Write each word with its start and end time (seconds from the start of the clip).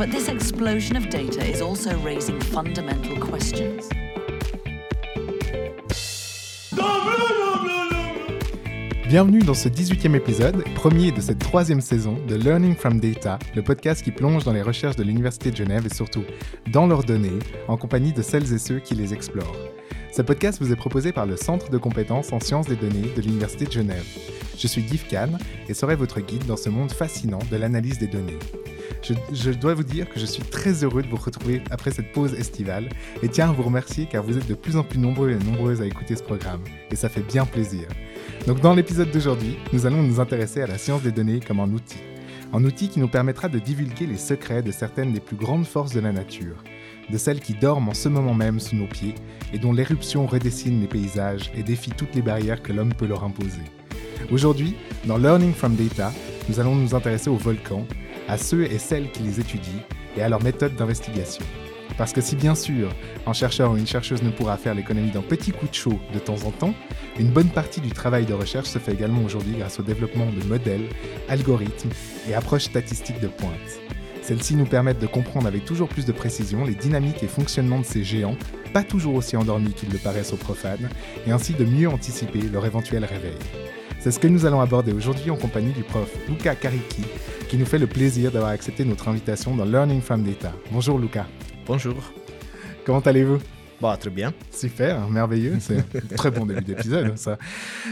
But 0.00 0.12
this 0.12 0.30
explosion 0.30 0.96
of 0.96 1.10
data 1.10 1.44
is 1.44 1.60
also 1.60 1.90
raising 2.02 2.40
fundamental 2.40 3.18
questions. 3.20 3.86
Bienvenue 9.06 9.40
dans 9.40 9.52
ce 9.52 9.68
18e 9.68 10.14
épisode, 10.14 10.64
premier 10.74 11.12
de 11.12 11.20
cette 11.20 11.38
troisième 11.38 11.82
saison 11.82 12.16
de 12.26 12.34
Learning 12.34 12.74
from 12.74 12.98
Data, 12.98 13.38
le 13.54 13.60
podcast 13.60 14.02
qui 14.02 14.10
plonge 14.10 14.44
dans 14.44 14.54
les 14.54 14.62
recherches 14.62 14.96
de 14.96 15.02
l'Université 15.02 15.50
de 15.50 15.56
Genève 15.56 15.84
et 15.84 15.94
surtout 15.94 16.24
dans 16.72 16.86
leurs 16.86 17.04
données, 17.04 17.38
en 17.68 17.76
compagnie 17.76 18.14
de 18.14 18.22
celles 18.22 18.54
et 18.54 18.58
ceux 18.58 18.78
qui 18.78 18.94
les 18.94 19.12
explorent. 19.12 19.58
Ce 20.16 20.22
podcast 20.22 20.62
vous 20.62 20.72
est 20.72 20.76
proposé 20.76 21.12
par 21.12 21.26
le 21.26 21.36
Centre 21.36 21.68
de 21.68 21.76
compétences 21.76 22.32
en 22.32 22.40
sciences 22.40 22.68
des 22.68 22.76
données 22.76 23.10
de 23.14 23.20
l'Université 23.20 23.66
de 23.66 23.72
Genève. 23.72 24.06
Je 24.58 24.66
suis 24.66 24.80
Guy 24.80 24.96
Kahn 24.96 25.38
et 25.68 25.74
serai 25.74 25.94
votre 25.94 26.20
guide 26.20 26.46
dans 26.46 26.56
ce 26.56 26.70
monde 26.70 26.90
fascinant 26.90 27.40
de 27.50 27.56
l'analyse 27.58 27.98
des 27.98 28.08
données. 28.08 28.38
Je, 29.02 29.50
dois 29.50 29.74
vous 29.74 29.82
dire 29.82 30.08
que 30.08 30.20
je 30.20 30.26
suis 30.26 30.42
très 30.42 30.84
heureux 30.84 31.02
de 31.02 31.08
vous 31.08 31.16
retrouver 31.16 31.62
après 31.70 31.90
cette 31.90 32.12
pause 32.12 32.34
estivale 32.34 32.88
et 33.22 33.28
tiens 33.28 33.48
à 33.48 33.52
vous 33.52 33.62
remercier 33.62 34.06
car 34.06 34.22
vous 34.22 34.36
êtes 34.36 34.46
de 34.46 34.54
plus 34.54 34.76
en 34.76 34.82
plus 34.82 34.98
nombreux 34.98 35.30
et 35.30 35.36
nombreuses 35.36 35.80
à 35.80 35.86
écouter 35.86 36.16
ce 36.16 36.22
programme 36.22 36.62
et 36.90 36.96
ça 36.96 37.08
fait 37.08 37.22
bien 37.22 37.46
plaisir. 37.46 37.88
Donc 38.46 38.60
dans 38.60 38.74
l'épisode 38.74 39.10
d'aujourd'hui, 39.10 39.56
nous 39.72 39.86
allons 39.86 40.02
nous 40.02 40.20
intéresser 40.20 40.60
à 40.60 40.66
la 40.66 40.76
science 40.76 41.02
des 41.02 41.12
données 41.12 41.40
comme 41.40 41.60
un 41.60 41.70
outil. 41.70 42.00
Un 42.52 42.64
outil 42.64 42.88
qui 42.88 43.00
nous 43.00 43.08
permettra 43.08 43.48
de 43.48 43.58
divulguer 43.58 44.06
les 44.06 44.18
secrets 44.18 44.62
de 44.62 44.72
certaines 44.72 45.12
des 45.12 45.20
plus 45.20 45.36
grandes 45.36 45.66
forces 45.66 45.92
de 45.92 46.00
la 46.00 46.12
nature, 46.12 46.56
de 47.08 47.16
celles 47.16 47.40
qui 47.40 47.54
dorment 47.54 47.90
en 47.90 47.94
ce 47.94 48.08
moment 48.08 48.34
même 48.34 48.60
sous 48.60 48.76
nos 48.76 48.86
pieds 48.86 49.14
et 49.52 49.58
dont 49.58 49.72
l'éruption 49.72 50.26
redessine 50.26 50.80
les 50.80 50.88
paysages 50.88 51.50
et 51.56 51.62
défie 51.62 51.90
toutes 51.90 52.14
les 52.14 52.22
barrières 52.22 52.62
que 52.62 52.72
l'homme 52.72 52.92
peut 52.92 53.06
leur 53.06 53.24
imposer. 53.24 53.62
Aujourd'hui, 54.30 54.74
dans 55.06 55.16
Learning 55.16 55.54
from 55.54 55.74
Data, 55.74 56.12
nous 56.48 56.60
allons 56.60 56.74
nous 56.74 56.94
intéresser 56.94 57.30
aux 57.30 57.36
volcans, 57.36 57.86
à 58.30 58.38
ceux 58.38 58.64
et 58.64 58.78
celles 58.78 59.10
qui 59.10 59.22
les 59.22 59.40
étudient 59.40 59.82
et 60.16 60.22
à 60.22 60.28
leurs 60.28 60.42
méthodes 60.42 60.76
d'investigation. 60.76 61.44
Parce 61.98 62.12
que 62.12 62.20
si 62.20 62.36
bien 62.36 62.54
sûr, 62.54 62.88
un 63.26 63.32
chercheur 63.32 63.72
ou 63.72 63.76
une 63.76 63.86
chercheuse 63.86 64.22
ne 64.22 64.30
pourra 64.30 64.56
faire 64.56 64.74
l'économie 64.74 65.10
d'un 65.10 65.20
petit 65.20 65.50
coup 65.50 65.66
de 65.66 65.74
chaud 65.74 65.98
de 66.14 66.18
temps 66.20 66.42
en 66.46 66.52
temps, 66.52 66.74
une 67.18 67.30
bonne 67.30 67.48
partie 67.48 67.80
du 67.80 67.90
travail 67.90 68.26
de 68.26 68.32
recherche 68.32 68.68
se 68.68 68.78
fait 68.78 68.92
également 68.92 69.22
aujourd'hui 69.24 69.56
grâce 69.58 69.80
au 69.80 69.82
développement 69.82 70.26
de 70.26 70.46
modèles, 70.46 70.88
algorithmes 71.28 71.90
et 72.28 72.34
approches 72.34 72.66
statistiques 72.66 73.20
de 73.20 73.26
pointe. 73.26 73.80
Celles-ci 74.22 74.54
nous 74.54 74.66
permettent 74.66 75.00
de 75.00 75.08
comprendre 75.08 75.48
avec 75.48 75.64
toujours 75.64 75.88
plus 75.88 76.06
de 76.06 76.12
précision 76.12 76.64
les 76.64 76.74
dynamiques 76.74 77.22
et 77.24 77.28
fonctionnements 77.28 77.80
de 77.80 77.84
ces 77.84 78.04
géants, 78.04 78.36
pas 78.72 78.84
toujours 78.84 79.16
aussi 79.16 79.36
endormis 79.36 79.72
qu'ils 79.72 79.90
le 79.90 79.98
paraissent 79.98 80.32
aux 80.32 80.36
profanes, 80.36 80.88
et 81.26 81.32
ainsi 81.32 81.52
de 81.54 81.64
mieux 81.64 81.88
anticiper 81.88 82.42
leur 82.42 82.64
éventuel 82.64 83.04
réveil. 83.04 83.34
C'est 84.00 84.12
ce 84.12 84.18
que 84.18 84.28
nous 84.28 84.46
allons 84.46 84.62
aborder 84.62 84.94
aujourd'hui 84.94 85.30
en 85.30 85.36
compagnie 85.36 85.72
du 85.72 85.82
prof 85.82 86.10
Luca 86.26 86.54
Caricchi, 86.54 87.04
qui 87.50 87.58
nous 87.58 87.66
fait 87.66 87.76
le 87.76 87.86
plaisir 87.86 88.32
d'avoir 88.32 88.52
accepté 88.52 88.82
notre 88.86 89.08
invitation 89.08 89.54
dans 89.54 89.66
Learning 89.66 90.00
from 90.00 90.22
Data. 90.22 90.54
Bonjour 90.72 90.98
Luca. 90.98 91.26
Bonjour. 91.66 91.96
Comment 92.86 93.00
allez-vous? 93.00 93.40
Bah, 93.80 93.96
très 93.96 94.10
bien. 94.10 94.34
Super, 94.50 95.08
merveilleux. 95.08 95.56
C'est 95.58 95.78
un 95.78 96.00
très 96.16 96.30
bon 96.30 96.44
début 96.44 96.64
d'épisode, 96.64 97.16
ça. 97.16 97.38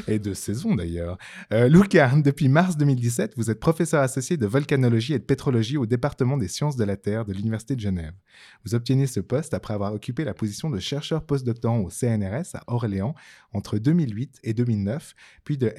Et 0.06 0.19
de 0.19 0.34
saison, 0.34 0.75
d'ailleurs. 0.75 1.16
Euh, 1.50 1.66
Luca, 1.66 2.12
depuis 2.22 2.50
mars 2.50 2.76
2017, 2.76 3.32
vous 3.38 3.50
êtes 3.50 3.59
professeur 3.59 4.03
associé 4.03 4.37
de 4.37 4.47
volcanologie 4.47 5.15
et 5.15 5.19
de 5.19 5.25
pétrologie 5.25 5.78
au 5.78 5.87
département 5.87 6.37
des 6.37 6.48
sciences 6.48 6.77
de 6.77 6.84
la 6.84 6.98
Terre 6.98 7.25
de 7.25 7.32
l'Université 7.32 7.75
de 7.75 7.81
Genève. 7.81 8.12
Vous 8.66 8.75
obtenez 8.75 9.06
ce 9.06 9.21
poste 9.21 9.54
après 9.54 9.72
avoir 9.72 9.94
occupé 9.94 10.25
la 10.25 10.34
position 10.34 10.69
de 10.69 10.78
chercheur 10.78 11.25
postdoctorant 11.25 11.78
au 11.78 11.88
CNRS 11.88 12.54
à 12.54 12.65
Orléans 12.66 13.15
entre 13.54 13.78
2008 13.78 14.41
et 14.44 14.53
2009, 14.53 15.15
puis 15.44 15.56
de 15.56 15.72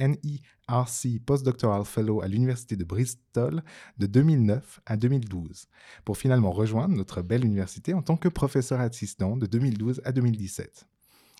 NERC 0.70 1.20
Postdoctoral 1.26 1.84
Fellow 1.86 2.22
à 2.22 2.28
l'Université 2.28 2.76
de 2.76 2.84
Bristol 2.84 3.64
de 3.98 4.06
2009 4.06 4.82
à 4.86 4.98
2012, 4.98 5.68
pour 6.06 6.18
finalement 6.18 6.52
rejoindre 6.52 6.96
notre 6.96 7.22
belle 7.22 7.46
université 7.46 7.94
en 7.94 8.02
tant 8.02 8.18
que 8.18 8.30
professeur 8.30 8.80
assistant 8.80 9.38
de 9.38 9.46
2012 9.46 10.02
à 10.06 10.12
2017. 10.12 10.88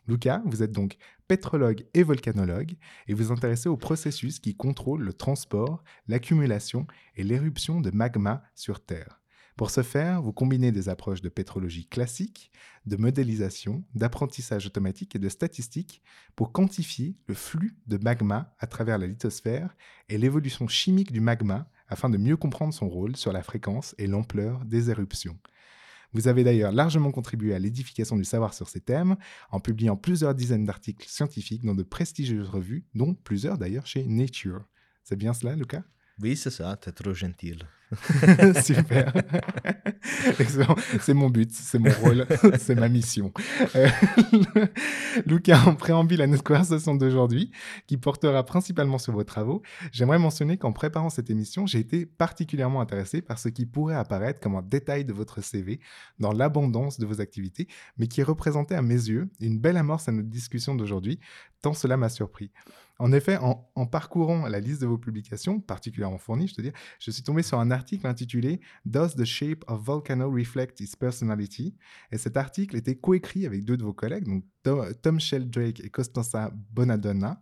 Luca, 0.08 0.42
vous 0.46 0.64
êtes 0.64 0.72
donc 0.72 0.98
pétrologue 1.28 1.86
et 1.94 2.02
volcanologue 2.02 2.76
et 3.08 3.14
vous 3.14 3.32
intéressez 3.32 3.70
aux 3.70 3.78
processus 3.78 4.40
qui 4.40 4.56
contrôlent 4.56 5.04
le 5.04 5.14
transport, 5.14 5.84
l'accumulation 6.08 6.88
et 7.16 7.24
l'éruption 7.24 7.80
de 7.80 7.92
magma 7.92 8.42
sur 8.56 8.84
Terre. 8.84 9.22
Pour 9.60 9.72
ce 9.72 9.84
faire, 9.84 10.22
vous 10.22 10.32
combinez 10.32 10.72
des 10.72 10.88
approches 10.88 11.22
de 11.22 11.28
pétrologie 11.28 11.86
classique, 11.86 12.50
de 12.86 12.96
modélisation, 12.96 13.84
d'apprentissage 13.94 14.66
automatique 14.66 15.18
et 15.18 15.20
de 15.20 15.28
statistique 15.28 16.02
pour 16.38 16.54
quantifier 16.54 17.18
le 17.28 17.34
flux 17.34 17.76
de 17.86 17.98
magma 17.98 18.56
à 18.60 18.68
travers 18.68 18.98
la 18.98 19.06
lithosphère 19.06 19.76
et 20.08 20.18
l'évolution 20.18 20.70
chimique 20.70 21.12
du 21.12 21.20
magma 21.20 21.70
afin 21.90 22.10
de 22.10 22.18
mieux 22.18 22.38
comprendre 22.38 22.74
son 22.74 22.88
rôle 22.88 23.18
sur 23.18 23.34
la 23.34 23.44
fréquence 23.44 23.96
et 23.98 24.08
l'ampleur 24.08 24.64
des 24.64 24.92
éruptions. 24.92 25.38
Vous 26.14 26.30
avez 26.30 26.46
d'ailleurs 26.46 26.72
largement 26.72 27.12
contribué 27.12 27.54
à 27.54 27.60
l'édification 27.60 28.16
du 28.16 28.24
savoir 28.24 28.54
sur 28.54 28.70
ces 28.70 28.80
thèmes 28.80 29.18
en 29.52 29.60
publiant 29.60 29.98
plusieurs 29.98 30.36
dizaines 30.36 30.64
d'articles 30.64 31.10
scientifiques 31.10 31.66
dans 31.66 31.76
de 31.76 31.84
prestigieuses 31.84 32.48
revues, 32.48 32.86
dont 32.96 33.14
plusieurs 33.14 33.58
d'ailleurs 33.58 33.88
chez 33.88 34.06
Nature. 34.06 34.64
C'est 35.04 35.18
bien 35.18 35.34
cela, 35.34 35.58
Lucas 35.58 35.84
Oui, 36.22 36.38
c'est 36.38 36.50
ça, 36.50 36.78
t'es 36.78 36.94
trop 36.94 37.14
gentil. 37.14 37.58
Super. 38.64 39.12
c'est 41.02 41.14
mon 41.14 41.30
but, 41.30 41.52
c'est 41.52 41.80
mon 41.80 41.90
rôle, 42.04 42.28
c'est 42.60 42.76
ma 42.76 42.88
mission. 42.88 43.32
Euh, 43.76 43.90
Lucas, 45.26 45.64
en 45.66 45.76
préambule 45.76 46.22
à 46.22 46.28
notre 46.28 46.44
conversation 46.44 46.94
d'aujourd'hui, 46.96 47.52
qui 47.88 47.98
portera 47.98 48.44
principalement 48.44 49.00
sur 49.00 49.14
vos 49.14 49.24
travaux, 49.24 49.64
j'aimerais 49.92 50.20
mentionner 50.20 50.58
qu'en 50.58 50.72
préparant 50.72 51.10
cette 51.10 51.30
émission, 51.30 51.66
j'ai 51.66 51.80
été 51.80 52.06
particulièrement 52.06 52.82
intéressé 52.82 53.22
par 53.22 53.40
ce 53.40 53.50
qui 53.50 53.66
pourrait 53.66 53.96
apparaître 53.96 54.40
comme 54.40 54.56
un 54.56 54.62
détail 54.62 55.04
de 55.04 55.14
votre 55.14 55.42
CV 55.42 55.80
dans 56.20 56.32
l'abondance 56.32 57.00
de 57.00 57.06
vos 57.08 57.22
activités, 57.22 57.68
mais 57.98 58.08
qui 58.08 58.22
représentait 58.22 58.76
à 58.76 58.82
mes 58.84 58.94
yeux 58.94 59.30
une 59.40 59.58
belle 59.58 59.78
amorce 59.78 60.08
à 60.08 60.12
notre 60.12 60.30
discussion 60.30 60.76
d'aujourd'hui, 60.76 61.20
tant 61.62 61.74
cela 61.74 61.98
m'a 61.98 62.10
surpris. 62.10 62.52
En 63.02 63.14
effet, 63.14 63.38
en, 63.38 63.86
parcourant 63.86 64.46
la 64.48 64.60
liste 64.60 64.82
de 64.82 64.86
vos 64.86 64.98
publications, 64.98 65.62
particulièrement 65.62 66.18
fournies, 66.18 66.50
je 66.50 66.56
te 66.56 66.62
dis, 66.62 66.72
je 67.00 67.12
suis 67.12 67.24
tombé 67.24 67.44
sur 67.44 67.58
un 67.58 67.72
article 67.80 68.08
intitulé 68.08 68.60
Does 68.86 69.16
the 69.16 69.26
shape 69.26 69.64
of 69.68 69.82
volcano 69.82 70.30
reflect 70.30 70.80
its 70.80 70.96
personality? 70.96 71.76
Et 72.12 72.18
cet 72.18 72.38
article 72.38 72.76
était 72.76 72.96
coécrit 72.96 73.46
avec 73.46 73.66
deux 73.66 73.78
de 73.78 73.84
vos 73.84 73.94
collègues, 73.94 74.26
donc 74.26 74.44
Tom 75.02 75.20
Sheldrake 75.20 75.80
et 75.80 75.90
Costanza 75.90 76.52
Bonadonna. 76.72 77.42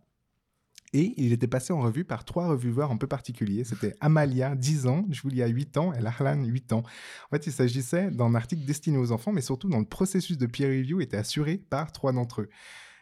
Et 0.93 1.13
il 1.17 1.33
était 1.33 1.47
passé 1.47 1.73
en 1.73 1.81
revue 1.81 2.05
par 2.05 2.23
trois 2.23 2.47
revueurs 2.47 2.91
un 2.91 2.97
peu 2.97 3.07
particuliers. 3.07 3.65
C'était 3.65 3.93
Amalia, 3.99 4.55
10 4.55 4.87
ans, 4.87 5.05
Julia, 5.09 5.47
8 5.47 5.77
ans 5.77 5.93
et 5.93 5.99
Lahlan, 5.99 6.45
8 6.45 6.73
ans. 6.73 6.83
En 7.25 7.35
fait, 7.35 7.45
il 7.45 7.51
s'agissait 7.51 8.09
d'un 8.09 8.33
article 8.35 8.63
destiné 8.63 8.97
aux 8.97 9.11
enfants, 9.11 9.33
mais 9.33 9.41
surtout 9.41 9.67
dans 9.67 9.79
le 9.79 9.85
processus 9.85 10.37
de 10.37 10.45
peer 10.45 10.69
review 10.69 11.01
était 11.01 11.17
assuré 11.17 11.57
par 11.57 11.91
trois 11.91 12.13
d'entre 12.13 12.41
eux. 12.41 12.49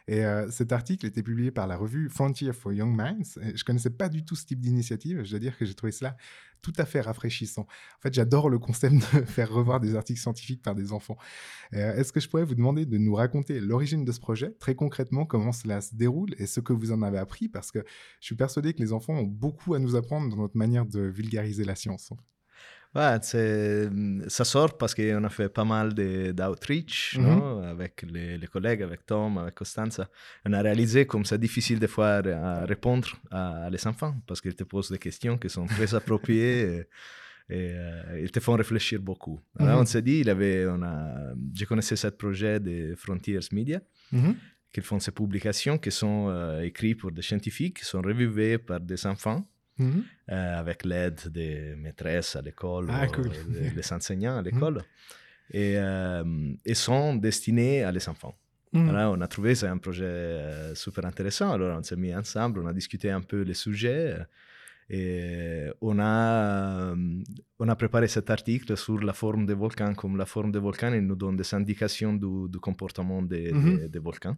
Et 0.08 0.24
euh, 0.24 0.48
cet 0.50 0.72
article 0.72 1.06
était 1.06 1.22
publié 1.22 1.50
par 1.50 1.66
la 1.66 1.76
revue 1.76 2.08
Frontier 2.08 2.52
for 2.52 2.72
Young 2.72 2.94
Minds. 2.94 3.38
Et 3.42 3.56
je 3.56 3.64
connaissais 3.64 3.90
pas 3.90 4.08
du 4.08 4.24
tout 4.24 4.36
ce 4.36 4.46
type 4.46 4.60
d'initiative. 4.60 5.24
Je 5.24 5.30
dois 5.30 5.38
dire 5.38 5.58
que 5.58 5.64
j'ai 5.64 5.74
trouvé 5.74 5.92
cela 5.92 6.16
tout 6.62 6.72
à 6.78 6.84
fait 6.84 7.00
rafraîchissant. 7.00 7.62
En 7.62 8.00
fait, 8.00 8.14
j'adore 8.14 8.48
le 8.48 8.58
concept 8.58 8.94
de 8.94 9.00
faire 9.26 9.50
revoir 9.52 9.80
des 9.80 9.94
articles 9.94 10.20
scientifiques 10.20 10.62
par 10.62 10.74
des 10.74 10.92
enfants. 10.92 11.16
Euh, 11.74 11.94
Est-ce 11.94 12.12
que 12.12 12.20
je 12.20 12.28
pourrais 12.28 12.44
vous 12.44 12.54
demander 12.54 12.86
de 12.86 12.98
nous 12.98 13.14
raconter 13.14 13.60
l'origine 13.60 14.04
de 14.04 14.12
ce 14.12 14.20
projet, 14.20 14.52
très 14.58 14.74
concrètement 14.74 15.26
comment 15.26 15.52
cela 15.52 15.80
se 15.80 15.94
déroule 15.94 16.34
et 16.38 16.46
ce 16.46 16.60
que 16.60 16.72
vous 16.72 16.92
en 16.92 17.02
avez 17.02 17.18
appris? 17.18 17.48
Parce 17.48 17.70
que 17.70 17.84
je 18.20 18.26
suis 18.26 18.36
persuadé 18.36 18.74
que 18.74 18.80
les 18.80 18.92
enfants 18.92 19.14
ont 19.14 19.24
beaucoup 19.24 19.74
à 19.74 19.78
nous 19.78 19.96
apprendre 19.96 20.28
dans 20.28 20.42
notre 20.42 20.56
manière 20.56 20.86
de 20.86 21.00
vulgariser 21.00 21.64
la 21.64 21.74
science. 21.74 22.12
Ouais, 22.94 23.18
ça 24.28 24.44
sort 24.44 24.76
parce 24.78 24.94
qu'on 24.94 25.22
a 25.24 25.28
fait 25.28 25.48
pas 25.50 25.64
mal 25.64 25.92
d'outreach 25.92 27.18
no? 27.18 27.58
avec 27.62 28.04
les, 28.10 28.38
les, 28.38 28.46
collègues, 28.46 28.82
avec 28.82 29.04
Tom, 29.04 29.36
avec 29.38 29.54
Costanza. 29.54 30.08
On 30.46 30.52
a 30.54 30.62
réalisé 30.62 31.06
comme 31.06 31.24
c'est 31.24 31.38
difficile 31.38 31.78
des 31.78 31.88
fois 31.88 32.22
à 32.26 32.64
répondre 32.64 33.08
à, 33.30 33.68
les 33.70 33.86
enfants 33.86 34.14
parce 34.26 34.40
qu'ils 34.40 34.54
te 34.54 34.64
posent 34.64 34.90
des 34.90 34.98
questions 34.98 35.36
qui 35.36 35.50
sont 35.50 35.66
très 35.66 35.94
appropriées 35.94 36.86
et, 37.50 37.72
euh, 37.74 38.20
ils 38.22 38.30
te 38.30 38.40
font 38.40 38.54
réfléchir 38.54 39.00
beaucoup. 39.00 39.40
Alors 39.58 39.76
Mhm. 39.76 39.82
on 39.82 39.86
s'est 39.86 40.02
dit, 40.02 40.20
il 40.20 40.30
avait, 40.30 40.66
on 40.66 40.82
a, 40.82 41.32
je 41.54 41.64
connaissais 41.64 41.96
ce 41.96 42.08
projet 42.08 42.58
de 42.60 42.94
Frontiers 42.96 43.40
Media. 43.52 43.80
Mhm. 44.12 44.34
qu'ils 44.72 44.82
font 44.82 45.00
ces 45.00 45.10
publications 45.12 45.78
qui 45.78 45.90
sont 45.90 46.28
euh, 46.28 46.60
écrites 46.60 46.98
pour 47.00 47.10
des 47.10 47.22
scientifiques, 47.22 47.78
qui 47.78 47.84
sont 47.84 48.02
revivées 48.02 48.58
par 48.58 48.78
des 48.80 49.06
enfants 49.06 49.42
Mhm. 49.78 50.02
euh, 50.30 50.58
avec 50.58 50.84
l'aide 50.84 51.20
des 51.28 51.74
maîtresses 51.76 52.34
à 52.36 52.42
l'école, 52.42 52.86
Ah, 52.90 53.06
cool. 53.08 53.30
des, 53.50 53.70
des 53.70 53.92
enseignants 53.92 54.38
à 54.38 54.42
l'école. 54.42 54.82
et, 55.50 55.74
euh, 55.78 56.24
et 56.64 56.74
sont 56.74 57.14
destinés 57.14 57.84
à 57.84 57.92
les 57.92 58.08
enfants. 58.08 58.34
Mhm. 58.72 58.88
On 59.14 59.20
a 59.20 59.28
trouvé 59.28 59.54
c'est 59.54 59.68
un 59.68 59.78
projet 59.78 60.04
euh, 60.04 60.74
super 60.74 61.04
intéressant. 61.06 61.52
Alors 61.52 61.78
on 61.78 61.82
s'est 61.84 61.96
mis 61.96 62.12
ensemble, 62.14 62.60
on 62.60 62.66
a 62.66 62.72
discuté 62.72 63.10
un 63.10 63.20
peu 63.20 63.42
les 63.42 63.54
sujets 63.54 64.16
euh, 64.18 64.24
et 64.88 65.70
on 65.80 65.98
a, 65.98 66.92
euh, 66.92 67.22
on 67.58 67.68
a 67.68 67.76
préparé 67.76 68.08
cet 68.08 68.28
article 68.30 68.76
sur 68.76 68.98
la 69.00 69.12
forme 69.12 69.46
des 69.46 69.54
volcans. 69.54 69.94
Comme 69.94 70.16
la 70.16 70.26
forme 70.26 70.52
des 70.52 70.58
volcans, 70.58 70.90
nous 71.00 71.16
donne 71.16 71.36
des 71.36 71.54
indications 71.54 72.12
du, 72.14 72.48
du 72.48 72.58
comportement 72.58 73.22
des, 73.22 73.52
Mhm. 73.52 73.78
des- 73.78 73.88
des 73.88 73.98
volcans. 73.98 74.36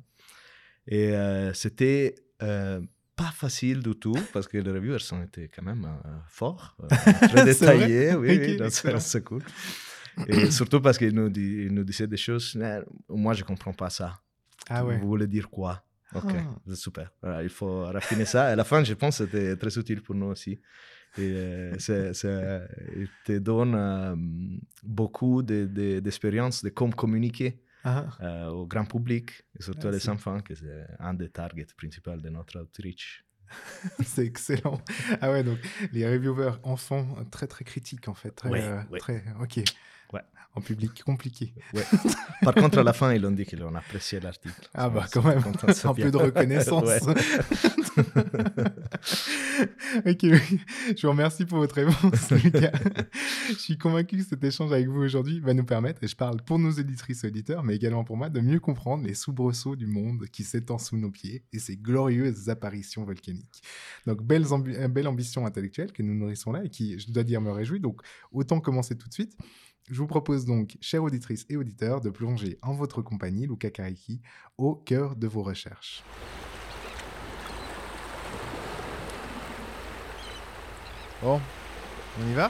Et 0.87 1.13
euh, 1.15 1.53
c'était 1.53 2.15
euh, 2.43 2.81
pas 3.23 3.33
facile 3.43 3.81
du 3.89 3.95
tout 4.05 4.17
parce 4.33 4.47
que 4.49 4.57
les 4.59 4.71
reviewers 4.77 5.13
ont 5.13 5.23
été 5.23 5.43
quand 5.55 5.63
même 5.71 5.85
euh, 5.85 6.09
forts, 6.29 6.77
euh, 6.83 6.87
très 7.33 7.45
détaillés. 7.45 8.15
oui, 8.15 8.31
Ok, 8.61 8.71
oui, 8.85 9.01
c'est 9.01 9.25
cool. 9.25 9.43
Et 10.27 10.51
surtout 10.51 10.81
parce 10.81 10.97
qu'ils 10.99 11.15
nous, 11.15 11.29
dit- 11.29 11.69
nous 11.71 11.85
disaient 11.85 12.07
des 12.07 12.17
choses, 12.27 12.47
moi 13.09 13.35
je 13.35 13.45
comprends 13.45 13.73
pas 13.83 13.91
ça. 13.91 14.09
Ah 14.71 14.85
ouais. 14.85 14.99
Vous 14.99 15.09
voulez 15.09 15.27
dire 15.27 15.49
quoi? 15.51 15.73
Ok, 16.15 16.33
Ah. 16.35 16.55
c'est 16.69 16.77
super. 16.77 17.07
Voilà, 17.23 17.43
il 17.43 17.49
faut 17.51 17.85
raffiner 17.85 18.25
ça. 18.25 18.47
À 18.47 18.57
la 18.57 18.65
fin, 18.65 18.83
je 18.83 18.95
pense 18.95 19.19
que 19.19 19.25
c'était 19.27 19.57
très 19.57 19.75
utile 19.79 20.01
pour 20.03 20.15
nous 20.15 20.27
aussi. 20.35 20.53
Et 21.19 21.21
euh, 21.35 21.75
c'est- 21.79 22.13
il 22.97 23.09
te 23.27 23.39
donne 23.39 23.75
euh, 23.75 24.15
beaucoup 24.83 25.43
de- 25.43 25.67
de- 25.67 26.01
d'expérience 26.01 26.63
de, 26.65 26.71
comment 26.71 26.93
communiquer 27.05 27.61
euh, 27.87 28.47
au 28.49 28.67
grand 28.67 28.85
public, 28.85 29.31
et 29.59 29.63
surtout 29.63 29.87
Ah, 29.87 29.89
à 29.89 29.93
les 29.93 30.09
enfants, 30.09 30.41
que 30.41 30.55
c'est 30.55 30.87
un 30.99 31.15
des 31.15 31.29
targets 31.31 31.67
principaux 31.77 32.17
de 32.17 32.29
notre 32.29 32.61
outreach. 32.61 33.25
c'est 34.05 34.27
excellent. 34.27 34.81
Ah 35.23 35.31
ouais, 35.31 35.43
donc 35.43 35.59
les 35.93 36.07
reviewers 36.07 36.59
enfants 36.65 37.07
très 37.31 37.47
très 37.47 37.65
critiques 37.65 38.07
en 38.09 38.15
fait. 38.15 38.31
Très, 38.33 38.51
Ouais, 38.51 38.63
euh, 38.63 38.83
ouais. 38.91 38.99
très 38.99 39.25
ok. 39.41 39.61
Ouais. 40.13 40.21
En 40.55 40.61
public 40.61 41.03
compliqué. 41.05 41.55
Ouais. 41.73 41.85
Par 42.43 42.55
contre, 42.55 42.79
à 42.79 42.83
la 42.83 42.93
fin, 42.93 43.13
ils 43.15 43.25
ont 43.25 43.31
dit 43.31 43.45
qu'ils 43.47 43.63
ont 43.63 43.75
apprécié 43.75 44.19
l'article. 44.21 44.69
Ah 44.75 44.89
bah 44.91 45.07
quand 45.13 45.23
même, 45.23 45.39
un 45.85 45.93
bien. 45.93 46.07
peu 46.07 46.11
de 46.11 46.17
reconnaissance. 46.17 46.89
Ok, 50.07 50.21
oui. 50.23 50.61
je 50.97 51.07
vous 51.07 51.11
remercie 51.11 51.45
pour 51.45 51.59
votre 51.59 51.75
réponse, 51.77 52.31
Lucas. 52.31 52.73
je 53.49 53.55
suis 53.55 53.79
convaincu 53.79 54.19
que 54.19 54.23
cet 54.25 54.43
échange 54.45 54.73
avec 54.73 54.89
vous 54.89 55.01
aujourd'hui 55.01 55.41
va 55.41 55.55
nous 55.55 55.65
permettre, 55.65 56.03
et 56.05 56.09
je 56.09 56.17
parle 56.17 56.43
pour 56.43 56.59
nos 56.59 56.71
éditrices 56.71 57.25
et 57.25 57.29
auditeurs, 57.29 57.63
mais 57.65 57.77
également 57.77 58.05
pour 58.05 58.17
moi, 58.17 58.29
de 58.29 58.41
mieux 58.41 58.61
comprendre 58.61 59.05
les 59.07 59.15
soubresauts 59.15 59.77
du 59.77 59.87
monde 59.87 60.27
qui 60.33 60.45
s'étend 60.45 60.79
sous 60.79 60.97
nos 60.97 61.11
pieds 61.11 61.45
et 61.53 61.59
ses 61.59 61.77
glorieuses 61.77 62.49
apparitions 62.49 63.05
volcaniques. 63.05 63.63
Donc, 64.07 64.23
belles 64.23 64.45
ambi- 64.47 64.77
euh, 64.77 64.89
belle 64.89 65.09
ambition 65.09 65.47
intellectuelle 65.47 65.93
que 65.93 66.03
nous 66.03 66.15
nourrissons 66.15 66.53
là 66.53 66.65
et 66.65 66.71
qui, 66.71 66.99
je 66.99 67.11
dois 67.11 67.25
dire, 67.25 67.41
me 67.41 67.51
réjouit. 67.51 67.81
Donc, 67.81 68.01
autant 68.33 68.61
commencer 68.61 68.97
tout 68.97 69.09
de 69.09 69.15
suite. 69.15 69.37
Je 69.91 69.97
vous 69.97 70.07
propose 70.07 70.45
donc, 70.45 70.77
chères 70.83 71.03
auditrices 71.03 71.47
et 71.49 71.57
auditeurs, 71.57 72.03
de 72.03 72.11
plonger 72.11 72.59
en 72.61 72.75
votre 72.75 73.01
compagnie, 73.01 73.47
Luca 73.47 73.71
Kariki, 73.71 74.21
au 74.59 74.75
cœur 74.75 75.17
de 75.17 75.27
vos 75.27 75.43
recherches. 75.43 76.05
Bon, 81.21 81.41
on 82.21 82.31
y 82.31 82.35
va 82.35 82.49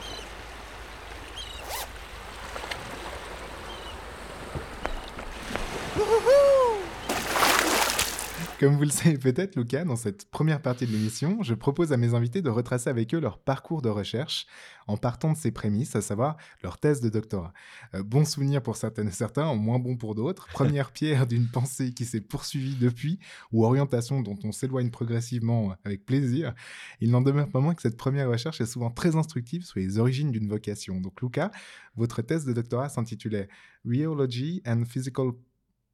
Comme 8.59 8.75
vous 8.75 8.83
le 8.83 8.89
savez 8.89 9.17
peut-être, 9.17 9.55
Lucas, 9.55 9.85
dans 9.85 9.95
cette 9.95 10.29
première 10.29 10.61
partie 10.61 10.85
de 10.85 10.91
l'émission, 10.91 11.41
je 11.43 11.53
propose 11.53 11.93
à 11.93 11.97
mes 11.97 12.13
invités 12.13 12.41
de 12.41 12.49
retracer 12.49 12.89
avec 12.89 13.15
eux 13.15 13.19
leur 13.21 13.39
parcours 13.39 13.81
de 13.81 13.87
recherche 13.87 14.47
en 14.85 14.97
partant 14.97 15.31
de 15.31 15.37
ces 15.37 15.51
prémices, 15.51 15.95
à 15.95 16.01
savoir 16.01 16.35
leur 16.61 16.77
thèse 16.77 16.99
de 16.99 17.07
doctorat. 17.07 17.53
Euh, 17.93 18.03
bon 18.03 18.25
souvenir 18.25 18.61
pour 18.61 18.75
certaines 18.75 19.07
et 19.07 19.11
certains, 19.11 19.55
moins 19.55 19.79
bon 19.79 19.95
pour 19.95 20.13
d'autres. 20.13 20.47
Première 20.51 20.91
pierre 20.91 21.25
d'une 21.25 21.47
pensée 21.47 21.93
qui 21.93 22.03
s'est 22.03 22.19
poursuivie 22.19 22.75
depuis, 22.75 23.19
ou 23.53 23.63
orientation 23.63 24.19
dont 24.21 24.37
on 24.43 24.51
s'éloigne 24.51 24.89
progressivement 24.89 25.73
avec 25.85 26.05
plaisir. 26.05 26.53
Il 26.99 27.11
n'en 27.11 27.21
demeure 27.21 27.47
pas 27.47 27.61
moins 27.61 27.75
que 27.75 27.81
cette 27.81 27.95
première 27.95 28.27
recherche 28.27 28.59
est 28.59 28.65
souvent 28.65 28.91
très 28.91 29.15
instructive 29.15 29.63
sur 29.63 29.79
les 29.79 29.99
origines 29.99 30.31
d'une 30.31 30.49
vocation. 30.49 30.99
Donc, 30.99 31.21
Lucas, 31.21 31.49
votre 31.95 32.21
thèse 32.21 32.43
de 32.43 32.51
doctorat 32.51 32.89
s'intitulait 32.89 33.47
Rheology 33.85 34.61
and 34.65 34.83
Physical 34.83 35.31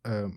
euh, 0.07 0.29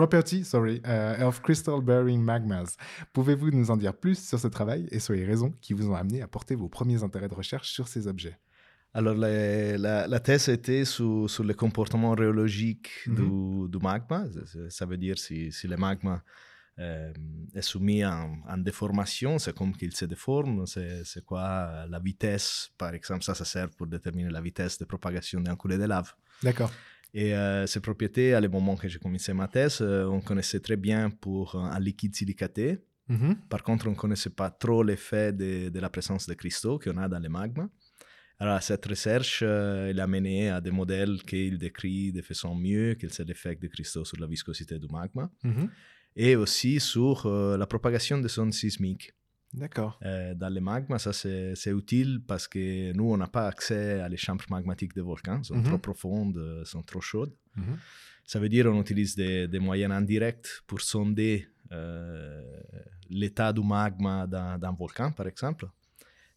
Property 0.00 0.44
sorry, 0.44 0.80
euh, 0.86 1.26
of 1.26 1.40
Crystal 1.40 1.80
Bearing 1.80 2.22
Magmas. 2.22 2.76
Pouvez-vous 3.14 3.50
nous 3.50 3.70
en 3.70 3.78
dire 3.78 3.94
plus 3.94 4.18
sur 4.28 4.38
ce 4.38 4.46
travail 4.46 4.86
et 4.92 5.00
sur 5.00 5.14
les 5.14 5.24
raisons 5.24 5.52
qui 5.62 5.72
vous 5.72 5.88
ont 5.90 5.94
amené 5.94 6.20
à 6.20 6.28
porter 6.28 6.54
vos 6.54 6.68
premiers 6.68 7.02
intérêts 7.02 7.28
de 7.28 7.34
recherche 7.34 7.70
sur 7.70 7.88
ces 7.88 8.06
objets? 8.06 8.38
Alors, 8.92 9.14
la, 9.14 9.76
la- 9.78 10.06
la 10.06 10.20
thèse 10.20 10.48
était 10.50 10.84
sur, 10.84 11.28
sur 11.30 11.44
le 11.44 11.54
comportement 11.54 12.12
rhéologique 12.12 12.90
du, 13.06 13.68
du 13.72 13.78
magma. 13.78 14.24
Ça- 14.68 14.86
veut 14.86 14.98
dire 14.98 15.18
si, 15.18 15.50
si 15.50 15.66
le 15.66 15.76
magma 15.78 16.22
euh, 16.78 17.10
est 17.54 17.62
soumis 17.62 18.04
en, 18.04 18.36
en 18.46 18.58
déformation, 18.58 19.38
c'est 19.38 19.54
comme 19.54 19.74
qu'il 19.74 19.94
se 19.96 20.04
déforme, 20.04 20.66
c'est 20.66 21.24
quoi 21.24 21.86
la 21.88 21.98
vitesse, 21.98 22.70
par 22.76 22.92
exemple, 22.94 23.24
ça, 23.24 23.34
ça 23.34 23.46
sert 23.46 23.70
pour 23.70 23.86
déterminer 23.86 24.28
la 24.30 24.42
vitesse 24.42 24.76
de 24.78 24.84
propagation 24.84 25.40
d'un 25.40 25.56
coulée 25.56 25.78
de 25.78 25.84
lave. 25.84 26.12
D'accord. 26.42 26.70
Et 27.18 27.34
euh, 27.34 27.66
ces 27.66 27.80
propriétés, 27.80 28.34
à 28.34 28.40
le 28.42 28.48
moment 28.56 28.76
que 28.76 28.86
j'ai 28.88 28.98
commencé 28.98 29.32
ma 29.32 29.48
thèse, 29.48 29.78
euh, 29.80 30.04
on 30.16 30.20
connaissait 30.20 30.60
très 30.60 30.76
bien 30.76 31.08
pour 31.08 31.54
euh, 31.54 31.60
un 31.60 31.80
liquide 31.80 32.14
silicaté. 32.14 32.78
Mhm. 33.08 33.36
Par 33.48 33.62
contre, 33.62 33.86
on 33.88 33.92
ne 33.92 33.96
connaissait 33.96 34.34
pas 34.42 34.50
trop 34.50 34.82
l'effet 34.82 35.32
de, 35.32 35.70
de 35.70 35.80
la 35.80 35.88
présence 35.88 36.26
de 36.26 36.34
cristaux 36.34 36.78
qu'on 36.78 36.98
a 36.98 37.08
dans 37.08 37.18
le 37.26 37.30
magma. 37.30 37.70
Alors, 38.38 38.62
cette 38.62 38.84
recherche, 38.84 39.40
euh, 39.42 39.88
elle 39.88 40.00
a 40.00 40.06
mené 40.06 40.50
à 40.50 40.60
des 40.60 40.70
modèles 40.70 41.22
qu'il 41.22 41.56
décrit 41.56 42.12
de 42.12 42.20
façon 42.20 42.54
mieux 42.54 42.96
quel 42.98 43.10
c'est 43.10 43.24
l'effet 43.24 43.56
des 43.56 43.70
cristaux 43.70 44.04
sur 44.04 44.18
la 44.20 44.26
viscosité 44.26 44.78
du 44.78 44.88
magma 44.98 45.30
Mhm. 45.42 45.70
et 46.16 46.36
aussi 46.36 46.80
sur 46.80 47.26
la 47.62 47.66
propagation 47.66 48.18
des 48.18 48.38
ondes 48.38 48.52
sismiques. 48.52 49.14
D'accord. 49.56 49.98
Euh, 50.04 50.34
dans 50.34 50.50
le 50.52 50.60
magma, 50.60 50.98
ça 50.98 51.12
c'est 51.12 51.70
utile 51.70 52.20
parce 52.26 52.46
que 52.46 52.92
nous, 52.92 53.10
on 53.12 53.16
n'a 53.16 53.26
pas 53.26 53.46
accès 53.48 54.00
à 54.00 54.08
les 54.08 54.18
chambres 54.18 54.44
magmatiques 54.50 54.94
des 54.94 55.00
volcans, 55.00 55.38
elles 55.38 55.44
sont 55.44 55.56
Mhm. 55.56 55.64
trop 55.64 55.78
profondes, 55.78 56.36
euh, 56.36 56.64
sont 56.64 56.82
trop 56.82 57.00
chaudes. 57.00 57.34
Mhm. 57.56 57.76
Ça 58.24 58.38
veut 58.38 58.48
dire 58.50 58.66
qu'on 58.66 58.80
utilise 58.80 59.14
des, 59.16 59.48
des 59.48 59.58
moyens 59.58 59.92
indirects 59.92 60.48
pour 60.66 60.80
sonder 60.82 61.48
euh, 61.72 62.42
l'état 63.08 63.52
du 63.52 63.62
magma 63.62 64.26
d'un 64.26 64.72
volcan, 64.78 65.10
par 65.12 65.26
exemple. 65.26 65.66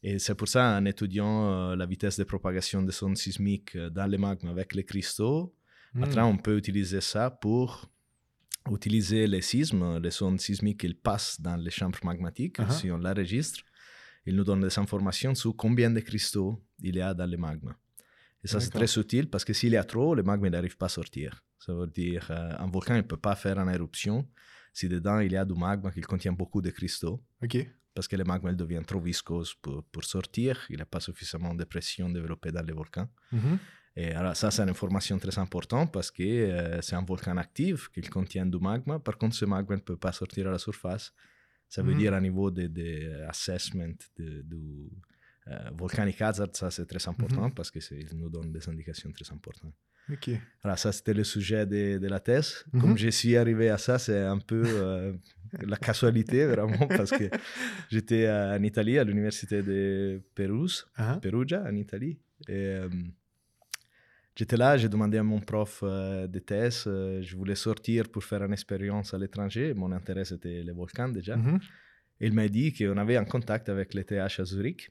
Et 0.02 0.18
c'est 0.18 0.34
pour 0.36 0.48
ça, 0.48 0.78
en 0.78 0.86
étudiant 0.86 1.50
euh, 1.52 1.76
la 1.76 1.86
vitesse 1.86 2.18
de 2.18 2.24
propagation 2.24 2.82
des 2.84 3.04
ondes 3.04 3.18
sismiques 3.18 3.76
dans 3.78 4.08
le 4.10 4.18
magma 4.18 4.50
avec 4.52 4.74
les 4.76 4.86
cristaux, 4.86 5.54
Mhm. 5.94 6.04
après, 6.04 6.22
on 6.22 6.38
peut 6.38 6.56
utiliser 6.58 7.02
ça 7.02 7.32
pour 7.32 7.90
utiliser 8.76 9.28
les 9.28 9.42
sismes, 9.42 10.00
les 10.00 10.22
ondes 10.24 10.40
sismiques 10.40 10.80
qu'ils 10.82 10.98
passent 10.98 11.40
dans 11.40 11.56
les 11.56 11.72
chambres 11.72 12.00
magmatiques. 12.04 12.60
Uh-huh. 12.60 12.72
Si 12.72 12.92
on 12.92 12.98
l'enregistre, 12.98 13.62
il 14.26 14.36
nous 14.36 14.44
donne 14.44 14.62
des 14.62 14.78
informations 14.80 15.34
sur 15.36 15.56
combien 15.56 15.90
de 15.90 16.00
cristaux 16.00 16.62
il 16.82 16.96
y 16.96 17.02
a 17.02 17.14
dans 17.14 17.30
le 17.30 17.38
magma. 17.38 17.76
Et 18.44 18.48
ça, 18.48 18.60
c'est 18.60 18.70
très 18.70 18.92
utile 18.98 19.30
parce 19.30 19.44
que 19.44 19.54
s'il 19.54 19.74
y 19.74 19.78
a 19.78 19.84
trop, 19.84 20.16
le 20.16 20.24
magma 20.24 20.50
n'arrive 20.50 20.78
pas 20.78 20.86
à 20.86 20.90
sortir. 20.90 21.44
Ça 21.58 21.74
veut 21.74 21.88
dire 21.88 22.28
euh, 22.32 22.54
un 22.58 22.68
volcan 22.68 22.96
ne 22.96 23.02
peut 23.02 23.18
pas 23.18 23.36
faire 23.36 23.60
une 23.60 23.70
éruption 23.70 24.26
si 24.72 24.88
dedans 24.88 25.20
il 25.20 25.32
y 25.34 25.38
a 25.38 25.44
du 25.44 25.54
magma 25.54 25.92
qui 25.92 26.02
contient 26.02 26.32
beaucoup 26.32 26.62
de 26.62 26.70
cristaux 26.70 27.22
Ok. 27.44 27.58
parce 27.94 28.08
que 28.08 28.16
le 28.16 28.24
magma 28.24 28.54
devient 28.54 28.82
trop 28.86 29.02
viscose 29.02 29.54
pour, 29.56 29.84
pour 29.92 30.04
sortir. 30.06 30.66
Il 30.70 30.78
n'a 30.78 30.86
pas 30.86 31.02
suffisamment 31.02 31.54
de 31.54 31.66
pression 31.66 32.10
développée 32.10 32.52
dans 32.52 32.62
les 32.62 32.74
volcans. 32.74 33.10
Mhm. 33.32 33.58
Et 33.96 34.12
alors, 34.14 34.36
ça, 34.36 34.50
c'est 34.52 34.62
une 34.64 34.70
information 34.70 35.18
très 35.20 35.38
importante 35.40 35.92
parce 35.92 36.10
que 36.12 36.24
euh, 36.24 36.82
c'est 36.82 36.96
un 36.96 37.04
volcan 37.04 37.36
actif 37.38 37.90
qui 37.90 38.02
contient 38.02 38.46
du 38.46 38.58
magma. 38.60 39.00
Par 39.00 39.18
contre, 39.18 39.36
ce 39.36 39.46
magma 39.46 39.76
ne 39.76 39.82
peut 39.82 39.98
pas 39.98 40.12
sortir 40.12 40.48
à 40.48 40.52
la 40.52 40.60
surface. 40.60 41.12
Ça 41.68 41.82
veut 41.84 41.94
Mhm. 41.94 41.98
dire, 42.00 42.14
à 42.14 42.22
niveau 42.22 42.50
de, 42.52 42.68
de 42.68 43.24
assessment 43.28 43.96
de- 44.18 44.42
du 44.42 44.90
euh, 45.48 45.70
volcanic 45.76 46.22
hazard, 46.22 46.50
ça, 46.54 46.70
c'est 46.70 46.86
très 46.86 47.08
important 47.10 47.46
Mhm. 47.48 47.54
parce 47.56 47.72
que 47.72 47.80
c'est- 47.80 48.00
il 48.12 48.16
nous 48.18 48.30
donne 48.30 48.52
des 48.52 48.70
indications 48.70 49.12
très 49.12 49.32
importantes. 49.34 49.74
Ok. 50.12 50.30
Alors, 50.64 50.78
ça, 50.78 50.92
c'était 50.92 51.14
le 51.14 51.24
sujet 51.24 51.66
de, 51.66 51.98
de 51.98 52.08
la 52.08 52.20
thèse. 52.20 52.66
Mhm. 52.74 52.82
Comme 52.82 52.98
je 52.98 53.10
suis 53.10 53.36
arrivé 53.36 53.70
à 53.70 53.78
ça, 53.80 53.98
c'est 53.98 54.22
un 54.36 54.38
peu 54.40 54.62
euh, 54.66 55.14
la 55.62 55.78
casualité, 55.78 56.46
vraiment, 56.56 56.88
parce 56.88 57.12
que 57.12 57.30
j'étais 57.90 58.30
en 58.30 58.62
Italie, 58.64 58.98
à 59.00 59.04
l'université 59.04 59.64
de 59.64 60.22
Pérouse. 60.36 60.86
Ah, 60.96 61.18
Perugia, 61.22 61.64
en 61.66 61.76
Italie. 61.76 62.20
Et 62.48 62.78
j'étais 64.40 64.58
là, 64.66 64.70
j'ai 64.82 64.90
demandé 64.96 65.18
à 65.24 65.26
mon 65.34 65.42
prof 65.52 65.74
euh, 65.84 66.28
de 66.36 66.40
thèse, 66.50 66.80
euh, 66.88 67.22
je 67.28 67.34
voulais 67.40 67.60
sortir 67.68 68.02
pour 68.14 68.24
faire 68.30 68.42
une 68.48 68.54
expérience 68.60 69.08
à 69.16 69.18
l'étranger. 69.24 69.66
Mon 69.82 69.92
intérêt, 70.00 70.26
c'était 70.32 70.60
les 70.68 70.76
volcans 70.82 71.10
déjà. 71.20 71.36
mhm. 71.38 71.60
Il 72.28 72.34
m'a 72.40 72.48
dit 72.58 72.70
qu'on 72.76 72.98
avait 73.04 73.18
un 73.24 73.28
contact 73.36 73.66
avec 73.76 73.88
l'ETH 73.96 74.12
à 74.44 74.46
Zurich. 74.52 74.82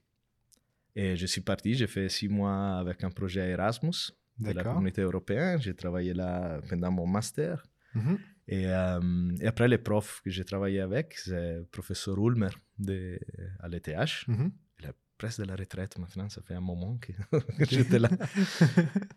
Et 1.00 1.08
je 1.20 1.26
suis 1.32 1.42
parti, 1.52 1.70
j'ai 1.80 1.86
fait 1.96 2.08
six 2.18 2.28
mois 2.38 2.60
avec 2.82 2.98
un 3.08 3.12
projet 3.20 3.44
Erasmus 3.56 3.98
de 4.38 4.50
la 4.58 4.62
communauté 4.74 5.02
européenne. 5.10 5.58
J'ai 5.64 5.74
travaillé 5.82 6.12
là 6.22 6.60
pendant 6.68 6.90
mon 6.98 7.06
master. 7.16 7.54
Mhm. 7.94 8.16
Et, 8.56 8.64
euh, 8.66 9.42
et 9.42 9.46
après, 9.52 9.68
les 9.74 9.80
profs 9.88 10.20
que 10.24 10.30
j'ai 10.36 10.44
travaillé 10.52 10.80
avec, 10.88 11.06
c'est 11.26 11.56
le 11.60 11.64
professeur 11.76 12.16
Ulmer 12.28 12.52
de, 12.88 13.18
à 13.64 13.66
l'ETH 13.68 14.12
Mhm. 14.34 14.50
Presque 15.18 15.40
de 15.40 15.46
la 15.46 15.56
retraite 15.56 15.98
maintenant, 15.98 16.28
ça 16.28 16.40
fait 16.40 16.54
un 16.54 16.60
moment 16.60 16.96
que, 16.98 17.12
j'étais 17.68 17.98
là. 17.98 18.08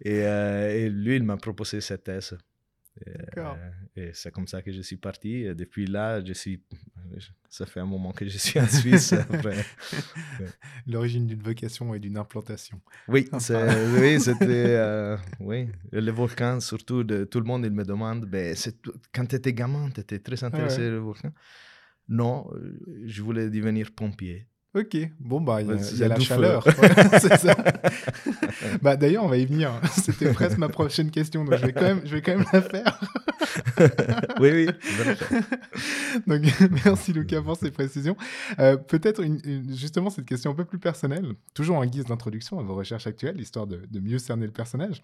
et, 0.02 0.26
euh, 0.26 0.76
et, 0.76 0.90
lui, 0.90 1.16
il 1.16 1.24
m'a 1.24 1.38
proposé 1.38 1.80
cette 1.80 2.04
thèse. 2.04 2.38
Et, 3.06 3.14
euh, 3.38 3.54
et 3.96 4.12
c'est 4.14 4.32
comme 4.32 4.48
ça 4.48 4.62
que 4.62 4.72
je 4.72 4.82
suis 4.82 4.98
parti. 4.98 5.44
Et 5.44 5.56
depuis 5.56 5.86
là, 5.86 6.24
je 6.24 6.34
suis, 6.34 6.62
ça 7.48 7.66
fait 7.66 7.80
un 7.80 7.86
moment 7.86 8.12
que 8.12 8.28
je 8.28 8.38
suis 8.38 8.60
en 8.60 8.68
Suisse. 8.68 9.14
L'origine 10.88 11.26
d'une 11.26 11.42
vocation 11.42 11.94
et 11.96 12.00
d'une 12.00 12.18
implantation. 12.18 12.82
Oui, 13.08 13.30
oui, 13.32 14.20
c'était. 14.20 14.76
euh, 14.76 15.18
oui, 15.40 15.70
le 15.92 16.12
volcan, 16.12 16.60
surtout, 16.60 17.04
de, 17.04 17.24
tout 17.24 17.40
le 17.40 17.46
monde, 17.46 17.64
il 17.64 17.72
me 17.72 17.86
demande 17.86 18.26
ben, 18.26 18.56
quand 19.14 19.26
tu 19.26 19.36
étais 19.36 19.54
gamin, 19.54 19.90
tu 19.92 20.02
étais 20.02 20.20
très 20.20 20.44
intéressé 20.44 20.82
ouais. 20.82 20.90
le 20.90 20.98
volcan? 20.98 21.32
Non, 22.10 22.50
je 23.06 23.22
voulais 23.22 23.50
devenir 23.50 23.92
pompier. 23.92 24.48
Ok, 24.74 24.96
bon 25.20 25.42
bah 25.42 25.62
il 25.62 25.68
y 25.68 25.72
a, 25.72 26.06
y 26.06 26.08
la 26.08 26.18
chaleur. 26.20 26.66
Ouais, 26.66 26.74
c'est 27.20 27.38
ça. 27.38 27.56
bah 28.82 28.96
d'ailleurs 28.96 29.26
on 29.26 29.28
va 29.28 29.36
y 29.38 29.46
venir. 29.46 29.72
C'était 29.92 30.32
presque 30.32 30.58
ma 30.58 30.70
prochaine 30.70 31.12
question, 31.12 31.44
donc 31.44 31.56
je 31.58 31.66
vais 31.66 31.74
quand 31.74 31.82
même, 31.82 32.02
je 32.06 32.16
vais 32.16 32.22
quand 32.22 32.38
même 32.38 32.46
la 32.54 32.62
faire. 32.62 33.00
oui, 34.40 34.50
oui. 34.52 34.68
Donc 36.26 36.44
merci 36.86 37.12
Lucas 37.12 37.42
pour 37.42 37.58
ces 37.58 37.70
précisions. 37.72 38.16
Euh, 38.60 38.78
Peut-être 38.78 39.22
une- 39.22 39.42
une- 39.44 39.76
justement 39.76 40.10
cette 40.10 40.26
question 40.26 40.52
un 40.52 40.56
peu 40.56 40.66
plus 40.66 40.80
personnelle, 40.80 41.34
toujours 41.54 41.76
en 41.78 41.86
guise 41.86 42.06
d'introduction 42.06 42.58
à 42.60 42.64
vos 42.64 42.76
recherches 42.76 43.08
actuelles, 43.08 43.42
histoire 43.42 43.68
de, 43.68 43.82
de 43.90 44.00
mieux 44.00 44.20
cerner 44.20 44.46
le 44.46 44.54
personnage. 44.54 45.02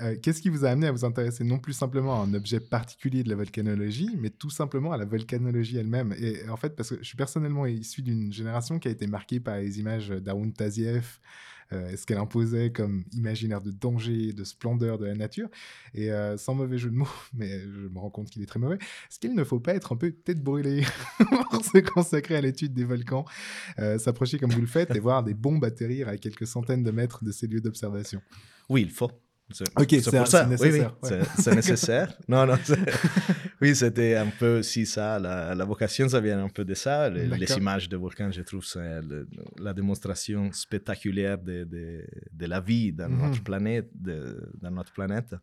Euh, 0.00 0.16
Qu'est-ce 0.20 0.40
qui 0.40 0.48
vous 0.48 0.64
a 0.64 0.70
amené 0.70 0.86
à 0.86 0.92
vous 0.92 1.04
intéresser 1.04 1.44
non 1.44 1.58
plus 1.58 1.72
simplement 1.72 2.20
à 2.20 2.24
un 2.24 2.34
objet 2.34 2.60
particulier 2.60 3.22
de 3.22 3.28
la 3.28 3.36
volcanologie, 3.36 4.16
mais 4.18 4.30
tout 4.30 4.50
simplement 4.50 4.92
à 4.92 4.96
la 4.96 5.04
volcanologie 5.04 5.78
elle-même? 5.78 6.14
Et 6.18 6.48
en 6.48 6.56
fait, 6.56 6.76
parce 6.76 6.90
que 6.90 6.98
je 6.98 7.04
suis 7.04 7.16
personnellement 7.16 7.66
issu 7.66 8.02
d'une 8.02 8.32
génération 8.32 8.78
qui 8.78 8.88
a 8.88 8.90
été 8.90 9.06
marquée 9.06 9.40
par 9.40 9.56
les 9.56 9.78
images 9.80 10.08
d'Arun 10.08 10.50
Taziev, 10.50 11.18
euh, 11.72 11.96
ce 11.96 12.04
qu'elle 12.04 12.18
imposait 12.18 12.72
comme 12.72 13.04
imaginaire 13.12 13.62
de 13.62 13.70
danger, 13.70 14.32
de 14.32 14.42
splendeur 14.42 14.98
de 14.98 15.06
la 15.06 15.14
nature. 15.14 15.48
Et 15.94 16.10
euh, 16.10 16.36
sans 16.36 16.54
mauvais 16.54 16.78
jeu 16.78 16.90
de 16.90 16.96
mots, 16.96 17.08
mais 17.34 17.60
je 17.60 17.88
me 17.88 17.98
rends 17.98 18.10
compte 18.10 18.30
qu'il 18.30 18.42
est 18.42 18.46
très 18.46 18.58
mauvais, 18.58 18.76
est-ce 18.76 19.18
qu'il 19.20 19.34
ne 19.34 19.44
faut 19.44 19.60
pas 19.60 19.74
être 19.74 19.92
un 19.92 19.96
peu 19.96 20.10
tête 20.12 20.42
brûlée 20.42 20.82
pour 21.50 21.64
se 21.64 21.78
consacrer 21.78 22.36
à 22.36 22.40
l'étude 22.40 22.74
des 22.74 22.84
volcans, 22.84 23.24
s'approcher 23.98 24.38
comme 24.38 24.50
vous 24.50 24.60
le 24.60 24.66
faites 24.66 24.94
et 24.94 25.00
voir 25.00 25.22
des 25.22 25.34
bombes 25.34 25.64
atterrir 25.64 26.08
à 26.08 26.16
quelques 26.16 26.46
centaines 26.46 26.82
de 26.82 26.90
mètres 26.90 27.24
de 27.24 27.30
ces 27.32 27.46
lieux 27.46 27.60
d'observation 27.60 28.20
Oui, 28.68 28.82
il 28.82 28.90
faut. 28.90 29.10
Ok, 29.76 29.86
c'est 29.90 30.00
c'est- 30.02 30.16
pour 30.16 30.26
ça. 30.26 30.48
c'est 30.56 30.62
Oui, 30.62 30.70
oui, 30.72 30.80
nécessaire, 30.80 30.96
ouais. 31.02 31.20
c'est- 31.38 31.54
nécessaire. 31.54 32.12
non, 32.28 32.46
non. 32.46 32.54
oui, 33.60 33.74
c'était 33.74 34.14
un 34.16 34.28
peu 34.38 34.58
aussi 34.60 34.86
ça. 34.86 35.18
La, 35.18 35.54
la 35.54 35.64
vocation, 35.64 36.08
ça 36.08 36.20
vient 36.20 36.42
un 36.44 36.48
peu 36.48 36.64
de 36.64 36.74
ça. 36.74 37.08
Les, 37.10 37.52
images 37.56 37.88
de 37.88 37.96
volcans, 37.96 38.30
je 38.30 38.42
trouve, 38.42 38.64
c'est 38.64 39.00
la 39.58 39.72
démonstration 39.74 40.50
spectaculaire 40.52 41.38
de, 41.38 41.64
de, 41.64 42.04
de 42.32 42.46
la 42.46 42.60
vie 42.60 42.92
dans, 42.92 43.08
Mhm. 43.08 43.22
notre 43.26 43.42
planète, 43.42 43.88
de- 43.94 44.50
dans 44.60 44.70
notre 44.70 44.92
planète. 44.92 45.34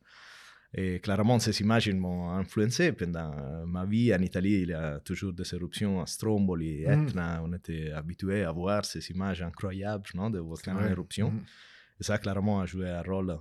Et 0.73 0.99
clairement, 0.99 1.39
ces 1.39 1.59
images 1.61 1.89
m'ont 1.93 2.29
influencé 2.31 2.91
pendant 2.91 3.31
euh, 3.33 3.65
ma 3.65 3.85
vie. 3.85 4.13
En 4.13 4.19
Italie, 4.21 4.59
il 4.63 4.69
y 4.69 4.73
a 4.73 4.99
toujours 4.99 5.31
des 5.33 5.53
éruptions 5.55 6.01
à 6.01 6.05
Stromboli, 6.05 6.85
Mhm. 6.85 7.07
Etna. 7.07 7.41
On 7.43 7.53
était 7.53 7.91
habitués 7.91 8.43
à 8.43 8.51
voir 8.51 8.83
ces 8.85 9.09
images 9.11 9.41
incroyables 9.41 10.09
non, 10.13 10.29
de 10.29 10.39
volcans 10.39 10.75
en 10.75 10.85
éruption. 10.85 11.31
Mhm. 11.31 11.41
Et 11.99 12.03
ça, 12.03 12.17
clairement, 12.17 12.59
a 12.61 12.65
joué 12.65 12.89
un 12.89 13.01
rôle. 13.01 13.37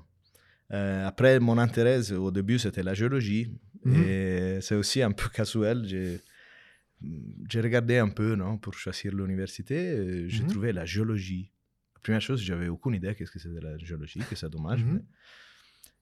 Euh, 0.72 1.06
après, 1.06 1.38
mon 1.40 1.58
intérêt, 1.58 2.10
au 2.12 2.30
début, 2.30 2.58
c'était 2.58 2.82
la 2.82 2.94
géologie. 2.94 3.52
Mhm. 3.84 3.94
Et 3.94 4.58
c'est 4.60 4.74
aussi 4.74 5.02
un 5.02 5.12
peu 5.12 5.28
casuel. 5.28 5.84
J'ai, 5.86 7.60
regardé 7.60 7.98
un 7.98 8.08
peu 8.08 8.34
non, 8.34 8.58
pour 8.58 8.74
choisir 8.74 9.14
l'université. 9.14 9.76
et 9.76 10.28
J'ai 10.28 10.42
Mhm. 10.42 10.48
trouvé 10.50 10.72
la 10.72 10.84
géologie. 10.84 11.52
La 11.94 12.00
première 12.00 12.20
chose, 12.22 12.40
j'avais 12.42 12.68
aucune 12.68 12.94
idée 12.94 13.14
qu'est-ce 13.14 13.30
que 13.30 13.38
c'était 13.38 13.60
la 13.60 13.76
géologie, 13.78 14.20
que 14.28 14.34
c'est 14.34 14.48
dommage. 14.50 14.82
Mhm. 14.84 14.94
mais- 14.94 15.04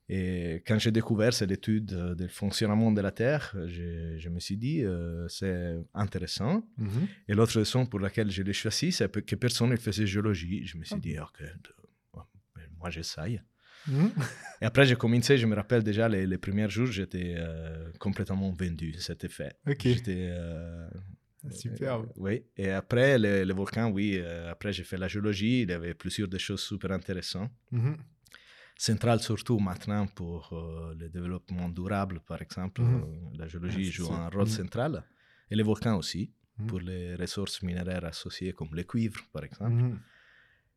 Et 0.07 0.57
quand 0.67 0.79
j'ai 0.79 0.91
découvert 0.93 1.33
cette 1.33 1.51
étude 1.51 1.93
euh, 1.95 2.15
du 2.15 2.29
fonctionnement 2.29 2.93
de 2.93 3.01
la 3.01 3.11
Terre, 3.11 3.55
je, 3.67 4.17
je 4.19 4.29
me 4.29 4.39
suis 4.39 4.59
dit, 4.59 4.85
euh, 4.85 5.27
c'est 5.29 5.77
intéressant. 5.95 6.63
Et 7.27 7.33
l'autre 7.35 7.57
raison 7.59 7.87
pour 7.87 8.01
laquelle 8.01 8.31
je 8.31 8.43
l'ai 8.43 8.53
choisi, 8.53 8.93
c'est 8.93 9.11
que 9.25 9.35
personne 9.37 9.71
ne 9.71 9.77
faisait 9.77 10.07
géologie. 10.07 10.67
Je 10.67 10.77
me 10.77 10.85
suis 10.85 11.01
dit, 11.01 11.19
ok, 11.19 11.43
moi 12.79 12.91
j'essaye. 12.91 13.41
Mhm. 13.89 14.11
Et 14.63 14.65
après, 14.67 14.87
j'ai 14.87 14.97
commencé, 14.97 15.37
je 15.37 15.47
me 15.47 15.55
rappelle 15.55 15.83
déjà, 15.83 16.09
les, 16.09 16.27
les 16.27 16.39
premiers 16.39 16.69
jours, 16.71 16.87
j'étais 16.87 17.35
euh, 17.37 17.91
complètement 17.99 18.51
vendu, 18.53 18.95
c'était 18.99 19.29
fait. 19.29 19.57
Ok. 19.67 19.81
J'étais. 19.83 20.29
euh, 20.31 20.89
Superbe. 21.51 22.07
euh, 22.07 22.13
oui. 22.17 22.43
Et 22.57 22.71
après, 22.71 23.19
les, 23.19 23.45
les 23.45 23.53
volcans, 23.53 23.91
oui, 23.91 24.19
après, 24.51 24.73
j'ai 24.73 24.85
fait 24.85 24.97
la 24.97 25.09
géologie, 25.09 25.63
il 25.63 25.69
y 25.71 25.73
avait 25.73 25.93
plusieurs 25.95 26.29
des 26.29 26.39
choses 26.39 26.63
super 26.63 26.91
intéressantes. 26.93 27.51
Mhm. 27.71 27.97
Centrale 28.77 29.21
surtout 29.21 29.59
maintenant 29.61 30.07
pour 30.07 30.49
le 30.99 31.09
développement 31.09 31.69
durable, 31.69 32.21
par 32.27 32.41
exemple. 32.43 32.81
Mhm. 32.83 33.03
euh, 33.03 33.39
la 33.39 33.47
géologie 33.47 33.87
c'est 33.87 33.93
joue 33.93 34.07
ça. 34.07 34.15
un 34.15 34.29
rôle 34.31 34.43
Mhm. 34.49 34.59
central. 34.61 35.05
Et 35.51 35.55
les 35.57 35.63
volcans 35.63 35.97
aussi, 35.99 36.33
pour 36.67 36.81
les 36.81 37.15
ressources 37.17 37.63
minéraires 37.63 38.05
associées 38.07 38.53
comme 38.53 38.71
le 38.75 38.83
cuivre, 38.85 39.21
par 39.33 39.45
exemple. 39.45 39.83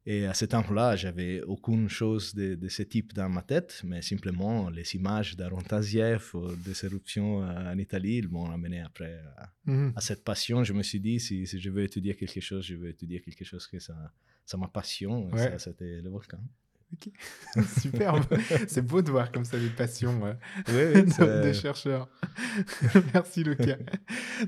Et 0.09 0.25
à 0.25 0.33
ce 0.33 0.45
temps-là, 0.45 0.95
j'avais 0.95 1.41
aucune 1.41 1.89
chose 1.89 2.33
de, 2.33 2.55
de 2.55 2.69
ce 2.69 2.83
type 2.83 3.11
dans 3.13 3.27
ma 3.27 3.41
tête, 3.41 3.81
mais 3.83 4.01
simplement 4.01 4.69
les 4.69 4.95
images 4.95 5.35
d'Aaron 5.35 5.61
Taziev 5.61 6.31
des 6.65 6.85
éruptions 6.85 7.43
euh, 7.43 7.73
en 7.73 7.77
Italie 7.77 8.21
m'ont 8.33 8.49
amené 8.57 8.79
après 8.89 9.19
à, 9.37 9.49
Mhm. 9.65 9.91
à 9.97 10.01
cette 10.01 10.23
passion. 10.23 10.63
Je 10.63 10.71
me 10.71 10.81
suis 10.89 11.01
dit, 11.01 11.19
si, 11.19 11.45
si 11.45 11.59
je 11.59 11.69
veux 11.69 11.83
étudier 11.83 12.15
quelque 12.15 12.39
chose, 12.39 12.63
je 12.65 12.75
veux 12.75 12.87
étudier 12.95 13.19
quelque 13.19 13.43
chose 13.43 13.67
que 13.67 13.79
ça, 13.79 13.95
ça 14.45 14.55
ma 14.57 14.69
passion. 14.69 15.29
Et 15.29 15.33
Ouais. 15.33 15.49
ça, 15.51 15.59
c'était 15.59 15.99
le 16.01 16.09
volcan. 16.09 16.39
Ok. 16.93 17.09
Superbe. 17.81 18.23
C'est 18.67 18.81
beau 18.81 19.01
de 19.01 19.11
voir 19.11 19.31
comme 19.31 19.43
ça 19.43 19.57
les 19.57 19.69
passions 19.69 20.25
euh, 20.25 20.33
Oui, 20.69 21.03
de- 21.19 21.41
des 21.43 21.53
chercheurs. 21.53 22.07
Merci 23.13 23.43
Lucas. 23.43 23.77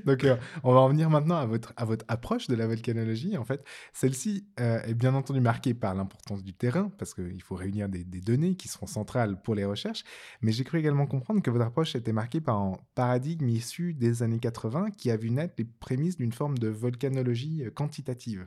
Donc 0.06 0.24
euh, 0.24 0.36
on 0.62 0.72
va 0.72 0.80
en 0.80 0.88
venir 0.88 1.10
maintenant 1.10 1.36
à 1.36 1.44
votre, 1.46 1.72
à 1.76 1.84
votre 1.84 2.04
approche 2.08 2.46
de 2.48 2.54
la 2.54 2.66
volcanologie. 2.66 3.36
En 3.36 3.44
fait, 3.44 3.62
celle-ci 3.92 4.46
euh, 4.58 4.80
est 4.82 4.94
bien 4.94 5.14
entendu 5.14 5.40
marquée 5.40 5.74
par 5.74 5.94
l'importance 5.94 6.42
du 6.42 6.54
terrain, 6.54 6.90
parce 6.98 7.12
qu'il 7.14 7.42
faut 7.42 7.56
réunir 7.56 7.88
des, 7.88 8.04
des 8.04 8.20
données 8.20 8.54
qui 8.54 8.68
seront 8.68 8.86
centrales 8.86 9.40
pour 9.42 9.54
les 9.54 9.64
recherches. 9.64 10.04
Mais 10.40 10.52
j'ai 10.52 10.64
cru 10.64 10.78
également 10.78 11.06
comprendre 11.06 11.42
que 11.42 11.50
votre 11.50 11.64
approche 11.66 11.94
était 11.94 12.12
marquée 12.12 12.40
par 12.40 12.56
un 12.56 12.78
paradigme 12.94 13.48
issu 13.48 13.92
des 13.92 14.22
années 14.22 14.38
80 14.40 14.92
qui 14.92 15.10
a 15.10 15.16
vu 15.16 15.30
naître 15.30 15.54
les 15.58 15.64
prémices 15.64 16.16
d'une 16.16 16.32
forme 16.32 16.56
de 16.58 16.68
volcanologie 16.68 17.64
quantitative. 17.74 18.46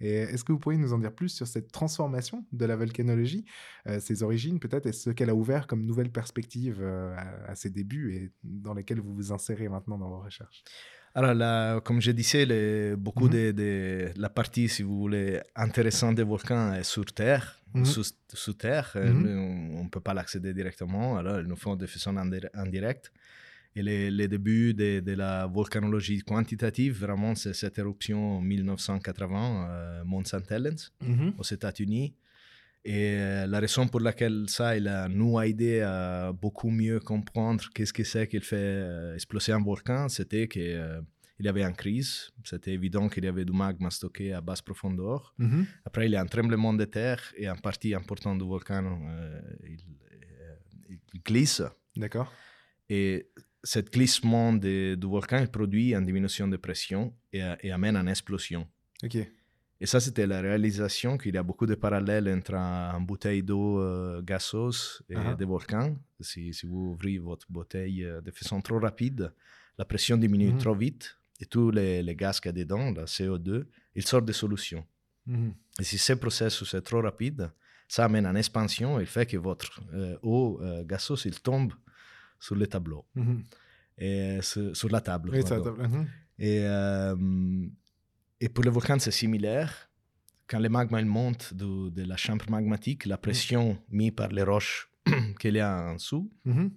Et 0.00 0.14
est-ce 0.32 0.44
que 0.44 0.52
vous 0.52 0.58
pourriez 0.58 0.78
nous 0.78 0.92
en 0.92 0.98
dire 0.98 1.12
plus 1.12 1.28
sur 1.30 1.46
cette 1.46 1.72
transformation 1.72 2.44
de 2.52 2.64
la 2.66 2.76
volcanologie, 2.76 3.44
euh, 3.86 3.98
ses 4.00 4.22
origines 4.22 4.60
peut-être, 4.60 4.86
et 4.86 4.92
ce 4.92 5.10
qu'elle 5.10 5.30
a 5.30 5.34
ouvert 5.34 5.66
comme 5.66 5.84
nouvelle 5.84 6.10
perspective 6.10 6.78
euh, 6.80 7.14
à, 7.16 7.50
à 7.50 7.54
ses 7.54 7.70
débuts 7.70 8.14
et 8.14 8.30
dans 8.44 8.74
lesquelles 8.74 9.00
vous 9.00 9.14
vous 9.14 9.32
insérez 9.32 9.68
maintenant 9.68 9.98
dans 9.98 10.08
vos 10.08 10.20
recherches? 10.20 10.62
Alors, 11.14 11.34
là, 11.34 11.80
comme 11.80 12.00
je 12.00 12.12
disais, 12.12 12.44
les- 12.46 12.94
beaucoup 12.94 13.24
Mhm. 13.26 13.30
de, 13.32 13.52
de 13.52 14.10
la 14.16 14.28
partie, 14.28 14.68
si 14.68 14.82
vous 14.82 14.98
voulez, 14.98 15.40
intéressante 15.56 16.14
des 16.14 16.22
volcans 16.22 16.74
est 16.74 16.84
sur 16.84 17.06
Terre, 17.06 17.60
Mhm. 17.74 17.84
sous, 17.84 18.04
sous 18.32 18.52
Terre. 18.54 18.92
Euh, 18.94 19.12
Mhm. 19.12 19.74
On 19.80 19.84
ne 19.84 19.88
peut 19.88 20.00
pas 20.00 20.14
l'accéder 20.14 20.54
directement, 20.54 21.16
alors 21.16 21.40
ils 21.40 21.46
nous 21.46 21.56
font 21.56 21.74
de 21.76 21.86
façon 21.86 22.16
indi- 22.16 22.46
indirecte. 22.54 23.10
Et 23.76 23.82
les, 23.82 24.10
les 24.10 24.28
débuts 24.28 24.74
de, 24.74 25.00
de 25.00 25.12
la 25.12 25.46
volcanologie 25.46 26.20
quantitative, 26.20 26.98
vraiment, 26.98 27.34
c'est 27.34 27.54
cette 27.54 27.78
éruption 27.78 28.38
en 28.38 28.40
1980, 28.40 29.68
euh, 29.70 30.04
Mont 30.04 30.24
St. 30.24 30.50
Helens, 30.50 30.90
aux 31.38 31.44
États-Unis. 31.44 32.14
Et 32.84 33.16
euh, 33.18 33.46
la 33.46 33.60
raison 33.60 33.86
pour 33.86 34.00
laquelle 34.00 34.48
ça, 34.48 34.76
il 34.76 34.88
a 34.88 35.08
nous 35.08 35.38
aidé 35.40 35.80
à 35.80 36.32
beaucoup 36.32 36.70
mieux 36.70 37.00
comprendre 37.00 37.64
qu'est-ce 37.74 37.92
que 37.92 38.04
c'est 38.04 38.26
qu'il 38.28 38.42
fait 38.42 38.56
euh, 38.56 39.14
exploser 39.14 39.52
un 39.52 39.62
volcan, 39.62 40.08
c'était 40.08 40.48
qu'il 40.48 41.02
y 41.40 41.48
avait 41.48 41.64
une 41.64 41.74
crise. 41.74 42.30
C'était 42.44 42.72
évident 42.72 43.08
qu'il 43.08 43.24
y 43.24 43.28
avait 43.28 43.44
du 43.44 43.52
magma 43.52 43.90
stocké 43.90 44.32
à 44.32 44.40
basse 44.40 44.62
profondeur. 44.62 45.34
Mhm. 45.38 45.66
Après, 45.84 46.06
il 46.06 46.12
y 46.12 46.16
a 46.16 46.22
un 46.22 46.26
tremblement 46.26 46.72
de 46.72 46.84
terre 46.84 47.22
et 47.36 47.46
une 47.46 47.60
partie 47.60 47.94
importante 47.94 48.38
du 48.38 48.44
volcan, 48.44 48.84
euh, 48.84 49.40
il, 49.64 49.80
euh, 50.12 50.96
il 51.12 51.20
glisse. 51.22 51.62
D'accord. 51.96 52.32
Et 52.88 53.28
ce 53.62 53.80
glissement 53.80 54.52
de- 54.52 54.94
du 54.94 55.06
volcan 55.06 55.38
il 55.40 55.48
produit 55.48 55.94
une 55.94 56.04
diminution 56.06 56.46
de 56.48 56.56
pression 56.56 57.12
et, 57.32 57.42
et 57.62 57.70
amène 57.72 57.96
une 57.96 58.08
explosion. 58.08 58.66
Et 59.80 59.86
ça, 59.86 60.00
c'était 60.00 60.26
la 60.26 60.40
réalisation 60.40 61.16
qu'il 61.16 61.34
y 61.34 61.38
a 61.38 61.42
beaucoup 61.42 61.66
de 61.66 61.76
parallèles 61.76 62.28
entre 62.28 62.54
un- 62.54 62.98
une 62.98 63.06
bouteille 63.06 63.42
d'eau 63.44 63.80
euh, 63.80 64.20
gazeuse 64.22 65.02
et 65.08 65.14
des 65.36 65.44
volcans. 65.44 65.96
Si, 66.20 66.52
si 66.52 66.66
vous 66.66 66.90
ouvrez 66.92 67.18
votre 67.18 67.46
bouteille 67.50 68.04
euh, 68.04 68.20
de 68.20 68.30
façon 68.32 68.60
trop 68.60 68.80
rapide, 68.80 69.32
la 69.78 69.84
pression 69.84 70.16
diminue 70.16 70.52
Mhm. 70.52 70.58
trop 70.58 70.74
vite 70.74 71.16
et 71.40 71.46
tous 71.46 71.70
les, 71.70 72.02
les 72.02 72.16
gaz 72.16 72.40
qu'il 72.40 72.48
y 72.48 72.60
a 72.60 72.64
dedans, 72.64 72.90
la 72.90 73.04
CO2, 73.04 73.66
ils 73.94 74.04
sortent 74.06 74.24
des 74.26 74.32
solutions. 74.32 74.84
Mhm. 75.26 75.54
Et 75.80 75.84
si 75.84 75.96
ce 75.98 76.14
processus 76.14 76.74
est 76.74 76.82
trop 76.82 77.00
rapide, 77.00 77.48
ça 77.86 78.04
amène 78.06 78.26
une 78.26 78.36
expansion 78.36 78.98
et 78.98 79.02
il 79.04 79.06
fait 79.06 79.26
que 79.26 79.36
votre 79.36 79.80
euh, 79.94 80.16
eau 80.22 80.58
euh, 80.60 80.82
gazeuse 80.84 81.22
il 81.26 81.40
tombe 81.40 81.72
sur 82.38 82.54
le 82.56 82.66
tableau, 82.66 83.04
Mhm. 83.14 83.42
et 83.98 84.38
sur, 84.42 84.76
sur 84.76 84.88
la 84.90 85.00
table. 85.00 85.30
Mhm. 85.30 86.06
Et, 86.38 86.60
euh, 86.62 87.66
et 88.40 88.48
pour 88.48 88.64
le 88.64 88.70
volcan, 88.70 88.98
c'est 88.98 89.10
similaire. 89.10 89.72
quand 90.50 90.60
le 90.60 90.70
magma 90.70 90.98
il 90.98 91.04
monte 91.06 91.52
de, 91.52 91.90
de 91.90 92.04
la 92.04 92.16
chambre 92.16 92.46
magmatique, 92.50 93.04
la 93.04 93.18
pression 93.18 93.76
mise 93.90 94.12
par 94.12 94.28
les 94.28 94.42
roches 94.42 94.88
qu'il 95.40 95.56
y 95.56 95.60
a 95.60 95.90
en 95.90 95.94
dessous 95.96 96.30
Mhm. 96.46 96.70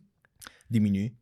diminue. 0.70 1.14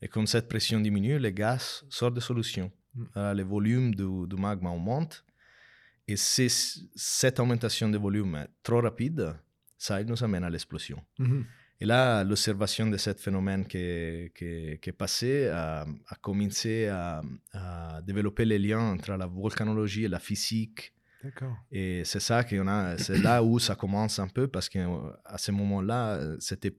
Et 0.00 0.08
comme 0.08 0.26
cette 0.26 0.48
pression 0.48 0.80
diminue, 0.80 1.18
le 1.18 1.30
gaz 1.30 1.84
sort 1.90 2.10
de 2.12 2.20
solution. 2.20 2.70
Mm. 2.94 3.04
Alors, 3.14 3.34
le 3.34 3.42
volume 3.42 3.94
du, 3.94 4.06
du 4.26 4.36
magma 4.36 4.70
augmente. 4.70 5.22
Et 6.06 6.16
c'est 6.16 6.48
cette 6.94 7.38
augmentation 7.40 7.90
de 7.90 7.98
volume 7.98 8.36
est 8.36 8.48
trop 8.62 8.80
rapide, 8.80 9.34
ça 9.76 10.02
nous 10.02 10.22
amène 10.24 10.44
à 10.44 10.48
l'explosion. 10.50 10.98
Et 11.80 11.86
là, 11.86 12.24
l'observation 12.24 12.86
de 12.88 12.96
ce 12.96 13.14
phénomène 13.14 13.64
qui, 13.66 14.30
qui, 14.34 14.78
qui 14.80 14.90
est 14.90 14.92
passé 14.96 15.46
a, 15.48 15.82
a 15.82 16.14
commencé 16.20 16.88
à, 16.88 17.22
à 17.52 18.02
développer 18.02 18.44
les 18.44 18.58
liens 18.58 18.80
entre 18.94 19.12
la 19.16 19.26
volcanologie 19.26 20.04
et 20.04 20.08
la 20.08 20.18
physique. 20.18 20.92
Et 21.70 22.02
c'est 22.04 22.20
ça 22.20 22.42
qu'on 22.44 22.66
a, 22.68 22.96
c'est 22.98 23.18
là 23.18 23.42
où 23.42 23.58
ça 23.58 23.74
commence 23.76 24.18
un 24.18 24.28
peu 24.28 24.48
parce 24.48 24.68
qu'à 24.68 24.86
ce 25.36 25.50
moment-là, 25.52 26.14
euh, 26.16 26.36
c'était 26.40 26.76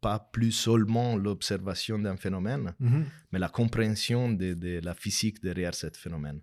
pas 0.00 0.18
plus 0.18 0.52
seulement 0.52 1.16
l'observation 1.16 1.98
d'un 1.98 2.16
phénomène, 2.16 2.74
Mhm. 2.78 3.04
mais 3.32 3.38
la 3.38 3.48
compréhension 3.48 4.30
de, 4.32 4.52
de 4.54 4.80
la 4.82 4.94
physique 4.94 5.42
derrière 5.42 5.74
ce 5.74 5.86
phénomène. 5.94 6.40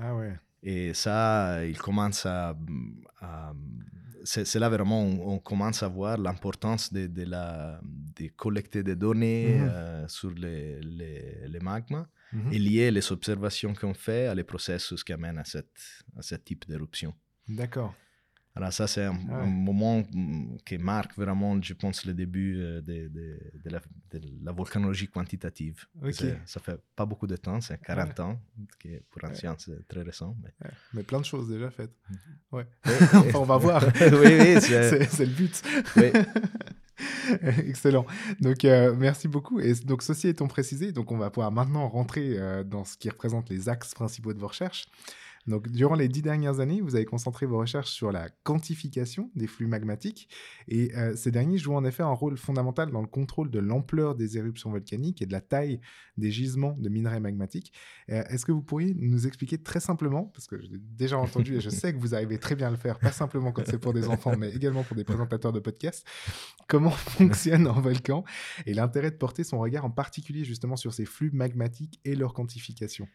Ah 0.00 0.14
ouais. 0.16 0.34
Et 0.62 0.94
ça, 0.94 1.64
il 1.66 1.76
commence 1.76 2.24
à. 2.24 2.56
à- 3.20 3.52
c'est 4.24 4.58
là 4.58 4.68
vraiment 4.68 5.02
on, 5.02 5.34
on 5.34 5.38
commence 5.38 5.82
à 5.82 5.88
voir 5.88 6.16
l'importance 6.18 6.92
de, 6.92 7.06
de, 7.06 7.24
la, 7.24 7.80
de 7.82 8.28
collecter 8.28 8.82
des 8.82 8.96
données 8.96 9.58
Mhm. 9.58 9.68
euh, 9.70 10.08
sur 10.08 10.30
les, 10.30 10.80
les, 10.80 11.48
les 11.48 11.60
magmas 11.60 12.06
Mhm. 12.32 12.52
et 12.52 12.58
lier 12.58 12.90
les 12.90 13.12
observations 13.12 13.74
qu'on 13.74 13.92
fait 13.94 14.26
à 14.26 14.34
les 14.34 14.44
processus 14.44 15.04
qui 15.04 15.12
amènent 15.12 15.38
à, 15.38 15.44
cette, 15.44 15.78
à 16.16 16.22
ce 16.22 16.34
type 16.36 16.66
d'éruption. 16.66 17.12
D'accord. 17.46 17.94
Alors 18.54 18.70
ça, 18.72 18.86
c'est 18.86 19.04
un, 19.04 19.14
ouais. 19.14 19.32
un 19.34 19.46
moment 19.46 20.02
mm, 20.12 20.56
qui 20.66 20.76
marque 20.76 21.16
vraiment, 21.16 21.60
je 21.62 21.72
pense, 21.72 22.04
le 22.04 22.12
début 22.12 22.60
euh, 22.60 22.82
de, 22.82 23.08
de, 23.08 23.38
de 23.64 23.70
la, 23.70 23.80
de 24.10 24.20
la 24.42 24.52
volcanologie 24.52 25.08
quantitative. 25.08 25.86
Ok. 26.02 26.12
C'est- 26.12 26.38
Ça 26.44 26.60
fait 26.60 26.78
pas 26.94 27.06
beaucoup 27.06 27.26
de 27.26 27.36
temps, 27.36 27.60
c'est 27.62 27.80
40 27.80 28.20
ans, 28.20 28.38
qui 28.78 28.88
est 28.88 29.02
pour 29.10 29.24
un 29.24 29.32
science 29.34 29.64
c'est 29.66 29.88
très 29.88 30.02
récent. 30.02 30.36
Mais... 30.42 30.50
Ouais. 30.66 30.74
Mais 30.92 31.02
plein 31.02 31.20
de 31.20 31.24
choses 31.24 31.48
déjà 31.48 31.70
faites. 31.70 31.94
Ouais. 32.50 32.66
Oui, 32.84 32.92
Enfin, 33.14 33.38
on 33.38 33.44
va 33.44 33.56
voir. 33.56 33.82
oui, 34.00 34.10
oui, 34.40 34.60
c'est... 34.60 35.20
Le 35.20 35.26
but. 35.26 35.62
oui. 35.96 36.10
Excellent. 37.66 38.06
Donc, 38.40 38.64
euh, 38.64 38.94
merci 38.96 39.28
beaucoup. 39.28 39.60
Et 39.60 39.72
donc, 39.86 40.02
ceci 40.02 40.28
étant 40.28 40.46
précisé, 40.46 40.92
donc 40.92 41.10
on 41.10 41.16
va 41.16 41.30
pouvoir 41.30 41.50
maintenant 41.50 41.88
rentrer 41.88 42.38
euh, 42.38 42.64
dans 42.64 42.84
ce 42.84 42.96
qui 42.96 43.08
représente 43.08 43.48
les 43.50 43.68
axes 43.68 43.94
principaux 43.94 44.32
de 44.34 44.38
vos 44.38 44.48
recherches. 44.48 44.84
Donc, 45.46 45.68
durant 45.68 45.96
les 45.96 46.08
dix 46.08 46.22
dernières 46.22 46.60
années, 46.60 46.80
vous 46.80 46.94
avez 46.94 47.04
concentré 47.04 47.46
vos 47.46 47.58
recherches 47.58 47.90
sur 47.90 48.12
la 48.12 48.28
quantification 48.44 49.30
des 49.34 49.46
flux 49.46 49.66
magmatiques. 49.66 50.28
Et 50.68 50.94
euh, 50.96 51.16
ces 51.16 51.32
derniers 51.32 51.58
jouent 51.58 51.74
en 51.74 51.84
effet 51.84 52.02
un 52.02 52.12
rôle 52.12 52.36
fondamental 52.36 52.90
dans 52.90 53.00
le 53.00 53.08
contrôle 53.08 53.50
de 53.50 53.58
l'ampleur 53.58 54.14
des 54.14 54.38
éruptions 54.38 54.70
volcaniques 54.70 55.20
et 55.20 55.26
de 55.26 55.32
la 55.32 55.40
taille 55.40 55.80
des 56.16 56.30
gisements 56.30 56.76
de 56.78 56.88
minerais 56.88 57.18
magmatiques. 57.18 57.72
Euh, 58.10 58.22
Est-ce 58.28 58.46
que 58.46 58.52
vous 58.52 58.62
pourriez 58.62 58.94
nous 58.94 59.26
expliquer 59.26 59.58
très 59.58 59.80
simplement, 59.80 60.24
parce 60.26 60.46
que 60.46 60.60
j'ai 60.60 60.78
déjà 60.78 61.18
entendu 61.18 61.56
et 61.56 61.60
je 61.60 61.70
sais 61.70 61.92
que 61.92 61.98
vous 61.98 62.14
arrivez 62.14 62.38
très 62.38 62.54
bien 62.54 62.68
à 62.68 62.70
le 62.70 62.76
faire, 62.76 62.98
pas 62.98 63.12
simplement 63.12 63.50
quand 63.50 63.64
c'est 63.66 63.78
pour 63.78 63.92
des 63.92 64.08
enfants, 64.08 64.36
mais 64.36 64.50
également 64.50 64.84
pour 64.84 64.96
des 64.96 65.04
présentateurs 65.04 65.52
de 65.52 65.60
podcasts, 65.60 66.06
comment 66.68 66.90
fonctionne 66.90 67.66
un 67.66 67.80
volcan 67.80 68.24
et 68.66 68.74
l'intérêt 68.74 69.10
de 69.10 69.16
porter 69.16 69.42
son 69.42 69.58
regard 69.58 69.84
en 69.84 69.90
particulier 69.90 70.44
justement 70.44 70.76
sur 70.76 70.92
ces 70.92 71.04
flux 71.04 71.30
magmatiques 71.32 72.00
et 72.04 72.14
leur 72.14 72.32
quantification? 72.32 73.08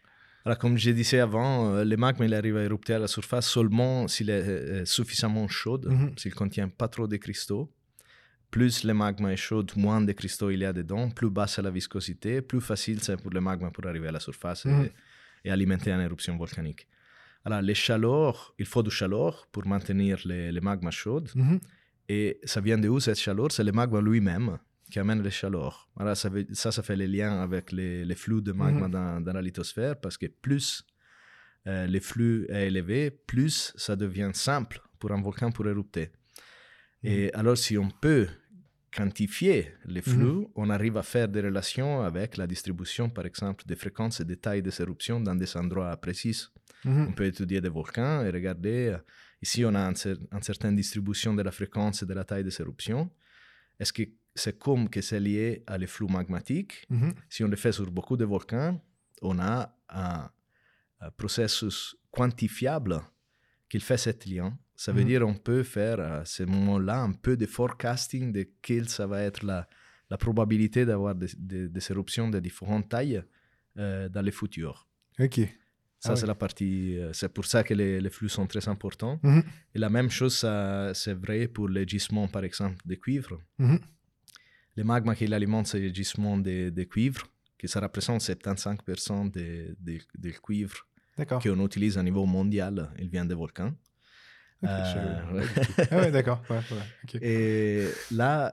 Alors, 0.48 0.56
comme 0.56 0.78
je 0.78 0.90
disais 0.92 1.18
avant, 1.20 1.74
euh, 1.74 1.84
le 1.84 1.94
magma 1.98 2.24
il 2.24 2.32
arrive 2.32 2.56
à 2.56 2.62
érupter 2.62 2.94
à 2.94 2.98
la 2.98 3.06
surface 3.06 3.46
seulement 3.46 4.08
s'il 4.08 4.30
est 4.30 4.42
euh, 4.48 4.84
suffisamment 4.86 5.46
chaud, 5.46 5.78
Mhm. 5.84 6.12
s'il 6.16 6.30
ne 6.30 6.36
contient 6.36 6.70
pas 6.70 6.88
trop 6.88 7.06
de 7.06 7.18
cristaux. 7.18 7.70
Plus 8.50 8.82
le 8.84 8.94
magma 8.94 9.30
est 9.30 9.36
chaud, 9.36 9.66
moins 9.76 10.00
de 10.00 10.12
cristaux 10.12 10.48
il 10.48 10.60
y 10.60 10.64
a 10.64 10.72
dedans, 10.72 11.10
plus 11.10 11.28
basse 11.28 11.58
est 11.58 11.62
la 11.68 11.70
viscosité, 11.70 12.40
plus 12.40 12.62
facile 12.62 12.98
c'est 13.02 13.20
pour 13.22 13.30
le 13.30 13.42
magma 13.42 13.70
pour 13.70 13.84
arriver 13.86 14.08
à 14.08 14.12
la 14.12 14.20
surface 14.20 14.64
et- 14.64 14.70
Mhm. 14.70 14.88
et, 15.44 15.50
alimenter 15.50 15.90
une 15.92 16.00
éruption 16.08 16.34
volcanique. 16.38 16.82
Alors, 17.44 17.60
les 17.60 17.74
chaleurs, 17.74 18.54
il 18.58 18.64
faut 18.72 18.82
du 18.82 18.90
chaleur 18.90 19.46
pour 19.52 19.66
maintenir 19.66 20.16
le, 20.24 20.60
magma 20.60 20.90
chaud. 20.90 21.24
Mhm. 21.34 21.60
Et 22.08 22.40
ça 22.44 22.62
vient 22.62 22.78
de 22.78 22.88
où 22.88 22.98
cette 23.00 23.20
chaleur? 23.26 23.48
C'est 23.52 23.64
le 23.64 23.72
magma 23.72 24.00
lui-même 24.00 24.56
qui 24.90 24.98
amène 24.98 25.22
les 25.22 25.30
chaleurs. 25.30 25.88
Alors 25.98 26.16
ça, 26.16 26.30
ça, 26.52 26.72
ça 26.72 26.82
fait 26.82 26.96
le 26.96 27.06
lien 27.06 27.40
avec 27.42 27.72
les, 27.72 28.04
les 28.04 28.14
flux 28.14 28.42
de 28.42 28.52
magma 28.52 28.86
Mhm. 28.86 28.90
dans, 28.92 29.20
dans 29.20 29.32
la 29.32 29.42
lithosphère 29.42 30.00
parce 30.00 30.16
que 30.16 30.26
plus 30.26 30.82
euh, 31.66 31.86
le 31.86 32.00
flux 32.00 32.46
est 32.48 32.68
élevé, 32.68 33.10
plus 33.10 33.72
ça 33.76 33.94
devient 33.96 34.30
simple 34.32 34.80
pour 34.98 35.12
un 35.12 35.20
volcan 35.20 35.50
pour 35.52 35.66
érupter. 35.68 36.10
Et 37.02 37.32
alors, 37.34 37.56
si 37.56 37.76
on 37.78 37.90
peut 37.90 38.26
quantifier 38.96 39.72
les 39.84 40.00
flux, 40.02 40.46
on 40.54 40.70
arrive 40.70 40.96
à 40.96 41.02
faire 41.02 41.28
des 41.28 41.40
relations 41.42 42.02
avec 42.02 42.36
la 42.36 42.46
distribution, 42.46 43.10
par 43.10 43.26
exemple, 43.26 43.64
des 43.66 43.76
fréquences 43.76 44.20
et 44.20 44.24
des 44.24 44.36
tailles 44.36 44.62
des 44.62 44.80
éruptions 44.80 45.20
dans 45.20 45.34
des 45.34 45.56
endroits 45.56 45.96
précis. 45.96 46.46
On 46.84 46.90
Mhm. 46.90 47.14
peut 47.14 47.26
étudier 47.26 47.60
des 47.60 47.68
volcans 47.68 48.24
et 48.24 48.30
regarder. 48.30 48.88
euh, 48.94 48.98
Ici, 49.40 49.64
on 49.64 49.72
a 49.74 49.80
un 49.86 49.92
cer- 49.92 50.18
une 50.32 50.42
certaine 50.42 50.74
distribution 50.74 51.32
de 51.32 51.42
la 51.42 51.52
fréquence 51.52 52.02
et 52.02 52.06
de 52.06 52.12
la 52.14 52.24
taille 52.24 52.42
des 52.42 52.60
éruptions. 52.60 53.08
Est-ce 53.78 53.92
que 53.92 54.02
c'est 54.34 54.58
comme 54.58 54.88
que 54.88 55.00
c'est 55.00 55.20
lié 55.20 55.62
à 55.66 55.76
les 55.78 55.86
flux 55.86 56.06
magmatiques 56.08 56.86
Mhm. 56.90 57.12
Si 57.28 57.44
on 57.44 57.48
le 57.48 57.56
fait 57.56 57.72
sur 57.72 57.90
beaucoup 57.90 58.16
de 58.16 58.24
volcans, 58.24 58.80
on 59.22 59.38
a 59.38 59.74
un, 59.88 60.30
un 61.00 61.10
processus 61.10 61.96
quantifiable 62.10 63.00
qui 63.68 63.80
fait 63.80 63.96
cet 63.98 64.26
lien. 64.26 64.56
Ça 64.76 64.92
veut 64.92 65.02
Mhm. 65.02 65.06
dire 65.08 65.22
on 65.26 65.34
peut 65.34 65.62
faire 65.64 65.98
à 66.00 66.24
ce 66.24 66.42
moment-là 66.44 67.00
un 67.02 67.12
peu 67.12 67.36
de 67.36 67.46
forecasting 67.46 68.32
de 68.32 68.46
quelle 68.62 68.88
ça 68.88 69.06
va 69.06 69.22
être 69.22 69.44
la, 69.44 69.68
la 70.10 70.16
probabilité 70.16 70.86
d'avoir 70.86 71.14
des, 71.14 71.28
des- 71.36 71.68
des 71.68 71.90
éruptions 71.90 72.28
de 72.30 72.38
différentes 72.40 72.88
tailles 72.88 73.22
euh, 73.76 74.08
dans 74.08 74.22
le 74.22 74.30
futur. 74.30 74.86
Ok. 75.18 75.40
Ça, 76.00 76.12
Ah 76.12 76.16
c'est 76.16 76.26
la 76.26 76.36
partie. 76.36 76.96
euh, 76.96 77.12
C'est 77.12 77.28
pour 77.36 77.44
ça 77.44 77.64
que 77.64 77.74
les, 77.74 78.00
les 78.00 78.10
flux 78.10 78.28
sont 78.28 78.46
très 78.46 78.68
importants. 78.68 79.18
Mhm. 79.24 79.42
Et 79.74 79.78
la 79.80 79.90
même 79.90 80.10
chose, 80.10 80.46
c'est 80.94 81.14
vrai 81.14 81.48
pour 81.48 81.68
les 81.68 81.86
gisements, 81.86 82.28
par 82.28 82.44
exemple, 82.44 82.80
de 82.86 82.94
cuivre. 82.94 83.40
Le 84.78 84.84
magma 84.84 85.16
qui 85.16 85.24
alimente 85.34 85.66
ces 85.66 85.92
gisements 85.92 86.38
de, 86.38 86.70
de 86.70 86.84
cuivre, 86.84 87.26
que 87.58 87.66
ça 87.66 87.80
représente 87.80 88.20
75% 88.20 89.28
de, 89.32 89.76
de, 89.80 89.98
de 90.16 90.30
cuivre 90.30 90.86
qu'on 91.42 91.64
utilise 91.66 91.98
à 91.98 92.02
niveau 92.04 92.24
mondial, 92.26 92.88
il 92.96 93.08
vient 93.08 93.24
des 93.24 93.34
volcans. 93.34 93.72
Ok, 94.62 94.70
je 94.70 94.98
Euh, 94.98 95.40
du. 95.42 95.48
Ah 95.90 95.96
ouais, 95.96 96.10
d'accord. 96.16 96.40
Ouais, 96.48 96.58
ouais, 96.58 96.82
ok. 97.02 97.14
Et 97.20 97.88
là, 98.12 98.52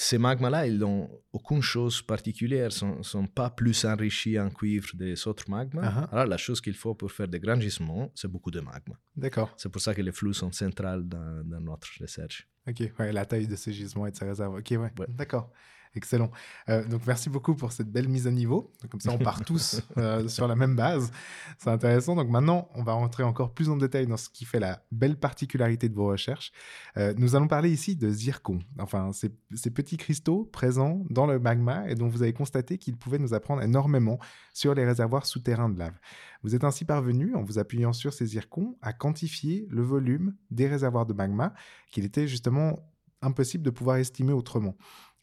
ces 0.00 0.16
magmas-là, 0.16 0.66
ils 0.68 0.78
n'ont 0.78 1.10
aucune 1.32 1.60
chose 1.60 2.00
particulière, 2.02 2.66
ne 2.66 2.70
sont, 2.70 3.02
sont 3.02 3.26
pas 3.26 3.50
plus 3.50 3.84
enrichis 3.84 4.38
en 4.38 4.48
cuivre 4.48 4.88
des 4.94 5.26
autres 5.26 5.50
magmas. 5.50 5.82
Ah. 5.84 6.08
Alors, 6.12 6.26
la 6.26 6.36
chose 6.36 6.60
qu'il 6.60 6.74
faut 6.74 6.94
pour 6.94 7.10
faire 7.12 7.28
des 7.28 7.40
grands 7.40 7.60
gisements, 7.60 8.10
c'est 8.14 8.28
beaucoup 8.28 8.50
de 8.52 8.60
magma. 8.60 8.94
D'accord. 9.16 9.52
C'est 9.56 9.68
pour 9.68 9.80
ça 9.82 9.94
que 9.94 10.00
les 10.02 10.12
flux 10.12 10.34
sont 10.34 10.52
centrales 10.52 11.02
dans, 11.06 11.42
dans 11.44 11.60
notre 11.60 11.88
recherche. 12.00 12.48
Ok, 12.68 12.82
ouais, 12.98 13.12
la 13.12 13.26
taille 13.26 13.46
de 13.48 13.56
ces 13.56 13.72
gisements 13.72 14.06
et 14.06 14.10
de 14.12 14.16
ces 14.16 14.24
réserves. 14.24 14.54
Ok, 14.54 14.68
ouais, 14.70 14.78
Ouais. 14.78 15.06
d'accord. 15.08 15.50
Excellent. 15.98 16.30
Euh, 16.68 16.84
donc, 16.84 17.02
merci 17.08 17.28
beaucoup 17.28 17.56
pour 17.56 17.72
cette 17.72 17.90
belle 17.90 18.08
mise 18.08 18.28
à 18.28 18.30
niveau. 18.30 18.72
Comme 18.88 19.00
ça, 19.00 19.10
on 19.10 19.18
part 19.18 19.44
tous 19.44 19.82
euh, 19.96 20.28
sur 20.36 20.46
la 20.46 20.54
même 20.54 20.76
base. 20.76 21.10
C'est 21.58 21.70
intéressant. 21.70 22.14
Donc, 22.14 22.28
maintenant, 22.28 22.68
on 22.76 22.84
va 22.84 22.92
rentrer 22.92 23.24
encore 23.24 23.52
plus 23.52 23.68
en 23.68 23.76
détail 23.76 24.06
dans 24.06 24.16
ce 24.16 24.30
qui 24.30 24.44
fait 24.44 24.60
la 24.60 24.80
belle 24.92 25.16
particularité 25.16 25.88
de 25.88 25.94
vos 25.96 26.06
recherches. 26.06 26.52
Euh, 26.98 27.14
nous 27.18 27.34
allons 27.34 27.48
parler 27.48 27.72
ici 27.72 27.96
de 27.96 28.10
zircon. 28.10 28.60
Enfin, 28.78 29.10
ces, 29.12 29.34
ces 29.54 29.70
petits 29.70 29.96
cristaux 29.96 30.44
présents 30.44 31.04
dans 31.10 31.26
le 31.26 31.40
magma 31.40 31.88
et 31.88 31.96
dont 31.96 32.06
vous 32.06 32.22
avez 32.22 32.32
constaté 32.32 32.78
qu'ils 32.78 32.96
pouvaient 32.96 33.18
nous 33.18 33.34
apprendre 33.34 33.62
énormément 33.62 34.20
sur 34.54 34.72
les 34.72 34.84
réservoirs 34.84 35.26
souterrains 35.26 35.68
de 35.68 35.80
lave. 35.80 35.98
Vous 36.44 36.54
êtes 36.54 36.62
ainsi 36.62 36.84
parvenu, 36.84 37.34
en 37.34 37.42
vous 37.42 37.58
appuyant 37.58 37.92
sur 37.92 38.12
ces 38.12 38.26
zircons, 38.26 38.78
à 38.82 38.92
quantifier 38.92 39.66
le 39.68 39.82
volume 39.82 40.36
des 40.52 40.68
réservoirs 40.68 41.06
de 41.06 41.12
magma 41.12 41.54
qu'il 41.90 42.04
était 42.04 42.28
justement 42.28 42.78
impossible 43.22 43.64
de 43.64 43.70
pouvoir 43.70 43.96
estimer 43.96 44.32
autrement. 44.32 44.76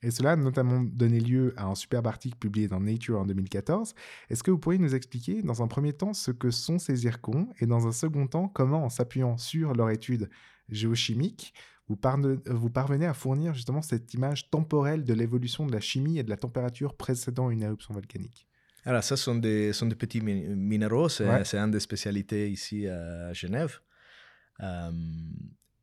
Et 0.05 0.11
cela 0.11 0.33
a 0.33 0.35
notamment 0.35 0.81
donné 0.81 1.19
lieu 1.19 1.53
à 1.57 1.65
un 1.65 1.73
superbe 1.73 2.05
article 2.05 2.37
publié 2.37 2.67
dans 2.67 2.79
Nature 2.79 3.19
en 3.19 3.25
2014. 3.25 3.95
Est-ce 4.29 4.43
que 4.43 4.51
vous 4.51 4.59
pourriez 4.59 4.77
nous 4.77 4.93
expliquer, 4.93 5.41
dans 5.41 5.63
un 5.63 5.67
premier 5.67 5.93
temps, 5.93 6.13
ce 6.13 6.29
que 6.29 6.51
sont 6.51 6.77
ces 6.77 6.95
zircons 6.95 7.49
et 7.59 7.65
dans 7.65 7.87
un 7.87 7.91
second 7.91 8.27
temps, 8.27 8.47
comment, 8.47 8.85
en 8.85 8.89
s'appuyant 8.89 9.37
sur 9.37 9.73
leur 9.73 9.89
étude 9.89 10.29
géochimique, 10.69 11.55
vous, 11.87 11.95
parvenez 11.97 13.05
à 13.07 13.13
fournir 13.15 13.53
justement 13.55 13.81
cette 13.81 14.13
image 14.13 14.49
temporelle 14.51 15.03
de 15.03 15.13
l'évolution 15.13 15.65
de 15.65 15.71
la 15.71 15.79
chimie 15.79 16.19
et 16.19 16.23
de 16.23 16.29
la 16.29 16.37
température 16.37 16.95
précédant 16.95 17.49
une 17.49 17.63
éruption 17.63 17.93
volcanique? 17.93 18.47
Alors, 18.85 19.03
ça 19.03 19.17
sont 19.17 19.35
des, 19.35 19.73
sont 19.73 19.87
des 19.87 19.95
petits 19.95 20.21
mi- 20.21 20.47
minéraux, 20.55 21.09
c'est 21.09 21.27
Ouais. 21.27 21.41
une 21.55 21.71
des 21.71 21.79
spécialités 21.79 22.51
ici 22.51 22.87
à 22.87 23.33
Genève. 23.33 23.79
Euh, 24.61 24.91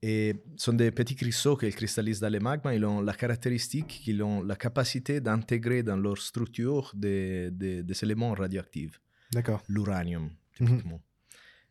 et 0.03 0.35
ce 0.57 0.65
sont 0.65 0.73
des 0.73 0.91
petits 0.91 1.15
cristaux 1.15 1.57
qui 1.57 1.71
cristallisent 1.71 2.21
dans 2.21 2.29
les 2.33 2.41
magmas. 2.41 2.75
Ils 2.75 2.85
ont 2.85 3.01
la 3.01 3.15
caractéristique 3.15 3.87
qu'ils 4.03 4.23
ont 4.23 4.43
la 4.43 4.57
capacité 4.57 5.21
d'intégrer 5.21 5.83
dans 5.83 5.97
leur 5.97 6.19
structure 6.19 6.91
des, 6.95 7.51
des- 7.53 7.83
des 7.83 8.05
éléments 8.05 8.33
radioactifs, 8.35 9.01
D'accord. 9.33 9.63
l'uranium, 9.69 10.25
Mhm. 10.61 10.69
typiquement. 10.69 11.01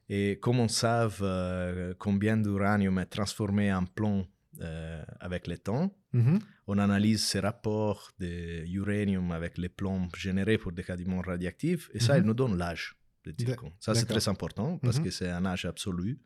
Et 0.09 0.39
comme 0.41 0.59
on 0.59 0.67
sait 0.67 1.07
euh, 1.21 1.93
combien 1.97 2.35
d'uranium 2.37 2.99
est 2.99 3.05
transformé 3.05 3.73
en 3.73 3.85
plomb 3.85 4.25
euh, 4.61 5.03
avec 5.19 5.47
le 5.47 5.57
temps, 5.57 5.93
Mhm. 6.13 6.39
on 6.67 6.77
analyse 6.77 7.21
ces 7.23 7.39
rapports 7.39 8.11
d'uranium 8.19 9.31
avec 9.31 9.57
les 9.57 9.69
plombs 9.69 10.07
générés 10.17 10.57
pour 10.57 10.71
des 10.73 10.83
cadiments 10.83 11.21
radioactifs, 11.21 11.89
et 11.93 11.99
ça, 11.99 12.13
Mhm. 12.15 12.19
il 12.23 12.27
nous 12.27 12.33
donne 12.33 12.57
l'âge 12.57 12.95
de. 13.25 13.33
Ça, 13.79 13.93
c'est 13.95 14.05
très 14.05 14.27
important 14.27 14.77
parce 14.79 14.97
Mhm. 14.97 15.03
que 15.05 15.11
c'est 15.11 15.29
un 15.29 15.45
âge 15.45 15.65
absolu. 15.65 16.19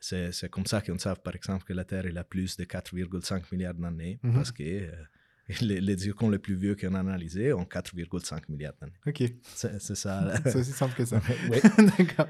C'est 0.00 0.32
c'est 0.32 0.48
comme 0.48 0.66
ça 0.66 0.80
qu'on 0.80 0.98
sait, 0.98 1.12
par 1.24 1.34
exemple, 1.34 1.64
que 1.64 1.72
la 1.72 1.84
Terre 1.84 2.06
elle 2.06 2.18
a 2.18 2.24
plus 2.24 2.56
de 2.56 2.64
4,5 2.64 3.42
milliards 3.52 3.74
d'années, 3.74 4.18
Mhm. 4.22 4.32
parce 4.34 4.52
que 4.52 4.62
euh, 4.62 4.92
les, 5.62 5.80
les 5.80 5.96
zircons 5.96 6.28
les 6.30 6.38
plus 6.38 6.54
vieux 6.56 6.76
qu'on 6.76 6.94
a 6.94 7.00
analysés 7.00 7.52
ont 7.52 7.64
4,5 7.64 8.42
milliards 8.48 8.74
d'années. 8.80 8.92
Ok, 9.06 9.22
C'est 9.54 9.80
ça. 9.96 10.34
c'est 10.44 10.56
aussi 10.56 10.72
simple 10.72 10.94
que 10.94 11.04
ça. 11.04 11.20
Oui. 11.50 11.58
D'accord. 11.98 12.28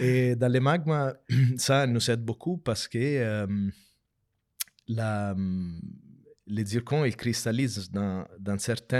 Et 0.00 0.36
dans 0.36 0.48
les 0.52 0.60
magmas, 0.60 1.14
ça 1.56 1.86
nous 1.86 2.10
aide 2.10 2.22
beaucoup 2.24 2.58
parce 2.58 2.86
que 2.88 2.98
euh, 2.98 3.46
la, 4.86 5.34
les 6.46 6.64
zircons, 6.64 7.04
ils 7.04 7.16
cristallisent 7.16 7.90
dans, 7.90 8.26
dans 8.38 8.58
certains 8.58 8.96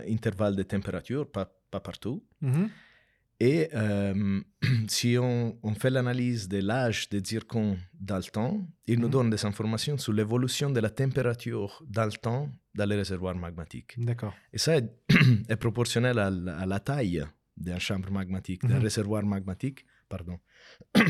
intervalles 0.08 0.56
de 0.56 0.62
température, 0.62 1.30
pas, 1.30 1.46
pas 1.70 1.80
partout. 1.80 2.24
Mhm. 2.40 2.68
Et 3.50 3.60
euh, 3.74 4.40
si 4.96 5.10
on, 5.28 5.58
on 5.68 5.74
fait 5.74 5.90
l'analyse 5.96 6.42
de 6.54 6.58
l'âge 6.68 7.08
des 7.12 7.20
zircons 7.30 7.76
dans 8.10 8.20
le 8.26 8.30
temps, 8.38 8.54
il 8.86 8.98
nous 9.00 9.06
Mhm. 9.10 9.16
donne 9.16 9.30
des 9.34 9.44
informations 9.50 9.96
sur 10.04 10.12
l'évolution 10.18 10.68
de 10.76 10.80
la 10.86 10.90
température 11.02 11.70
dans 11.98 12.04
le 12.12 12.16
temps 12.26 12.44
dans 12.78 12.88
les 12.90 12.96
réservoirs 13.02 13.34
magmatiques. 13.46 13.92
D'accord. 14.08 14.34
Et 14.54 14.58
ça 14.64 14.72
est, 14.78 14.88
est 15.52 15.56
proportionnel 15.66 16.16
à, 16.26 16.30
la- 16.30 16.56
à 16.64 16.66
la 16.66 16.80
taille 16.90 17.24
d'un 17.66 17.80
chambre 17.86 18.10
magmatique, 18.18 18.62
d'un 18.68 18.76
Mhm. 18.78 18.82
réservoir 18.88 19.22
magmatique. 19.34 19.80
Pardon. 20.08 20.38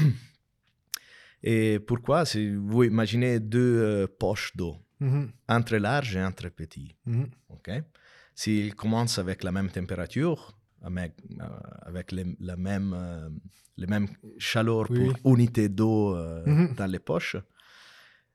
Et 1.43 1.81
pourquoi? 1.81 2.25
Si 2.25 2.55
vous 2.55 2.85
imaginez 2.85 3.41
deux 3.41 3.77
euh, 3.83 4.07
poches 4.23 4.53
d'eau, 4.57 4.77
Mhm. 5.01 5.33
entre 5.49 5.77
large 5.77 6.15
et 6.17 6.23
entre 6.31 6.49
petit. 6.61 6.89
Mhm. 7.07 7.27
ok 7.49 7.69
S'ils 8.35 8.75
commencent 8.75 9.19
avec 9.19 9.43
la 9.43 9.51
même 9.53 9.69
température, 9.79 10.57
avec, 10.83 11.13
euh, 11.41 11.45
avec 11.83 12.13
les, 12.13 12.37
la 12.41 12.57
même, 12.57 12.93
euh, 12.95 13.29
les 13.77 13.87
mêmes 13.87 14.09
chaleur 14.39 14.87
Oui, 14.91 15.13
pour 15.23 15.33
unité 15.35 15.69
d'eau 15.69 16.17
euh, 16.17 16.45
Mhm. 16.47 16.75
dans 16.77 16.87
les 16.91 16.99
poches, 16.99 17.37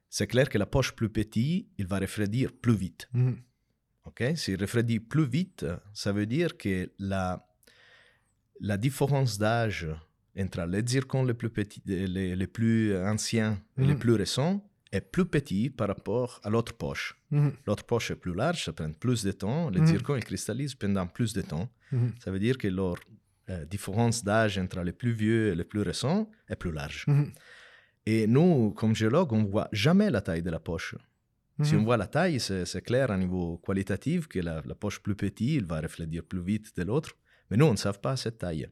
c'est 0.10 0.28
clair 0.28 0.50
que 0.50 0.58
la 0.58 0.66
poche 0.66 0.94
plus 0.94 1.10
petite, 1.10 1.68
il 1.78 1.86
va 1.88 2.00
refroidir 2.00 2.52
plus 2.54 2.76
vite. 2.76 3.10
Mhm. 3.14 3.38
Ok, 4.06 4.24
S'il 4.36 4.60
refroidit 4.62 5.00
plus 5.02 5.26
vite, 5.28 5.66
ça 5.94 6.14
veut 6.14 6.26
dire 6.26 6.58
que 6.58 6.90
la, 6.98 7.46
la 8.62 8.78
différence 8.78 9.38
d'âge 9.38 9.88
entre 10.40 10.66
les 10.66 10.86
zircons 10.86 11.24
les 11.26 11.34
plus 11.34 11.50
petits, 11.50 11.82
les, 11.86 12.36
les 12.36 12.48
plus 12.48 12.96
anciens 12.98 13.62
et 13.78 13.82
les 13.86 13.94
Mhm. 13.94 14.00
plus 14.00 14.14
récents 14.14 14.64
est 14.91 15.02
plus 15.02 15.26
petit 15.26 15.69
par 15.69 15.88
rapport 15.88 16.39
à 16.43 16.50
l'autre 16.50 16.73
poche. 16.73 17.19
Mhm. 17.32 17.54
L'autre 17.65 17.84
poche 17.84 18.12
est 18.12 18.15
plus 18.15 18.34
large, 18.34 18.63
ça 18.65 18.73
prend 18.73 18.91
plus 18.91 19.23
de 19.23 19.32
temps. 19.32 19.69
Les 19.69 19.86
zircons, 19.86 20.15
ils 20.15 20.23
cristallisent 20.23 20.76
pendant 20.76 21.08
plus 21.08 21.34
de 21.34 21.41
temps. 21.41 21.69
Mhm. 21.91 22.13
Ça 22.23 22.32
veut 22.32 22.39
dire 22.39 22.58
que 22.58 22.67
leur 22.67 22.95
euh, 23.50 23.65
différence 23.65 24.23
d'âge 24.23 24.58
entre 24.58 24.82
les 24.82 24.93
plus 24.93 25.12
vieux 25.12 25.52
et 25.52 25.56
les 25.56 25.63
plus 25.63 25.82
récents 25.82 26.30
est 26.50 26.56
plus 26.56 26.71
large. 26.71 27.06
Mhm. 27.08 27.32
Et 28.06 28.28
nous, 28.28 28.71
comme 28.71 28.95
géologues, 28.95 29.34
on 29.34 29.43
ne 29.43 29.47
voit 29.47 29.69
jamais 29.71 30.10
la 30.10 30.21
taille 30.21 30.41
de 30.41 30.50
la 30.50 30.60
poche. 30.60 30.95
Si 31.63 31.76
on 31.76 31.84
voit 31.84 31.97
la 31.97 32.06
taille, 32.06 32.39
c'est 32.39 32.84
clair 32.84 33.10
à 33.10 33.17
niveau 33.17 33.58
qualitatif 33.58 34.28
que 34.28 34.38
la, 34.38 34.62
la 34.63 34.76
poche 34.76 35.00
plus 35.00 35.15
petite, 35.15 35.39
il 35.41 35.65
va 35.65 35.82
refléter 35.82 36.21
plus 36.21 36.39
vite 36.39 36.78
de 36.78 36.84
l'autre. 36.84 37.17
Mais 37.50 37.58
nous, 37.58 37.65
on 37.65 37.71
ne 37.71 37.78
sait 37.78 37.91
pas 38.00 38.15
cette 38.15 38.38
taille. 38.38 38.67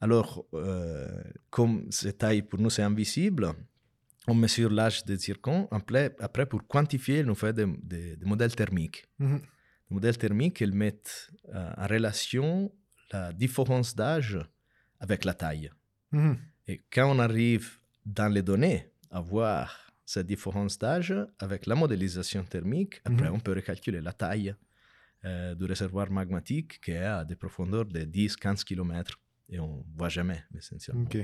Alors, 0.00 0.44
euh, 0.54 1.08
comme 1.50 1.90
cette 1.90 2.18
taille 2.18 2.42
pour 2.42 2.60
nous 2.60 2.70
c'est 2.70 2.82
invisible, 2.82 3.52
on 4.28 4.34
mesure 4.34 4.70
l'âge 4.70 5.04
des 5.04 5.16
zircons. 5.16 5.66
Après, 5.70 6.14
après, 6.20 6.46
pour 6.46 6.66
quantifier, 6.66 7.24
on 7.26 7.34
fait 7.34 7.52
des, 7.52 7.66
des- 7.92 8.16
des 8.16 8.26
modèles 8.32 8.54
thermiques. 8.60 9.00
Mhm. 9.18 9.40
Les 9.90 9.94
modèles 9.94 10.18
thermiques, 10.18 10.60
ils 10.60 10.72
mettent 10.84 11.30
euh, 11.54 11.72
en 11.82 11.86
relation 11.86 12.72
la 13.12 13.32
différence 13.32 13.94
d'âge 14.00 14.38
avec 15.00 15.24
la 15.24 15.34
taille. 15.34 15.70
Mhm. 16.12 16.36
Et 16.70 16.76
quand 16.92 17.08
on 17.14 17.18
arrive 17.18 17.66
dans 18.04 18.30
les 18.36 18.42
données 18.42 18.80
à 19.10 19.20
voir 19.20 19.64
cette 20.04 20.26
différence 20.26 20.78
d'âge 20.78 21.14
avec 21.38 21.66
la 21.66 21.74
modélisation 21.74 22.42
thermique, 22.44 22.94
après 23.04 23.28
Mhm. 23.28 23.34
on 23.36 23.40
peut 23.40 23.54
recalculer 23.60 24.00
la 24.08 24.12
taille 24.12 24.54
euh, 25.24 25.54
du 25.54 25.64
réservoir 25.64 26.10
magmatique 26.10 26.80
qui 26.82 26.92
est 26.92 26.98
à 27.18 27.24
des 27.24 27.34
profondeurs 27.44 27.86
de 27.86 28.00
10-15 28.04 28.62
km 28.64 29.18
et 29.48 29.58
on 29.58 29.78
ne 29.78 29.96
voit 29.98 30.08
jamais 30.10 30.40
essentiellement. 30.56 31.02
Ok. 31.04 31.16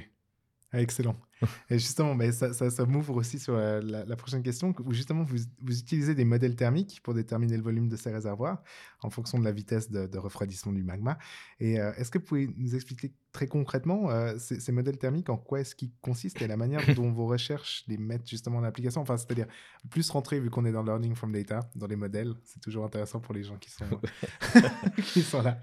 Ah, 0.72 0.80
excellent. 0.80 1.16
Et 1.70 1.78
justement, 1.78 2.16
ça, 2.32 2.52
ça, 2.52 2.70
ça 2.70 2.84
m'ouvre 2.86 3.16
aussi 3.16 3.38
sur 3.38 3.54
euh, 3.54 3.80
la, 3.82 4.04
la 4.04 4.16
prochaine 4.16 4.42
question, 4.42 4.74
où 4.84 4.92
justement 4.92 5.22
vous, 5.22 5.36
vous 5.62 5.78
utilisez 5.78 6.14
des 6.14 6.24
modèles 6.24 6.56
thermiques 6.56 7.00
pour 7.02 7.14
déterminer 7.14 7.56
le 7.56 7.62
volume 7.62 7.88
de 7.88 7.96
ces 7.96 8.10
réservoirs 8.10 8.62
en 9.02 9.10
fonction 9.10 9.38
de 9.38 9.44
la 9.44 9.52
vitesse 9.52 9.90
de, 9.90 10.06
de 10.06 10.18
refroidissement 10.18 10.72
du 10.72 10.82
magma. 10.82 11.18
Et 11.60 11.80
euh, 11.80 11.92
est-ce 11.96 12.10
que 12.10 12.18
vous 12.18 12.24
pouvez 12.24 12.50
nous 12.56 12.74
expliquer 12.74 13.12
très 13.32 13.48
concrètement 13.48 14.10
euh, 14.10 14.34
ces, 14.38 14.60
ces 14.60 14.72
modèles 14.72 14.96
thermiques, 14.96 15.28
en 15.28 15.36
quoi 15.36 15.60
est-ce 15.60 15.74
qu'ils 15.74 15.90
consistent 16.00 16.40
et 16.40 16.46
la 16.46 16.56
manière 16.56 16.80
dont 16.94 17.10
vos 17.10 17.26
recherches 17.26 17.84
les 17.88 17.98
mettent 17.98 18.28
justement 18.28 18.58
en 18.58 18.64
application? 18.64 19.02
Enfin, 19.02 19.16
c'est-à-dire 19.16 19.46
plus 19.90 20.08
rentrer, 20.10 20.40
vu 20.40 20.50
qu'on 20.50 20.64
est 20.64 20.72
dans 20.72 20.82
Learning 20.82 21.14
from 21.14 21.32
Data, 21.32 21.60
dans 21.74 21.86
les 21.86 21.96
modèles, 21.96 22.32
c'est 22.44 22.60
toujours 22.60 22.84
intéressant 22.84 23.20
pour 23.20 23.34
les 23.34 23.42
gens 23.42 23.56
qui 23.56 23.70
sont, 23.70 23.84
qui 25.12 25.22
sont 25.22 25.42
là. 25.42 25.58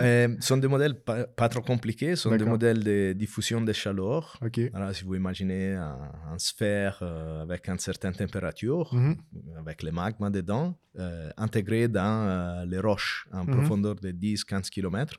Euh, 0.00 0.36
ce 0.40 0.46
sont 0.46 0.56
des 0.56 0.68
modèles 0.68 0.98
pas, 1.00 1.24
pas 1.24 1.48
trop 1.48 1.62
compliqués, 1.62 2.16
ce 2.16 2.22
sont 2.22 2.36
des 2.36 2.44
modèles 2.44 2.82
de 2.82 3.12
diffusion 3.12 3.60
de 3.60 3.72
chaleur. 3.72 4.38
Ok. 4.42 4.60
Alors, 4.72 4.92
si 5.00 5.04
vous 5.06 5.14
imaginez 5.24 5.74
un, 5.74 6.12
un 6.34 6.38
sphère 6.38 6.96
euh, 7.02 7.42
avec 7.46 7.68
une 7.68 7.78
certaine 7.90 8.14
température, 8.22 8.86
Mhm. 8.94 9.16
avec 9.62 9.78
le 9.86 9.90
magma 10.00 10.28
dedans, 10.38 10.68
euh, 10.98 11.30
intégré 11.46 11.80
dans 12.00 12.18
euh, 12.28 12.64
les 12.72 12.80
roches 12.88 13.26
en 13.38 13.44
Mhm. 13.44 13.50
profondeur 13.56 13.96
de 14.04 14.10
10-15 14.24 14.68
km. 14.74 15.10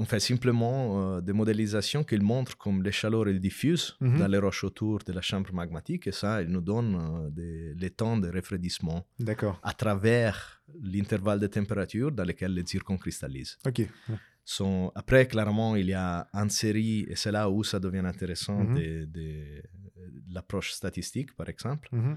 on 0.00 0.04
fait 0.12 0.20
simplement 0.32 0.78
euh, 1.16 1.20
des 1.28 1.32
modélisations 1.42 2.04
qui 2.04 2.16
montrent 2.32 2.56
comme 2.64 2.78
les 2.86 2.92
chaleurs 3.00 3.26
elles 3.30 3.40
diffusent 3.50 3.90
Mhm. 4.00 4.18
dans 4.20 4.28
les 4.34 4.38
roches 4.46 4.64
autour 4.70 4.96
de 5.08 5.12
la 5.18 5.22
chambre 5.30 5.52
magmatique 5.60 6.04
et 6.10 6.12
ça, 6.22 6.30
il 6.44 6.48
nous 6.56 6.64
donne 6.72 6.90
euh, 6.96 7.30
des- 7.38 7.74
les 7.82 7.90
temps 8.00 8.16
de 8.24 8.28
refroidissement 8.38 9.00
à 9.70 9.72
travers 9.82 10.36
l'intervalle 10.94 11.40
de 11.44 11.48
température 11.58 12.10
dans 12.18 12.26
lequel 12.30 12.50
les 12.58 12.64
zircons 12.70 12.98
cristallisent. 13.04 13.56
Ok. 13.68 13.78
Sont... 14.56 14.90
Après, 14.94 15.26
clairement, 15.26 15.76
il 15.76 15.88
y 15.88 15.94
a 15.94 16.26
une 16.32 16.48
série, 16.48 17.00
et 17.10 17.16
c'est 17.16 17.30
là 17.38 17.50
où 17.50 17.62
ça 17.70 17.78
devient 17.86 18.06
intéressant, 18.14 18.58
Mhm. 18.64 18.74
de, 18.78 19.04
de- 19.16 19.62
de 19.96 20.32
l'approche 20.36 20.70
statistique, 20.80 21.30
par 21.40 21.48
exemple. 21.54 21.86
Mhm. 21.92 22.16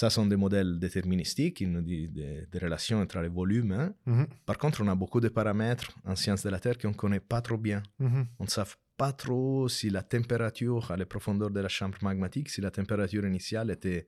Ça 0.00 0.08
sont 0.08 0.24
des 0.32 0.36
modèles 0.44 0.78
déterministiques, 0.78 1.60
ils 1.60 1.70
nous 1.70 1.82
disent 1.82 2.10
des, 2.10 2.46
des 2.50 2.58
relations 2.66 2.98
entre 3.02 3.18
les 3.20 3.28
volumes. 3.40 3.72
hein. 3.72 3.88
Mhm. 4.06 4.26
Par 4.46 4.56
contre, 4.56 4.76
on 4.82 4.88
a 4.88 4.94
beaucoup 5.02 5.20
de 5.20 5.28
paramètres 5.28 5.90
en 6.10 6.16
sciences 6.16 6.42
de 6.46 6.48
la 6.56 6.58
Terre 6.64 6.78
qu'on 6.78 6.88
ne 6.96 7.00
connaît 7.02 7.20
pas 7.32 7.42
trop 7.42 7.58
bien. 7.68 7.82
Mhm. 7.98 8.22
On 8.40 8.44
ne 8.44 8.48
sait 8.48 8.62
pas 8.96 9.12
trop 9.12 9.68
si 9.68 9.90
la 9.90 10.02
température 10.02 10.90
à 10.90 10.96
la 10.96 11.04
profondeur 11.04 11.50
de 11.50 11.60
la 11.60 11.68
chambre 11.68 11.98
magmatique, 12.00 12.48
si 12.48 12.62
la 12.62 12.70
température 12.70 13.26
initiale 13.26 13.70
était 13.70 14.06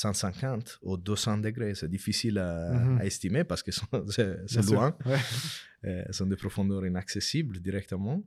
150 0.00 0.78
ou 0.82 0.96
200 0.96 1.38
degrés. 1.38 1.74
C'est 1.74 1.88
difficile 1.88 2.38
à, 2.38 2.72
Mhm. 2.72 3.00
à 3.00 3.04
estimer 3.06 3.44
parce 3.44 3.62
que 3.62 3.70
c'est 4.46 4.64
loin. 4.70 4.94
Ouais. 5.06 5.18
Euh, 5.84 6.12
sont 6.12 6.26
des 6.26 6.36
profondeurs 6.36 6.84
inaccessibles 6.86 7.60
directement. 7.60 8.22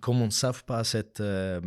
Comme 0.00 0.20
on 0.22 0.26
ne 0.26 0.30
sait 0.30 0.48
pas 0.66 0.82
cette, 0.84 1.20
euh, 1.20 1.60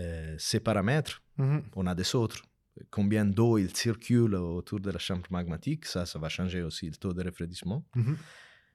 euh, 0.00 0.34
ces 0.38 0.60
paramètres, 0.60 1.22
Mhm. 1.38 1.62
on 1.74 1.86
a 1.86 1.94
des 1.94 2.14
autres. 2.14 2.42
Combien 2.90 3.24
d'eau 3.24 3.56
il 3.58 3.74
circule 3.74 4.34
autour 4.34 4.80
de 4.80 4.90
la 4.90 4.98
chambre 4.98 5.26
magmatique, 5.30 5.86
ça, 5.86 6.04
ça 6.06 6.18
va 6.18 6.28
changer 6.28 6.62
aussi 6.62 6.86
le 6.90 6.96
taux 6.96 7.14
de 7.14 7.22
refroidissement. 7.24 7.84
Mhm. 7.94 8.16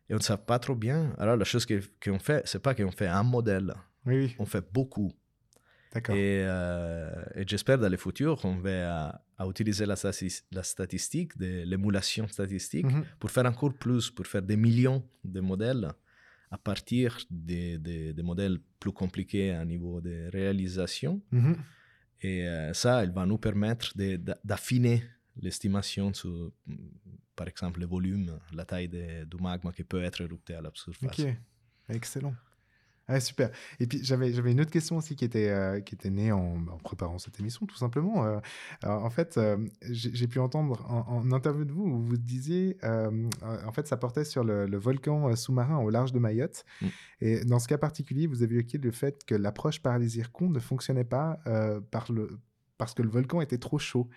Et 0.10 0.14
on 0.14 0.18
ne 0.18 0.22
sait 0.24 0.38
pas 0.38 0.60
trop 0.60 0.76
bien. 0.76 1.14
Alors, 1.20 1.38
la 1.38 1.46
chose 1.46 1.66
que- 1.66 1.82
qu'on 2.04 2.20
fait, 2.20 2.42
c'est 2.46 2.62
pas 2.62 2.74
qu'on 2.76 2.92
fait 2.92 3.08
un 3.08 3.24
modèle, 3.24 3.74
Oui, 4.08 4.16
oui. 4.22 4.36
on 4.40 4.46
fait 4.46 4.66
beaucoup. 4.74 5.14
Et, 6.16 6.42
euh, 6.44 7.12
et 7.36 7.44
j'espère 7.46 7.78
dans 7.78 7.90
le 7.90 7.98
futur, 7.98 8.40
on 8.46 8.56
va 8.56 9.08
à, 9.10 9.22
à 9.38 9.48
utiliser 9.48 9.86
la, 9.86 9.96
stati- 9.96 10.44
la 10.52 10.64
statistique, 10.64 11.38
de 11.38 11.64
l'émulation 11.66 12.28
statistique, 12.28 12.86
Mhm. 12.86 13.04
pour 13.20 13.30
faire 13.30 13.46
encore 13.46 13.74
plus, 13.74 14.10
pour 14.10 14.26
faire 14.26 14.42
des 14.42 14.56
millions 14.58 15.04
de 15.24 15.42
modèles 15.42 15.92
à 16.50 16.58
partir 16.58 17.18
des, 17.30 17.78
des- 17.78 18.14
des 18.14 18.24
modèles 18.24 18.58
plus 18.80 18.92
compliqués 18.94 19.52
à 19.52 19.64
niveau 19.66 20.00
de 20.02 20.30
réalisation. 20.32 21.22
Mhm. 21.32 21.56
Et 22.22 22.48
euh, 22.48 22.74
ça, 22.74 23.04
il 23.04 23.12
va 23.12 23.26
nous 23.26 23.38
permettre 23.38 23.94
d'affiner 24.46 25.04
l'estimation 25.42 26.14
sur, 26.14 26.52
mm, 26.68 26.76
par 27.36 27.48
exemple, 27.48 27.80
le 27.80 27.86
volume, 27.86 28.38
la 28.54 28.64
taille 28.66 28.88
de- 28.88 29.24
du 29.26 29.38
magma 29.42 29.72
qui 29.72 29.84
peut 29.84 30.04
être 30.04 30.22
érupté 30.22 30.54
à 30.54 30.62
la 30.62 30.72
surface. 30.74 31.20
Ok, 31.20 31.36
excellent. 31.90 32.36
Ah, 33.12 33.20
super. 33.20 33.52
Et 33.82 33.88
puis 33.88 34.00
j'avais 34.04 34.32
j'avais 34.32 34.54
une 34.54 34.62
autre 34.62 34.72
question 34.72 34.96
aussi 34.96 35.18
qui 35.18 35.26
était 35.26 35.50
euh, 35.50 35.82
qui 35.82 35.96
était 35.96 36.10
née 36.10 36.32
en, 36.32 36.66
en 36.68 36.78
préparant 36.78 37.20
cette 37.20 37.38
émission 37.42 37.66
tout 37.66 37.76
simplement. 37.76 38.26
Euh, 38.26 38.40
alors, 38.82 39.04
en 39.04 39.10
fait, 39.10 39.38
euh, 39.38 39.58
j'ai 39.90 40.12
j'ai 40.14 40.28
pu 40.28 40.40
entendre 40.40 40.86
en, 40.90 41.18
en 41.18 41.32
interview 41.34 41.66
de 41.66 41.74
vous 41.74 41.84
où 41.84 42.02
vous 42.02 42.18
disiez 42.18 42.78
en 42.84 43.72
fait 43.74 43.88
ça 43.88 43.98
portait 43.98 44.24
sur 44.24 44.46
le, 44.46 44.66
le 44.66 44.78
volcan 44.78 45.36
sous-marin 45.36 45.80
au 45.80 45.90
large 45.90 46.14
de 46.14 46.20
Mayotte. 46.20 46.64
Mm. 46.82 46.88
Et 47.20 47.44
dans 47.44 47.60
ce 47.60 47.68
cas 47.68 47.78
particulier, 47.78 48.28
vous 48.28 48.44
avez 48.44 48.56
évoqué 48.56 48.78
le 48.78 48.92
fait 48.92 49.26
que 49.26 49.36
l'approche 49.36 49.82
par 49.82 50.00
les 50.00 50.08
zircons 50.08 50.50
ne 50.50 50.60
fonctionnait 50.60 51.04
pas 51.04 51.40
par 51.92 52.12
le 52.12 52.40
parce 52.78 52.94
que 52.94 53.04
le 53.04 53.10
volcan 53.10 53.42
était 53.42 53.60
trop 53.60 53.78
chaud. 53.78 54.10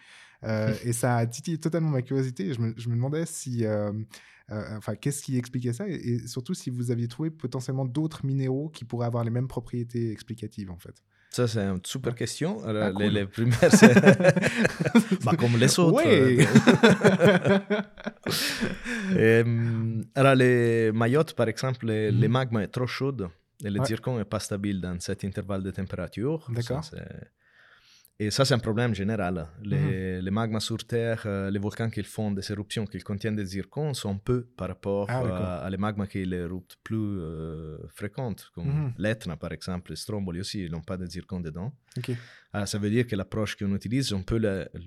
Euh, 0.44 0.72
et 0.84 0.92
ça 0.92 1.16
a 1.16 1.26
titillé 1.26 1.58
totalement 1.58 1.90
ma 1.90 2.02
curiosité. 2.02 2.52
Je 2.54 2.60
me, 2.60 2.74
je 2.76 2.88
me 2.88 2.94
demandais 2.94 3.24
si, 3.26 3.64
euh, 3.64 3.92
euh, 4.50 4.76
enfin, 4.76 4.94
qu'est-ce 4.94 5.22
qui 5.22 5.36
expliquait 5.38 5.72
ça, 5.72 5.88
et, 5.88 5.94
et 5.94 6.26
surtout 6.26 6.54
si 6.54 6.70
vous 6.70 6.90
aviez 6.90 7.08
trouvé 7.08 7.30
potentiellement 7.30 7.84
d'autres 7.86 8.24
minéraux 8.26 8.68
qui 8.68 8.84
pourraient 8.84 9.06
avoir 9.06 9.24
les 9.24 9.30
mêmes 9.30 9.48
propriétés 9.48 10.10
explicatives, 10.12 10.70
en 10.70 10.78
fait. 10.78 10.94
Ça, 11.30 11.48
c'est 11.48 11.58
une 11.62 11.80
super 11.84 12.14
question. 12.14 12.58
Ah, 12.64 12.72
les, 12.90 12.92
cool. 12.94 13.04
les 13.06 13.26
premières, 13.26 13.72
c'est 13.74 13.92
bah, 15.24 15.32
comme 15.36 15.56
les 15.56 15.78
autres. 15.80 16.04
Ouais. 16.04 16.46
Et, 19.18 19.42
alors, 20.14 20.34
les 20.34 20.92
Mayotte, 20.92 21.34
par 21.34 21.48
exemple, 21.48 21.86
les, 21.86 22.12
Mhm. 22.12 22.20
les 22.20 22.28
magmas 22.28 22.60
est 22.62 22.68
trop 22.68 22.86
chaudes 22.86 23.28
et 23.64 23.70
le 23.70 23.80
Ouais. 23.80 23.86
zircon 23.86 24.18
n'est 24.18 24.24
pas 24.24 24.38
stable 24.40 24.80
dans 24.80 24.98
cet 25.00 25.24
intervalle 25.24 25.62
de 25.62 25.70
température. 25.70 26.46
D'accord. 26.50 26.84
Ça, 26.84 26.98
et 28.20 28.30
ça, 28.30 28.44
c'est 28.44 28.54
un 28.54 28.58
problème 28.58 28.94
général. 28.94 29.48
Les, 29.62 30.16
Mhm. 30.18 30.24
les 30.24 30.30
magmas 30.30 30.60
sur 30.60 30.78
Terre, 30.86 31.22
euh, 31.26 31.50
les 31.50 31.58
volcans 31.58 31.90
qui 31.90 32.02
font 32.04 32.30
des 32.30 32.46
éruptions 32.52 32.86
qui 32.86 32.98
contiennent 33.00 33.36
des 33.36 33.44
zircons 33.46 33.92
sont 33.94 34.16
peu 34.18 34.44
par 34.56 34.68
rapport 34.68 35.06
Ah, 35.10 35.22
d'accord. 35.22 35.40
à, 35.40 35.64
à 35.66 35.70
les 35.70 35.76
magmas 35.76 36.06
qui 36.06 36.20
éruptent 36.22 36.76
plus 36.84 36.96
euh, 37.20 37.76
fréquentes, 37.88 38.50
comme 38.54 38.66
Mhm. 38.68 38.92
l'Etna, 38.98 39.36
par 39.36 39.52
exemple, 39.52 39.90
les 39.90 39.96
Stromboli 39.96 40.40
aussi, 40.40 40.64
ils 40.64 40.70
n'ont 40.70 40.80
pas 40.90 40.96
de 40.96 41.06
zircon 41.06 41.40
dedans. 41.40 41.72
Ah, 42.52 42.66
ça 42.66 42.78
veut 42.78 42.90
dire 42.90 43.06
que 43.06 43.16
l'approche 43.16 43.56
qu'on 43.56 43.74
utilise, 43.74 44.12
on 44.12 44.22
peut 44.22 44.40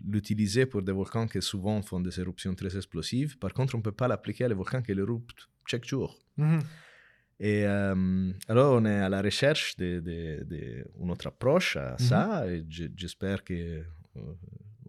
l'utiliser 0.06 0.66
pour 0.66 0.82
des 0.82 0.94
volcans 0.94 1.28
qui 1.28 1.42
souvent 1.42 1.82
font 1.82 2.00
des 2.00 2.18
éruptions 2.20 2.56
très 2.56 2.76
explosives. 2.78 3.38
Par 3.38 3.52
contre, 3.54 3.76
on 3.76 3.80
ne 3.80 3.84
peut 3.84 3.92
pas 4.04 4.08
l'appliquer 4.08 4.46
à 4.46 4.48
les 4.48 4.56
volcans 4.56 4.82
qui 4.82 4.92
éruptent 4.94 5.50
chaque 5.66 5.86
jour. 5.86 6.18
Mhm. 6.38 6.62
Et 7.40 7.66
euh, 7.66 8.32
alors, 8.48 8.74
on 8.82 8.86
est 8.86 9.00
à 9.00 9.10
la 9.10 9.22
recherche 9.22 9.76
d'une 9.78 10.02
de, 10.02 10.44
de, 10.44 10.86
une 11.00 11.12
autre 11.12 11.28
approche 11.28 11.76
à 11.78 11.96
ça. 12.00 12.48
Et 12.48 12.64
j- 12.68 12.92
j'espère 12.96 13.44
que 13.44 13.84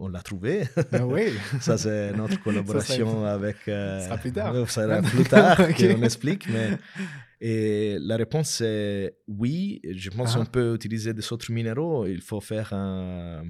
on 0.01 0.09
l'a 0.09 0.23
trouvé. 0.23 0.63
Ah 0.93 1.07
oui. 1.07 1.33
ça, 1.61 1.77
c'est 1.77 2.13
notre 2.13 2.41
collaboration 2.43 3.25
avec. 3.25 3.57
euh, 3.69 3.99
Ça 4.01 4.07
sera 4.07 4.19
plus 4.19 4.33
tard. 4.33 4.55
Ça 4.71 4.83
sera 4.87 5.03
plus 5.11 5.25
tard 5.25 5.61
Ok. 5.61 5.77
qu'on 5.77 6.03
explique. 6.03 6.49
Mais, 6.49 6.71
et 7.41 7.99
la 8.01 8.17
réponse 8.17 8.49
c'est 8.51 9.17
oui. 9.27 9.81
Je 9.85 10.09
pense 10.11 10.35
Ah. 10.35 10.39
qu'on 10.39 10.47
peut 10.47 10.75
utiliser 10.75 11.13
des 11.13 11.33
autres 11.33 11.53
minéraux. 11.53 12.07
Il 12.07 12.23
faut 12.23 12.41
faire 12.41 12.73
un. 12.73 13.43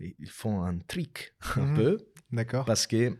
Il 0.00 0.30
faut 0.30 0.50
un 0.50 0.78
trick 0.78 1.34
un 1.56 1.66
Mhm. 1.66 1.76
peu 1.76 1.98
D'accord. 2.32 2.64
parce 2.64 2.86
que 2.86 3.12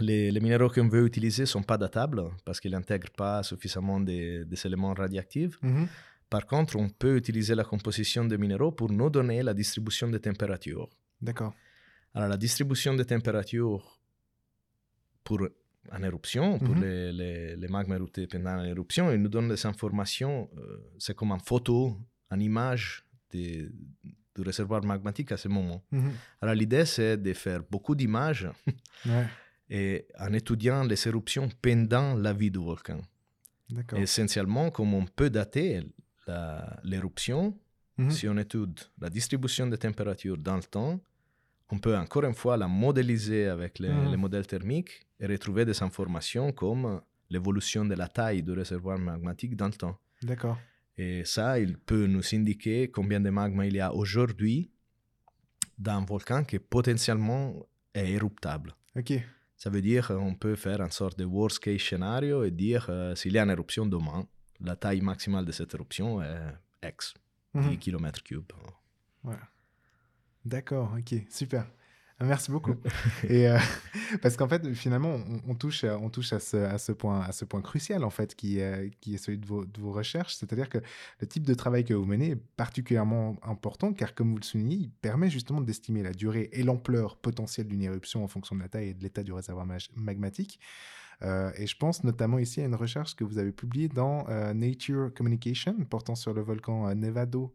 les, 0.00 0.30
les 0.30 0.40
minéraux 0.40 0.68
qu'on 0.68 0.88
veut 0.88 1.06
utiliser 1.06 1.42
ne 1.42 1.46
sont 1.46 1.62
pas 1.62 1.78
datables 1.78 2.22
parce 2.44 2.60
qu'ils 2.60 2.72
n'intègrent 2.72 3.10
pas 3.16 3.42
suffisamment 3.42 4.00
des, 4.00 4.44
des 4.44 4.66
éléments 4.66 4.94
radioactifs. 4.94 5.58
Mhm. 5.62 5.86
Par 6.28 6.44
contre, 6.46 6.76
on 6.76 6.88
peut 6.88 7.16
utiliser 7.16 7.54
la 7.54 7.64
composition 7.64 8.24
des 8.24 8.36
minéraux 8.38 8.72
pour 8.72 8.90
nous 8.90 9.10
donner 9.10 9.42
la 9.42 9.54
distribution 9.54 10.08
des 10.08 10.20
températures. 10.20 10.88
D'accord. 11.20 11.54
Alors, 12.14 12.28
la 12.28 12.36
distribution 12.36 12.94
des 12.94 13.04
températures 13.04 14.00
pour 15.24 15.40
en 15.92 16.02
éruption, 16.02 16.58
pour 16.58 16.74
Mhm. 16.74 16.82
les, 16.82 17.12
les, 17.12 17.56
les 17.56 17.68
magmas 17.68 17.94
éruptés 17.96 18.26
pendant 18.26 18.56
l'éruption, 18.56 19.10
il 19.12 19.22
nous 19.22 19.28
donne 19.28 19.48
des 19.48 19.66
informations. 19.66 20.50
euh, 20.58 20.78
c'est 20.98 21.14
comme 21.14 21.30
une 21.32 21.40
photo, 21.40 21.96
une 22.30 22.42
image 22.42 23.04
des- 23.30 23.68
du 24.34 24.42
réservoir 24.42 24.84
magmatique 24.84 25.30
à 25.32 25.36
ce 25.36 25.48
moment. 25.48 25.82
Mhm. 25.92 26.10
Alors, 26.40 26.54
l'idée, 26.54 26.84
c'est 26.84 27.16
de 27.16 27.32
faire 27.32 27.62
beaucoup 27.70 27.94
d'images 27.94 28.48
Ouais. 29.06 29.26
Et 29.68 30.06
en 30.18 30.32
étudiant 30.32 30.84
les 30.84 31.06
éruptions 31.08 31.48
pendant 31.60 32.14
la 32.14 32.32
vie 32.32 32.50
du 32.50 32.58
volcan. 32.58 33.00
Essentiellement, 33.96 34.70
comme 34.70 34.94
on 34.94 35.04
peut 35.06 35.30
dater 35.30 35.80
l'éruption, 36.84 37.58
Mhm. 37.98 38.10
si 38.10 38.28
on 38.28 38.36
étudie 38.36 38.84
la 39.00 39.08
distribution 39.08 39.66
des 39.66 39.78
températures 39.78 40.36
dans 40.36 40.56
le 40.56 40.62
temps, 40.62 41.00
on 41.70 41.78
peut 41.78 41.96
encore 41.96 42.24
une 42.24 42.34
fois 42.34 42.56
la 42.56 42.68
modéliser 42.68 43.46
avec 43.46 43.78
les, 43.78 43.88
Mhm. 43.88 44.10
les 44.10 44.16
modèles 44.18 44.46
thermiques 44.46 45.06
et 45.18 45.26
retrouver 45.26 45.64
des 45.64 45.82
informations 45.82 46.52
comme 46.52 47.00
l'évolution 47.30 47.84
de 47.86 47.94
la 47.94 48.06
taille 48.08 48.42
du 48.42 48.52
réservoir 48.52 48.98
magmatique 48.98 49.56
dans 49.56 49.66
le 49.66 49.72
temps. 49.72 49.98
D'accord. 50.22 50.58
Et 50.98 51.24
ça, 51.24 51.58
il 51.58 51.76
peut 51.78 52.06
nous 52.06 52.22
indiquer 52.34 52.88
combien 52.90 53.20
de 53.20 53.30
magma 53.30 53.66
il 53.66 53.74
y 53.76 53.80
a 53.80 53.92
aujourd'hui 53.92 54.70
dans 55.78 55.92
un 55.98 56.04
volcan 56.04 56.44
qui 56.44 56.58
potentiellement 56.58 57.66
est 57.94 58.10
éruptable. 58.12 58.74
Ok. 58.94 59.12
Ça 59.56 59.70
veut 59.70 59.80
dire 59.82 60.08
qu'on 60.08 60.34
peut 60.34 60.54
faire 60.56 60.80
une 60.82 60.90
sorte 60.90 61.18
de 61.18 61.24
worst 61.24 61.58
case 61.60 61.80
scénario 61.80 62.44
et 62.44 62.50
dire 62.50 62.86
euh, 62.90 63.14
s'il 63.14 63.32
y 63.32 63.38
a 63.38 63.42
une 63.42 63.50
éruption 63.50 63.86
demain, 63.86 64.26
la 64.60 64.76
taille 64.76 65.00
maximale 65.00 65.44
de 65.44 65.52
cette 65.52 65.72
éruption 65.74 66.22
est 66.22 66.54
X, 66.84 67.14
10 67.54 67.60
Mhm. 67.60 67.76
km3. 67.78 68.42
D'accord, 70.44 70.94
ok, 70.98 71.24
super. 71.30 71.66
Merci 72.18 72.50
beaucoup. 72.50 72.74
Et 73.28 73.46
euh, 73.46 73.58
parce 74.22 74.38
qu'en 74.38 74.48
fait, 74.48 74.72
finalement, 74.72 75.16
on, 75.46 75.50
on 75.50 75.54
touche, 75.54 75.84
à- 75.84 75.98
on 75.98 76.08
touche 76.08 76.32
à 76.32 76.40
ce, 76.40 76.56
à 76.56 76.78
ce 76.78 76.92
point, 76.92 77.20
à 77.20 77.32
ce 77.32 77.44
point 77.44 77.60
crucial 77.60 78.04
en 78.04 78.10
fait, 78.10 78.34
qui, 78.34 78.58
est- 78.58 78.90
qui 79.00 79.14
est 79.14 79.18
celui 79.18 79.36
de 79.38 79.44
vos, 79.46 79.66
de 79.66 79.78
vos 79.80 79.92
recherches. 79.92 80.34
C'est-à-dire 80.34 80.70
que 80.70 80.78
le 81.20 81.26
type 81.26 81.44
de 81.44 81.52
travail 81.52 81.84
que 81.84 81.92
vous 81.92 82.06
menez 82.06 82.30
est 82.30 82.36
particulièrement 82.56 83.36
important, 83.42 83.92
car 83.92 84.14
comme 84.14 84.30
vous 84.30 84.38
le 84.38 84.44
soulignez, 84.44 84.76
il 84.76 84.90
permet 84.90 85.28
justement 85.28 85.60
d'estimer 85.60 86.02
la 86.02 86.12
durée 86.12 86.48
et 86.52 86.62
l'ampleur 86.62 87.16
potentielle 87.16 87.66
d'une 87.68 87.82
éruption 87.82 88.24
en 88.24 88.28
fonction 88.28 88.56
de 88.56 88.62
la 88.62 88.68
taille 88.68 88.88
et 88.88 88.94
de 88.94 89.02
l'état 89.02 89.22
du 89.22 89.32
réservoir 89.34 89.66
mag- 89.66 89.90
magmatique. 89.94 90.58
Euh, 91.22 91.50
et 91.56 91.66
je 91.66 91.76
pense 91.76 92.04
notamment 92.04 92.38
ici 92.38 92.60
à 92.60 92.64
une 92.66 92.74
recherche 92.74 93.14
que 93.16 93.24
vous 93.24 93.38
avez 93.38 93.52
publiée 93.52 93.88
dans 93.88 94.26
euh, 94.28 94.52
Nature 94.54 95.10
Communication 95.14 95.74
portant 95.88 96.14
sur 96.14 96.34
le 96.34 96.42
volcan 96.42 96.88
euh, 96.88 96.94
Nevado 96.94 97.54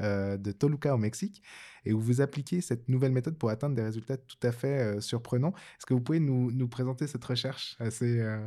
euh, 0.00 0.36
de 0.36 0.52
Toluca 0.52 0.94
au 0.94 0.98
Mexique 0.98 1.42
et 1.84 1.92
où 1.92 2.00
vous 2.00 2.20
appliquez 2.20 2.60
cette 2.60 2.88
nouvelle 2.88 3.12
méthode 3.12 3.36
pour 3.38 3.50
atteindre 3.50 3.74
des 3.74 3.82
résultats 3.82 4.16
tout 4.16 4.36
à 4.42 4.52
fait 4.52 4.80
euh, 4.80 5.00
surprenants. 5.00 5.52
Est-ce 5.78 5.86
que 5.86 5.94
vous 5.94 6.00
pouvez 6.00 6.20
nous, 6.20 6.50
nous 6.52 6.68
présenter 6.68 7.06
cette 7.06 7.24
recherche 7.24 7.76
assez... 7.80 8.20
euh, 8.20 8.46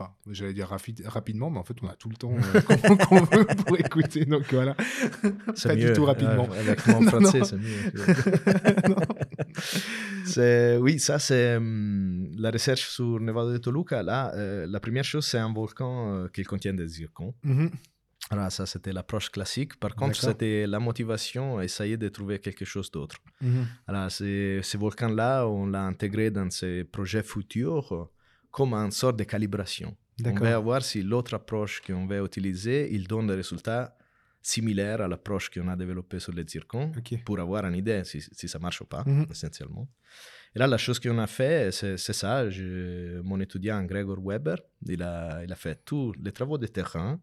Enfin, 0.00 0.12
j'allais 0.30 0.52
dire 0.52 0.68
rapidement, 1.06 1.50
mais 1.50 1.58
en 1.58 1.64
fait, 1.64 1.74
on 1.82 1.88
a 1.88 1.96
tout 1.96 2.08
le 2.08 2.14
temps 2.14 2.30
qu'on 3.08 3.24
veut 3.24 3.44
pour 3.66 3.80
écouter, 3.80 4.24
donc 4.26 4.44
voilà. 4.52 4.76
Pas 5.64 5.74
du 5.74 5.92
tout 5.92 6.04
rapidement. 6.04 6.48
avec 6.52 6.86
mon 6.86 7.02
français, 7.08 7.42
c'est 7.42 7.56
mieux. 7.56 7.92
Oui, 10.80 11.00
ça, 11.00 11.18
c'est 11.18 11.56
hum, 11.56 12.30
la 12.36 12.52
recherche 12.52 12.88
sur 12.88 13.18
Nevado 13.18 13.52
de 13.52 13.58
Toluca. 13.58 14.04
Là, 14.04 14.32
euh, 14.36 14.66
la 14.68 14.78
première 14.78 15.02
chose, 15.02 15.26
c'est 15.26 15.38
un 15.38 15.52
volcan 15.52 16.12
euh, 16.12 16.28
qui 16.28 16.44
contient 16.44 16.74
des 16.74 16.86
zircons. 16.86 17.34
Mhm. 17.42 17.70
Alors, 18.30 18.50
ça, 18.52 18.66
c'était 18.66 18.92
l'approche 18.92 19.30
classique. 19.30 19.76
Par 19.80 19.94
contre, 19.94 20.16
c'était 20.30 20.66
la 20.66 20.78
motivation, 20.78 21.60
essayer 21.60 21.96
de 21.96 22.08
trouver 22.08 22.38
quelque 22.38 22.64
chose 22.64 22.90
d'autre. 22.90 23.16
Mhm. 23.40 23.66
Alors, 23.86 24.10
ces, 24.10 24.60
ces 24.62 24.76
volcans-là, 24.78 25.46
on 25.46 25.66
l'a 25.66 25.84
intégré 25.84 26.30
dans 26.30 26.50
ces 26.50 26.84
projets 26.84 27.22
futurs 27.22 27.92
euh, 27.94 28.04
comme 28.50 28.74
une 28.74 28.90
sorte 28.90 29.16
de 29.18 29.24
calibration. 29.24 29.96
On 30.26 30.34
va 30.50 30.58
voir 30.58 30.82
si 30.82 31.02
l'autre 31.02 31.34
approche 31.34 31.80
qu'on 31.80 32.06
va 32.06 32.18
utiliser, 32.18 32.92
il 32.92 33.06
donne 33.06 33.28
des 33.28 33.34
résultats 33.36 33.96
similaires 34.42 35.00
à 35.00 35.08
l'approche 35.08 35.50
qu'on 35.50 35.68
a 35.68 35.76
développée 35.76 36.20
sur 36.20 36.32
les 36.32 36.44
zircons 36.46 36.90
pour 37.24 37.38
avoir 37.40 37.64
une 37.66 37.74
idée 37.76 38.02
si, 38.04 38.20
si 38.20 38.48
ça 38.48 38.58
marche 38.58 38.80
ou 38.80 38.84
pas, 38.86 39.04
Mhm. 39.06 39.26
essentiellement. 39.30 39.86
Et 40.54 40.58
là, 40.58 40.66
la 40.66 40.78
chose 40.78 40.98
qu'on 40.98 41.18
a 41.18 41.26
fait, 41.26 41.70
c'est 41.72 41.96
c'est 41.98 42.12
ça. 42.14 42.48
Je- 42.48 43.20
mon 43.20 43.38
étudiant 43.40 43.82
Gregor 43.84 44.18
Weber, 44.20 44.56
il 44.86 45.02
a, 45.02 45.42
il 45.44 45.52
a 45.52 45.56
fait 45.56 45.78
tous 45.84 46.12
les 46.24 46.32
travaux 46.32 46.56
de 46.58 46.66
terrain, 46.66 47.20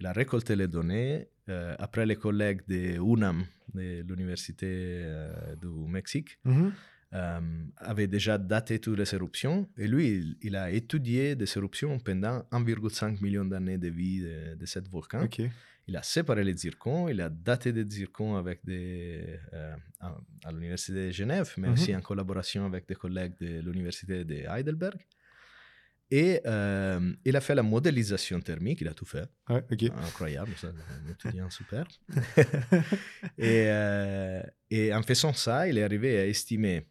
il 0.00 0.06
a 0.06 0.12
récolté 0.12 0.56
les 0.56 0.68
données. 0.68 1.28
euh, 1.48 1.74
après, 1.78 2.04
les 2.06 2.16
collègues 2.16 2.62
de 2.68 2.98
UNAM, 3.00 3.44
de 3.74 4.02
l'Université 4.14 4.66
euh, 4.70 5.56
du 5.56 5.68
Mexique, 5.90 6.38
euh, 7.14 7.40
avait 7.76 8.06
déjà 8.06 8.36
daté 8.36 8.78
toutes 8.80 8.98
les 8.98 9.14
éruptions. 9.14 9.66
Et 9.78 9.86
lui, 9.88 10.08
il, 10.18 10.36
il 10.42 10.56
a 10.56 10.70
étudié 10.70 11.34
des 11.36 11.50
éruptions 11.56 11.98
pendant 11.98 12.40
1,5 12.52 13.22
million 13.22 13.44
d'années 13.46 13.78
de 13.78 13.88
vie 13.88 14.20
de, 14.20 14.54
de 14.56 14.66
ce 14.66 14.78
volcan. 14.90 15.20
Il 15.86 15.96
a 15.96 16.02
séparé 16.02 16.44
les 16.44 16.54
zircons, 16.54 17.08
il 17.08 17.18
a 17.22 17.30
daté 17.30 17.72
des 17.72 17.86
zircons 17.88 18.36
avec 18.36 18.60
des, 18.62 19.38
à, 20.00 20.18
à 20.44 20.52
l'Université 20.52 21.06
de 21.06 21.10
Genève, 21.12 21.50
mais 21.56 21.68
Mhm. 21.68 21.72
aussi 21.72 21.96
en 21.96 22.02
collaboration 22.02 22.66
avec 22.66 22.86
des 22.86 22.94
collègues 22.94 23.36
de 23.40 23.60
l'Université 23.70 24.22
de 24.22 24.34
Heidelberg. 24.46 24.98
Et 26.10 26.40
euh, 26.46 27.12
il 27.24 27.36
a 27.36 27.40
fait 27.40 27.54
la 27.54 27.62
modélisation 27.62 28.40
thermique, 28.40 28.80
il 28.80 28.88
a 28.88 28.94
tout 28.94 29.04
fait. 29.04 29.28
Ouais, 29.48 29.62
ok. 29.70 29.82
Incroyable, 30.06 30.52
ça, 30.56 30.68
un 30.68 31.10
étudiant 31.10 31.50
super. 31.50 31.86
et, 33.38 33.64
euh, 33.68 34.42
et 34.70 34.94
en 34.94 35.02
faisant 35.02 35.32
ça, 35.34 35.68
il 35.68 35.76
est 35.78 35.82
arrivé 35.84 36.18
à 36.18 36.26
estimer 36.26 36.86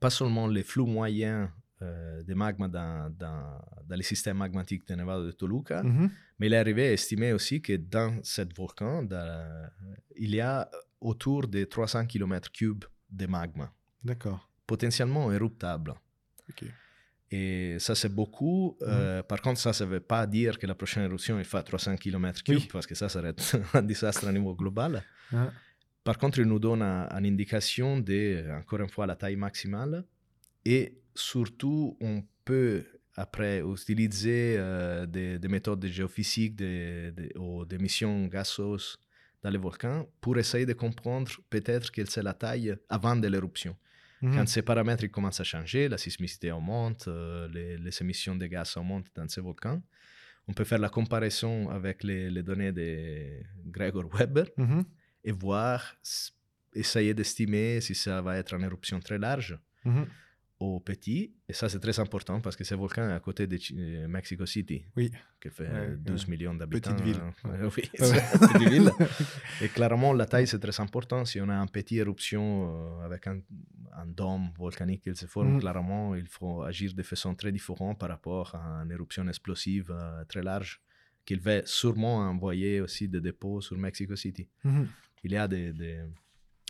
pas 0.00 0.10
seulement 0.10 0.46
les 0.46 0.62
flux 0.62 0.84
moyens 0.84 1.48
euh, 1.82 2.22
des 2.22 2.34
magmas 2.34 2.68
dans, 2.68 3.10
dans, 3.16 3.60
dans 3.86 3.96
les 3.96 4.02
systèmes 4.02 4.38
magmatiques 4.38 4.86
de 4.88 4.94
Nevada 4.94 5.24
de 5.24 5.30
Toluca. 5.32 5.82
Mhm. 5.82 6.10
Mais 6.38 6.46
il 6.46 6.54
est 6.54 6.58
arrivé 6.58 6.88
à 6.88 6.92
estimer 6.92 7.32
aussi 7.32 7.60
que 7.60 7.74
dans 7.76 8.18
ce 8.22 8.42
volcan, 8.56 9.02
dans- 9.02 9.68
il 10.16 10.34
y 10.34 10.40
a 10.40 10.68
autour 11.00 11.46
de 11.46 11.64
300 11.64 12.04
km3 12.06 12.88
de 13.10 13.26
magma, 13.26 13.72
D'accord. 14.02 14.48
potentiellement 14.66 15.30
éruptable. 15.32 15.94
Ok. 16.50 16.64
Et 17.30 17.76
ça, 17.78 17.94
c'est 17.94 18.08
beaucoup. 18.08 18.76
Euh, 18.82 19.22
par 19.22 19.40
contre, 19.42 19.60
ça, 19.60 19.72
ça 19.72 19.84
ne 19.84 19.90
veut 19.90 20.00
pas 20.00 20.26
dire 20.26 20.58
que 20.58 20.66
la 20.66 20.74
prochaine 20.74 21.04
éruption, 21.04 21.38
il 21.38 21.44
fait 21.44 21.62
300 21.62 21.94
km3, 21.96 22.42
Oui. 22.56 22.68
parce 22.72 22.86
que 22.86 22.94
ça 22.94 23.08
serait 23.08 23.34
un 23.74 23.82
désastre 23.82 24.26
à 24.26 24.32
niveau 24.32 24.54
global. 24.54 25.02
Ah, 25.32 25.50
Par 26.04 26.16
contre, 26.16 26.38
il 26.38 26.46
nous 26.46 26.58
donne 26.58 26.80
un- 26.82 27.08
une 27.18 27.26
indication 27.26 27.98
de, 28.00 28.44
encore 28.58 28.80
une 28.80 28.88
fois, 28.88 29.06
la 29.06 29.14
taille 29.16 29.36
maximale. 29.36 30.04
Et 30.64 30.94
surtout, 31.14 31.96
on 32.00 32.22
peut 32.44 32.84
après 33.14 33.60
utiliser 33.60 34.54
euh, 34.56 35.04
des, 35.04 35.38
des 35.38 35.48
méthodes 35.48 35.80
de 35.80 35.88
géophysique 35.88 36.62
ou 37.36 37.64
d'émissions 37.66 38.26
gazeuses 38.26 38.96
dans 39.42 39.50
les 39.50 39.58
volcans 39.58 40.06
pour 40.20 40.38
essayer 40.38 40.64
de 40.66 40.72
comprendre 40.72 41.30
peut-être 41.50 41.90
quelle 41.90 42.08
c'est 42.08 42.22
la 42.22 42.32
taille 42.34 42.74
avant 42.88 43.16
de 43.16 43.28
l'éruption. 43.28 43.76
Mhm. 44.22 44.34
Quand 44.34 44.48
ces 44.48 44.62
paramètres 44.62 45.04
ils 45.04 45.10
commencent 45.10 45.40
à 45.40 45.44
changer, 45.44 45.88
la 45.88 45.98
sismicité 45.98 46.50
augmente, 46.52 47.06
euh, 47.08 47.48
les, 47.48 47.78
les 47.78 48.02
émissions 48.02 48.36
de 48.36 48.46
gaz 48.46 48.76
augmentent 48.76 49.10
dans 49.14 49.28
ces 49.28 49.40
volcans, 49.40 49.80
on 50.46 50.52
peut 50.54 50.64
faire 50.64 50.78
la 50.78 50.88
comparaison 50.88 51.68
avec 51.70 52.02
les, 52.02 52.30
les 52.30 52.42
données 52.42 52.72
de 52.72 52.88
Gregor 53.66 54.06
Weber 54.14 54.46
Mhm. 54.56 54.82
et 55.24 55.32
voir, 55.32 55.94
essayer 56.74 57.12
d'estimer 57.14 57.80
si 57.80 57.94
ça 57.94 58.20
va 58.22 58.36
être 58.38 58.54
une 58.54 58.64
éruption 58.64 58.98
très 59.00 59.18
large 59.18 59.58
Mhm. 60.60 60.66
ou 60.66 60.80
petit. 60.80 61.32
Et 61.48 61.52
ça, 61.52 61.68
c'est 61.68 61.78
très 61.80 61.98
important 62.00 62.40
parce 62.40 62.56
que 62.56 62.64
ce 62.64 62.74
volcan 62.74 63.08
à 63.10 63.20
côté 63.20 63.46
de 63.46 63.56
euh, 63.76 64.08
Mexico 64.08 64.44
City, 64.46 64.84
Oui. 64.96 65.10
qui 65.40 65.50
fait 65.50 65.68
Ouais, 65.70 65.96
12 65.96 66.24
ouais. 66.24 66.30
millions 66.30 66.54
d'habitants. 66.54 66.92
Petite 66.94 67.04
ville. 67.04 67.20
oui, 67.76 67.90
c'est 67.94 68.38
petite. 68.58 68.92
Et 69.62 69.68
clairement, 69.68 70.12
la 70.12 70.26
taille, 70.26 70.46
c'est 70.46 70.58
très 70.58 70.80
important. 70.80 71.24
Si 71.24 71.40
on 71.40 71.48
a 71.48 71.54
une 71.56 71.68
petite 71.70 71.98
éruption 71.98 72.42
euh, 73.00 73.04
avec 73.06 73.26
un, 73.26 73.40
un 73.92 74.06
dôme 74.06 74.50
volcanique 74.58 75.02
qui 75.02 75.14
se 75.14 75.26
forme, 75.26 75.54
Mhm. 75.54 75.60
clairement, 75.60 76.14
il 76.16 76.26
faut 76.26 76.62
agir 76.62 76.92
de 76.94 77.02
façon 77.02 77.34
très 77.34 77.52
différente 77.52 77.98
par 77.98 78.08
rapport 78.08 78.54
à 78.54 78.82
une 78.84 78.90
éruption 78.92 79.26
explosive 79.28 79.90
euh, 79.90 80.24
très 80.24 80.42
large 80.42 80.80
qu'il 81.24 81.40
va 81.40 81.64
sûrement 81.66 82.16
envoyer 82.20 82.80
aussi 82.80 83.06
des 83.06 83.20
dépôts 83.20 83.60
sur 83.60 83.76
Mexico 83.76 84.16
City. 84.16 84.48
Mhm. 84.64 84.86
Il 85.24 85.32
y 85.32 85.36
a 85.36 85.46
des, 85.46 85.72
des, 85.72 86.00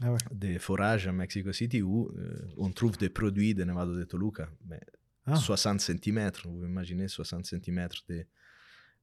Ah 0.02 0.12
ouais. 0.12 0.18
des 0.30 0.58
forages 0.58 1.08
à 1.08 1.12
Mexico 1.12 1.52
City 1.52 1.82
où 1.82 2.08
euh, 2.16 2.38
on 2.56 2.70
trouve 2.70 2.96
des 2.98 3.08
produits 3.08 3.54
de 3.54 3.64
Nevado 3.64 3.96
de 3.96 4.04
Toluca, 4.04 4.48
mais 4.66 4.80
Ah. 5.26 5.34
60 5.36 5.80
cm. 5.80 6.30
Vous 6.44 6.64
imaginez 6.64 7.08
60 7.08 7.44
cm 7.46 7.88
de, 8.08 8.24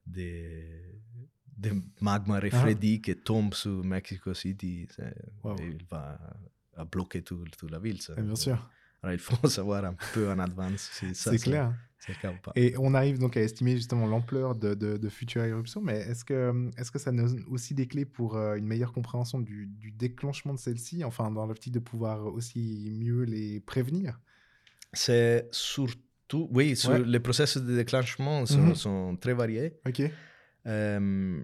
de, 0.08 0.62
de 1.58 1.71
magma 2.01 2.39
refroidi 2.39 3.01
qui 3.01 3.15
tombe 3.15 3.53
sur 3.53 3.84
Mexico 3.84 4.34
City. 4.34 4.88
c'est- 4.89 5.13
Wow. 5.43 5.55
Il 5.60 5.84
va 5.89 6.17
à 6.75 6.84
bloquer 6.86 7.21
tout- 7.21 7.45
toute 7.58 7.71
la 7.71 7.79
ville. 7.79 8.01
ça. 8.01 8.13
Ah, 8.17 8.21
bien 8.21 8.36
sûr. 8.36 8.69
Alors, 9.06 9.13
il 9.13 9.20
faut 9.20 9.48
savoir 9.48 9.86
un 9.86 9.96
peu 10.13 10.30
en 10.32 10.39
avance 10.39 10.89
si 10.94 11.13
ça 11.13 11.32
C'est 11.32 11.38
clair. 11.38 11.74
pas. 12.44 12.52
Et 12.56 12.76
on 12.78 12.94
arrive 12.94 13.18
donc 13.18 13.36
à 13.38 13.41
estimer 13.41 13.76
justement 13.76 14.06
l'ampleur 14.06 14.56
de, 14.56 14.74
de- 14.76 14.98
de 14.98 15.10
futures 15.10 15.44
éruptions, 15.44 15.82
mais 15.82 15.98
est-ce 16.02 16.24
que, 16.24 16.70
est 16.78 16.91
que 16.91 17.00
ça 17.00 17.12
donne 17.12 17.44
aussi 17.50 17.74
des 17.74 17.88
clés 17.88 18.06
pour 18.06 18.36
euh, 18.38 18.56
une 18.56 18.65
meilleure 18.65 18.94
compréhension 18.94 19.39
du, 19.39 19.65
du 19.68 19.91
déclenchement 19.91 20.54
de 20.54 20.60
celles-ci, 20.60 21.04
enfin 21.04 21.32
dans 21.32 21.46
l'optique 21.48 21.74
de 21.74 21.80
pouvoir 21.80 22.26
aussi 22.28 22.91
mieux 22.94 23.24
les 23.24 23.60
prévenir? 23.60 24.20
C'est 24.94 25.48
surtout, 25.52 26.48
oui, 26.52 26.76
sur 26.76 26.91
Ouais. 26.91 27.04
les 27.04 27.20
processus 27.20 27.62
de 27.62 27.76
déclenchement 27.76 28.46
sont, 28.46 28.60
Mhm. 28.62 28.76
sont 28.76 29.18
très 29.18 29.34
variés. 29.34 29.74
Ok. 29.88 30.02
Euh, 30.68 31.44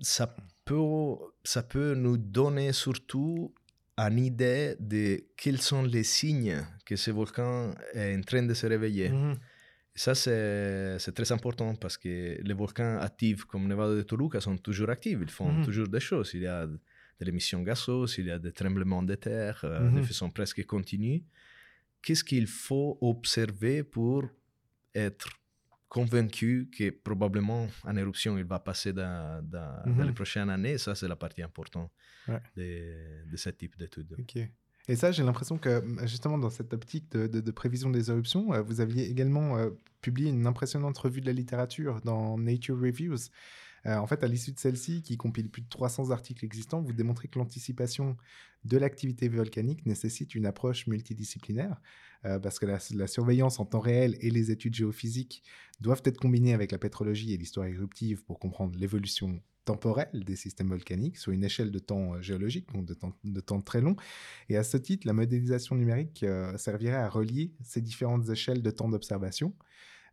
ça, 0.00 0.34
peut, 0.64 0.80
ça 1.44 1.62
peut 1.62 1.94
nous 1.94 2.16
donner 2.16 2.72
surtout 2.72 3.54
une 3.98 4.18
idée 4.18 4.76
de 4.80 5.24
quels 5.36 5.60
sont 5.60 5.82
les 5.82 6.04
signes 6.04 6.64
que 6.84 6.96
ce 6.96 7.10
volcan 7.10 7.74
est 7.94 8.16
en 8.16 8.22
train 8.22 8.42
de 8.42 8.54
se 8.54 8.66
réveiller. 8.66 9.12
Ça, 9.94 10.14
c'est 10.14 11.12
très 11.14 11.30
important 11.32 11.74
parce 11.74 11.98
que 11.98 12.40
les 12.42 12.54
volcans 12.54 12.98
actifs 12.98 13.44
comme 13.44 13.68
Nevada 13.68 13.94
de 13.94 14.02
Toluca 14.02 14.40
sont 14.40 14.56
toujours 14.56 14.88
actifs. 14.90 15.18
Ils 15.20 15.30
font 15.30 15.62
toujours 15.62 15.88
des 15.88 16.00
choses. 16.00 16.30
Il 16.34 16.42
y 16.42 16.46
a 16.46 16.66
de 16.66 16.78
l'émission 17.20 17.62
gazeuse, 17.62 18.16
il 18.18 18.26
y 18.26 18.30
a 18.30 18.38
des 18.38 18.52
tremblements 18.52 19.02
de 19.02 19.14
terre 19.14 19.60
euh, 19.64 19.90
de 19.90 20.02
façon 20.02 20.30
presque 20.30 20.64
continue. 20.66 21.22
Qu'est-ce 22.00 22.24
qu'il 22.24 22.46
faut 22.46 22.98
observer 23.00 23.84
pour 23.84 24.24
être 24.94 25.28
convaincu 25.96 26.70
que 26.76 26.88
probablement 26.90 27.68
en 27.84 27.94
éruption 28.02 28.38
il 28.38 28.44
va 28.44 28.58
passer 28.58 28.92
dans, 28.94 29.42
dans, 29.54 29.82
dans 29.84 29.92
Mhm. 30.02 30.06
les 30.08 30.12
prochaines 30.20 30.50
années 30.50 30.78
Ça, 30.78 30.94
c'est 30.94 31.08
la 31.08 31.16
partie 31.24 31.42
importante 31.42 31.90
Ouais. 32.28 32.40
de, 32.56 33.30
de 33.30 33.36
ce 33.36 33.50
type 33.50 33.76
d'études. 33.78 34.14
Ok. 34.18 34.36
Et 34.88 34.96
ça, 34.96 35.12
j'ai 35.12 35.22
l'impression 35.22 35.58
que 35.58 35.72
justement 36.06 36.38
dans 36.38 36.50
cette 36.58 36.72
optique 36.72 37.06
de, 37.12 37.26
de- 37.26 37.40
de 37.48 37.52
prévision 37.52 37.90
des 37.90 38.04
éruptions, 38.10 38.44
euh, 38.54 38.62
vous 38.62 38.80
aviez 38.80 39.04
également 39.14 39.48
euh, 39.58 39.70
publié 40.00 40.30
une 40.30 40.46
impressionnante 40.46 40.96
revue 40.98 41.20
de 41.20 41.26
la 41.26 41.32
littérature 41.40 42.00
dans 42.10 42.38
Nature 42.38 42.78
Reviews. 42.86 43.22
Euh, 43.86 43.96
en 43.96 44.06
fait, 44.06 44.22
à 44.22 44.28
l'issue 44.28 44.52
de 44.52 44.58
celle-ci, 44.58 45.02
qui 45.02 45.16
compile 45.16 45.48
plus 45.48 45.62
de 45.62 45.68
300 45.68 46.10
articles 46.10 46.44
existants, 46.44 46.80
vous 46.80 46.92
démontrez 46.92 47.28
que 47.28 47.38
l'anticipation 47.38 48.16
de 48.64 48.76
l'activité 48.78 49.28
volcanique 49.28 49.84
nécessite 49.86 50.34
une 50.34 50.46
approche 50.46 50.86
multidisciplinaire, 50.86 51.80
euh, 52.24 52.38
parce 52.38 52.58
que 52.58 52.66
la, 52.66 52.78
la 52.94 53.06
surveillance 53.06 53.58
en 53.58 53.66
temps 53.66 53.80
réel 53.80 54.16
et 54.20 54.30
les 54.30 54.50
études 54.50 54.74
géophysiques 54.74 55.42
doivent 55.80 56.02
être 56.04 56.18
combinées 56.18 56.54
avec 56.54 56.70
la 56.70 56.78
pétrologie 56.78 57.32
et 57.32 57.36
l'histoire 57.36 57.66
éruptive 57.66 58.24
pour 58.24 58.38
comprendre 58.38 58.78
l'évolution 58.78 59.40
temporelle 59.64 60.24
des 60.24 60.34
systèmes 60.34 60.68
volcaniques 60.68 61.16
sur 61.18 61.30
une 61.30 61.44
échelle 61.44 61.70
de 61.70 61.78
temps 61.78 62.14
euh, 62.14 62.22
géologique, 62.22 62.72
donc 62.72 62.84
de 62.84 62.94
temps, 62.94 63.12
de 63.24 63.40
temps 63.40 63.60
très 63.60 63.80
long. 63.80 63.96
Et 64.48 64.56
à 64.56 64.62
ce 64.62 64.76
titre, 64.76 65.08
la 65.08 65.12
modélisation 65.12 65.74
numérique 65.74 66.24
servirait 66.56 66.96
à 66.96 67.08
relier 67.08 67.52
ces 67.62 67.80
différentes 67.80 68.28
échelles 68.28 68.62
de 68.62 68.70
temps 68.70 68.88
d'observation. 68.88 69.54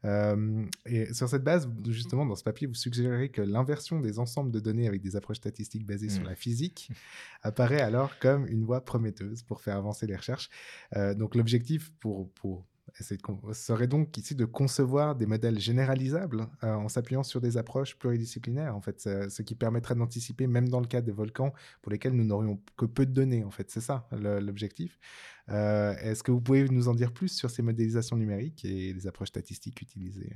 Euh, 0.06 0.66
et 0.86 1.14
sur 1.14 1.28
cette 1.28 1.44
base, 1.44 1.68
vous- 1.68 1.92
justement, 1.92 2.26
dans 2.26 2.36
ce 2.36 2.44
papier, 2.44 2.68
vous 2.68 2.74
suggérez 2.74 3.30
que 3.30 3.42
l'inversion 3.42 4.00
des 4.00 4.18
ensembles 4.20 4.52
de 4.52 4.60
données 4.60 4.88
avec 4.88 5.02
des 5.02 5.16
approches 5.16 5.38
statistiques 5.38 5.86
basées 5.86 6.10
sur 6.10 6.24
Mm. 6.24 6.28
la 6.28 6.36
physique 6.36 6.90
apparaît 7.42 7.82
alors 7.82 8.18
comme 8.20 8.48
une 8.48 8.64
voie 8.64 8.82
prometteuse 8.86 9.44
pour 9.44 9.62
faire 9.62 9.76
avancer 9.76 10.08
les 10.08 10.16
recherches. 10.16 10.50
Euh, 10.96 11.14
donc 11.14 11.36
l'objectif 11.36 11.92
pour, 12.00 12.30
pour 12.32 12.66
de 12.94 13.54
serait 13.54 13.88
donc 13.88 14.18
ici 14.18 14.36
de 14.36 14.46
concevoir 14.46 15.16
des 15.16 15.26
modèles 15.26 15.60
généralisables 15.60 16.48
euh, 16.64 16.74
en 16.74 16.90
s'appuyant 16.90 17.24
sur 17.24 17.42
des 17.42 17.58
approches 17.58 17.98
pluridisciplinaires, 17.98 18.76
en 18.76 18.82
fait, 18.82 19.02
ce, 19.02 19.42
qui 19.42 19.56
permettrait 19.56 19.96
d'anticiper, 19.96 20.48
même 20.48 20.70
dans 20.70 20.80
le 20.80 20.88
cas 20.88 21.02
des 21.02 21.12
volcans 21.12 21.54
pour 21.82 21.92
lesquels 21.92 22.14
nous 22.14 22.26
n'aurions 22.26 22.62
que 22.78 22.86
peu 22.86 23.06
de 23.06 23.12
données, 23.12 23.44
en 23.44 23.52
fait, 23.52 23.70
c'est 23.70 23.82
ça 23.82 24.08
l'objectif. 24.12 25.00
Euh, 25.50 25.96
Est-ce 25.98 26.24
que 26.24 26.32
vous 26.32 26.42
pouvez 26.42 26.68
nous 26.70 26.88
en 26.88 26.94
dire 26.94 27.12
plus 27.12 27.30
sur 27.30 27.50
ces 27.50 27.62
modélisations 27.62 28.18
numériques 28.18 28.66
et 28.66 28.94
les 28.94 29.08
approches 29.08 29.30
statistiques 29.30 29.82
utilisées? 29.82 30.34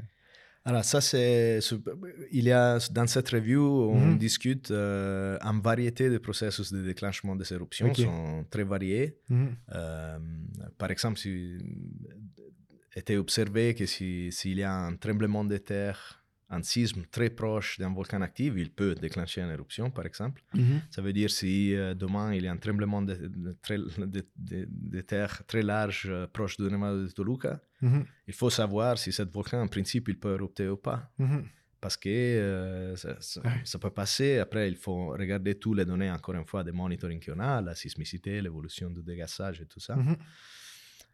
Alors 0.66 0.86
ça, 0.86 1.02
c'est... 1.02 1.60
Il 2.32 2.46
y 2.46 2.52
a, 2.52 2.80
dans 2.92 3.06
cette 3.08 3.30
review, 3.30 3.62
on 3.92 4.12
Mhm. 4.12 4.18
discute 4.18 4.72
euh, 4.72 5.38
une 5.42 5.60
variété 5.62 6.10
de 6.10 6.18
processus 6.20 6.72
de 6.72 6.82
déclenchement 6.82 7.36
des 7.36 7.52
éruptions, 7.52 7.88
Ok. 7.90 7.98
sont 7.98 8.46
très 8.50 8.64
variés. 8.64 9.18
Mhm. 9.30 9.56
Euh, 9.74 10.20
par 10.78 10.90
exemple, 10.92 11.20
si 11.20 11.58
était 12.96 13.18
observé 13.18 13.74
que 13.76 13.86
si- 13.86 14.32
s'il 14.32 14.58
y 14.60 14.64
a 14.64 14.74
un 14.74 14.96
tremblement 14.96 15.44
de 15.44 15.58
terre, 15.58 16.23
un 16.58 16.64
sisme 16.64 17.02
très 17.16 17.30
proche 17.30 17.80
d'un 17.80 17.94
volcan 17.94 18.22
actif, 18.22 18.54
il 18.58 18.72
peut 18.72 18.94
déclencher 18.96 19.42
une 19.42 19.50
éruption, 19.58 19.90
par 19.98 20.06
exemple. 20.06 20.42
Mhm. 20.54 20.82
Ça 20.92 21.02
veut 21.02 21.14
dire 21.14 21.30
si 21.30 21.74
euh, 21.76 21.94
demain 22.04 22.34
il 22.34 22.44
y 22.44 22.48
a 22.48 22.52
un 22.52 22.58
tremblement 22.68 23.02
de, 23.02 23.16
de- 23.16 23.56
très- 23.66 23.78
de- 23.78 24.26
de- 24.52 24.68
de 24.70 25.02
terre 25.02 25.34
très 25.48 25.64
large 25.64 26.08
euh, 26.10 26.28
proche 26.28 26.56
de 26.58 26.70
Nevada 26.70 26.98
de 27.04 27.08
Toluca, 27.20 27.54
Mhm. 27.82 28.06
il 28.30 28.34
faut 28.34 28.50
savoir 28.62 28.98
si 28.98 29.12
ce 29.12 29.24
volcan, 29.24 29.62
en 29.62 29.68
principe, 29.68 30.06
il 30.10 30.18
peut 30.24 30.34
érupter 30.36 30.68
ou 30.70 30.78
pas. 30.78 31.00
Mhm. 31.18 31.44
Parce 31.82 31.98
que 31.98 32.08
euh, 32.10 32.96
ça, 32.96 33.18
ça- 33.20 33.42
Ouais. 33.42 33.62
ça 33.66 33.78
peut 33.78 33.90
passer. 34.02 34.38
Après, 34.40 34.70
il 34.70 34.78
faut 34.78 35.08
regarder 35.22 35.56
toutes 35.56 35.78
les 35.80 35.86
données, 35.92 36.10
encore 36.18 36.36
une 36.36 36.46
fois, 36.52 36.64
des 36.64 36.72
monitoring 36.72 37.20
qu'on 37.26 37.40
a, 37.40 37.60
la 37.62 37.76
sismicité, 37.76 38.42
l'évolution 38.42 38.90
du 38.90 39.02
dégassage 39.04 39.60
et 39.62 39.66
tout 39.66 39.82
ça. 39.82 39.96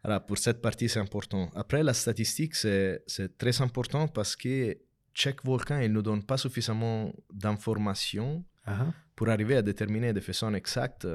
Alors, 0.02 0.24
pour 0.24 0.38
cette 0.38 0.60
partie, 0.62 0.88
c'est 0.88 1.00
important. 1.00 1.50
Après, 1.54 1.82
la 1.82 1.92
statistique, 1.92 2.54
c'est 2.54 3.04
très 3.36 3.60
important 3.60 4.08
parce 4.08 4.34
que 4.36 4.76
chaque 5.14 5.44
volcan, 5.44 5.80
il 5.80 5.88
ne 5.88 5.94
nous 5.94 6.02
donne 6.02 6.22
pas 6.24 6.36
suffisamment 6.36 7.12
d'informations 7.32 8.44
Ah, 8.66 8.86
pour 9.16 9.28
arriver 9.28 9.56
à 9.56 9.62
déterminer 9.62 10.12
de 10.12 10.20
façon 10.20 10.54
exacte 10.54 11.06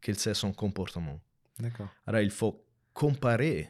quel 0.00 0.16
c'est 0.16 0.34
son 0.34 0.52
comportement. 0.52 1.20
D'accord. 1.58 1.88
Alors, 2.06 2.20
il 2.22 2.30
faut 2.30 2.64
comparer 2.92 3.68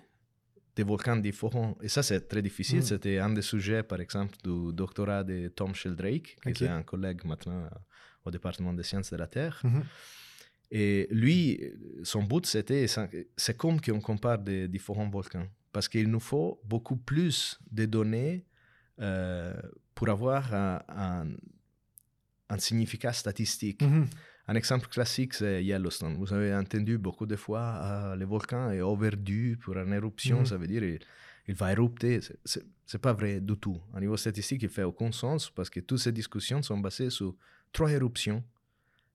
des 0.77 0.85
volcans 0.85 1.17
différents. 1.17 1.77
Et 1.83 1.89
ça, 1.89 2.03
c'est 2.03 2.29
très 2.29 2.43
difficile. 2.43 2.81
Mm. 2.81 2.83
C'était 2.83 3.19
un 3.19 3.31
des 3.31 3.43
sujets, 3.43 3.83
par 3.83 4.01
exemple, 4.01 4.37
du 4.45 4.73
doctorat 4.73 5.25
de 5.25 5.49
Tom 5.49 5.75
Sheldrake, 5.75 6.37
qui 6.55 6.65
est 6.65 6.69
un 6.69 6.83
collègue 6.83 7.25
maintenant 7.25 7.69
au 8.25 8.31
département 8.31 8.73
des 8.73 8.83
sciences 8.83 9.11
de 9.11 9.17
la 9.17 9.27
Terre. 9.27 9.61
Mhm. 9.65 9.83
Et 10.73 11.09
lui, 11.11 11.61
son 12.05 12.23
but, 12.23 12.47
c'était, 12.47 12.87
c'est 13.37 13.57
comme 13.57 13.81
qu'on 13.81 14.01
compare 14.01 14.39
des 14.39 14.69
différents 14.69 15.09
volcans. 15.09 15.47
parce 15.73 15.89
qu'il 15.89 16.09
nous 16.11 16.21
faut 16.21 16.61
beaucoup 16.65 16.97
plus 16.97 17.59
de 17.71 17.87
données 17.87 18.35
euh, 18.35 18.50
pour 19.95 20.09
avoir 20.09 20.53
un, 20.55 20.83
un, 20.89 21.27
un 22.49 22.59
significat 22.59 23.13
statistique. 23.13 23.83
Mhm. 23.83 24.07
Un 24.49 24.55
exemple 24.57 24.89
classique, 24.89 25.35
c'est 25.35 25.63
Yellowstone. 25.65 26.17
Vous 26.17 26.33
avez 26.33 26.53
entendu 26.55 26.99
beaucoup 26.99 27.27
de 27.27 27.37
fois, 27.37 27.61
ah, 27.63 28.17
le 28.17 28.25
volcan 28.25 28.71
est 28.73 28.81
overdue 28.81 29.57
pour 29.63 29.77
une 29.77 29.93
éruption, 29.93 30.41
Mhm. 30.41 30.47
ça 30.47 30.57
veut 30.57 30.67
dire 30.67 30.83
il, 30.83 30.99
il 31.47 31.55
va 31.55 31.71
érupter. 31.73 32.21
C'est- 32.45 32.99
pas 32.99 33.13
vrai 33.13 33.41
du 33.41 33.57
tout. 33.57 33.81
Au 33.95 34.01
niveau 34.01 34.17
statistique, 34.17 34.63
il 34.65 34.69
fait 34.69 34.83
aucun 34.83 35.13
sens 35.13 35.49
parce 35.51 35.71
que 35.71 35.79
toutes 35.81 36.01
ces 36.01 36.11
discussions 36.11 36.61
sont 36.63 36.79
basées 36.79 37.11
sur 37.11 37.37
trois 37.73 37.91
éruptions 37.93 38.43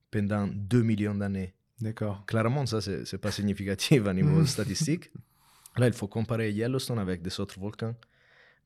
pendant 0.09 0.47
2 0.47 0.81
millions 0.81 1.13
d'années. 1.15 1.53
D'accord. 1.81 2.25
Clairement, 2.25 2.65
ça, 2.65 2.79
c'est 2.79 3.17
pas 3.17 3.31
significatif 3.31 4.07
à 4.07 4.13
niveau 4.13 4.39
Mhm. 4.39 4.45
statistique. 4.47 5.11
Là, 5.75 5.88
il 5.88 5.93
faut 5.93 6.07
comparer 6.07 6.51
Yellowstone 6.53 6.99
avec 6.99 7.21
des 7.21 7.38
autres 7.41 7.59
volcans. 7.59 7.95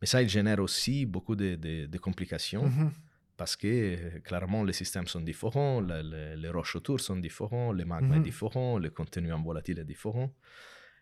Mais 0.02 0.08
ça, 0.08 0.22
il 0.22 0.30
génère 0.30 0.60
aussi 0.60 1.06
beaucoup 1.06 1.36
de, 1.36 1.56
de- 1.56 1.86
de 1.86 1.97
complications 1.97 2.66
Mhm. 2.66 2.91
parce 3.38 3.56
que 3.56 3.68
euh, 3.68 4.20
clairement, 4.22 4.64
les 4.64 4.74
systèmes 4.74 5.08
sont 5.08 5.22
différents, 5.22 5.82
les 5.82 6.50
roches 6.50 6.76
autour 6.78 7.00
sont 7.00 7.18
différents, 7.30 7.72
le 7.74 7.86
magma 7.86 8.16
Mhm. 8.16 8.22
est 8.22 8.24
différent, 8.32 8.80
le 8.80 8.89
contenu 8.89 9.32
en 9.32 9.41
volatile 9.41 9.80
est 9.80 9.86
différent. 9.95 10.30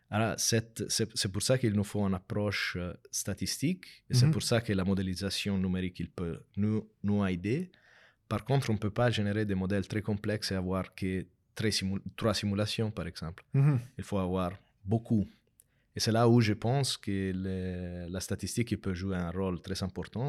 Alors, 0.09 0.35
c'est 0.37 1.31
pour 1.33 1.41
ça 1.41 1.57
qu'il 1.57 1.73
nous 1.73 1.83
faut 1.83 2.03
une 2.07 2.13
approche 2.13 2.77
euh, 2.77 2.93
statistique 3.11 3.85
et 4.09 4.13
c'est 4.13 4.25
Mhm. 4.27 4.31
pour 4.31 4.43
ça 4.43 4.61
que 4.61 4.71
la 4.73 4.85
modélisation 4.85 5.57
numérique 5.57 5.99
il 5.99 6.09
peut 6.09 6.39
nous, 6.55 6.87
nous 7.03 7.25
aider. 7.27 7.69
Par 8.29 8.43
contre, 8.45 8.69
on 8.69 8.73
ne 8.73 8.77
peut 8.85 8.89
pas 9.01 9.09
générer 9.11 9.45
des 9.45 9.55
modèles 9.55 9.87
très 9.87 10.01
complexes 10.01 10.51
et 10.51 10.55
avoir 10.55 10.95
que 10.95 11.25
simu- 11.71 12.01
trois 12.15 12.33
simulations, 12.33 12.89
par 12.91 13.05
exemple. 13.07 13.43
Il 13.99 14.03
faut 14.03 14.17
avoir 14.19 14.51
beaucoup. 14.85 15.25
Et 15.97 15.99
c'est 15.99 16.11
là 16.11 16.29
où 16.29 16.41
je 16.41 16.53
pense 16.53 16.95
que 16.95 17.15
la 18.15 18.19
statistique 18.27 18.79
peut 18.79 18.93
jouer 18.93 19.17
un 19.17 19.31
rôle 19.31 19.59
très 19.67 19.81
important. 19.81 20.27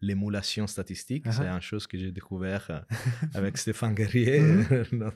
L'émulation 0.00 0.66
statistique, 0.66 1.24
c'est 1.30 1.42
Uh-huh. 1.44 1.56
une 1.56 1.60
chose 1.70 1.86
que 1.86 1.96
j'ai 1.98 2.10
découvert 2.20 2.64
euh, 2.70 2.80
avec 3.38 3.52
Stéphane 3.58 3.94
Guerrier, 3.94 4.40
non, 5.02 5.12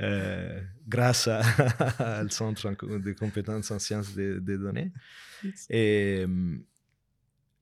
euh, 0.00 0.60
grâce 0.94 1.28
au 1.28 2.28
Centre 2.40 2.70
de 3.06 3.12
compétences 3.12 3.70
en 3.70 3.78
sciences 3.78 4.14
des 4.14 4.56
données. 4.64 4.90
Et 5.68 6.24
euh, 6.26 6.56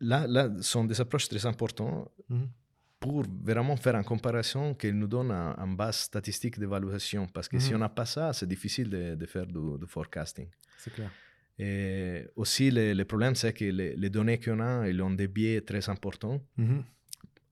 là, 0.01 0.19
là, 0.29 0.43
sont 0.61 0.85
des 0.91 1.01
approches 1.01 1.29
très 1.33 1.45
importantes 1.53 2.09
Mhm. 2.29 2.49
pour 3.01 3.23
vraiment 3.51 3.77
faire 3.85 3.97
une 3.97 4.05
comparaison 4.15 4.65
qui 4.81 4.93
nous 5.01 5.07
donne 5.17 5.31
un, 5.33 5.55
un 5.65 5.71
base 5.83 5.97
statistique 6.11 6.57
d'évaluation. 6.61 7.23
Parce 7.35 7.49
que 7.49 7.59
si 7.59 7.71
Mhm. 7.71 7.77
on 7.77 7.81
n'a 7.85 7.89
pas 8.01 8.07
ça, 8.17 8.33
c'est 8.37 8.49
difficile 8.57 8.89
de, 8.97 9.03
de 9.23 9.27
faire 9.35 9.47
du, 9.47 9.63
du 9.83 9.87
forecasting. 9.95 10.49
C'est 10.83 10.93
clair. 10.97 11.11
Et 11.59 12.25
aussi, 12.37 12.71
le, 12.71 12.93
le 12.93 13.05
problème, 13.05 13.35
c'est 13.35 13.53
que 13.53 13.65
les, 13.65 13.97
les 13.97 14.11
données 14.11 14.39
qu'on 14.39 14.61
a, 14.61 14.89
ils 14.89 15.01
ont 15.03 15.11
des 15.11 15.29
biais 15.29 15.61
très 15.63 15.89
importants. 15.89 16.43
Mhm. 16.57 16.85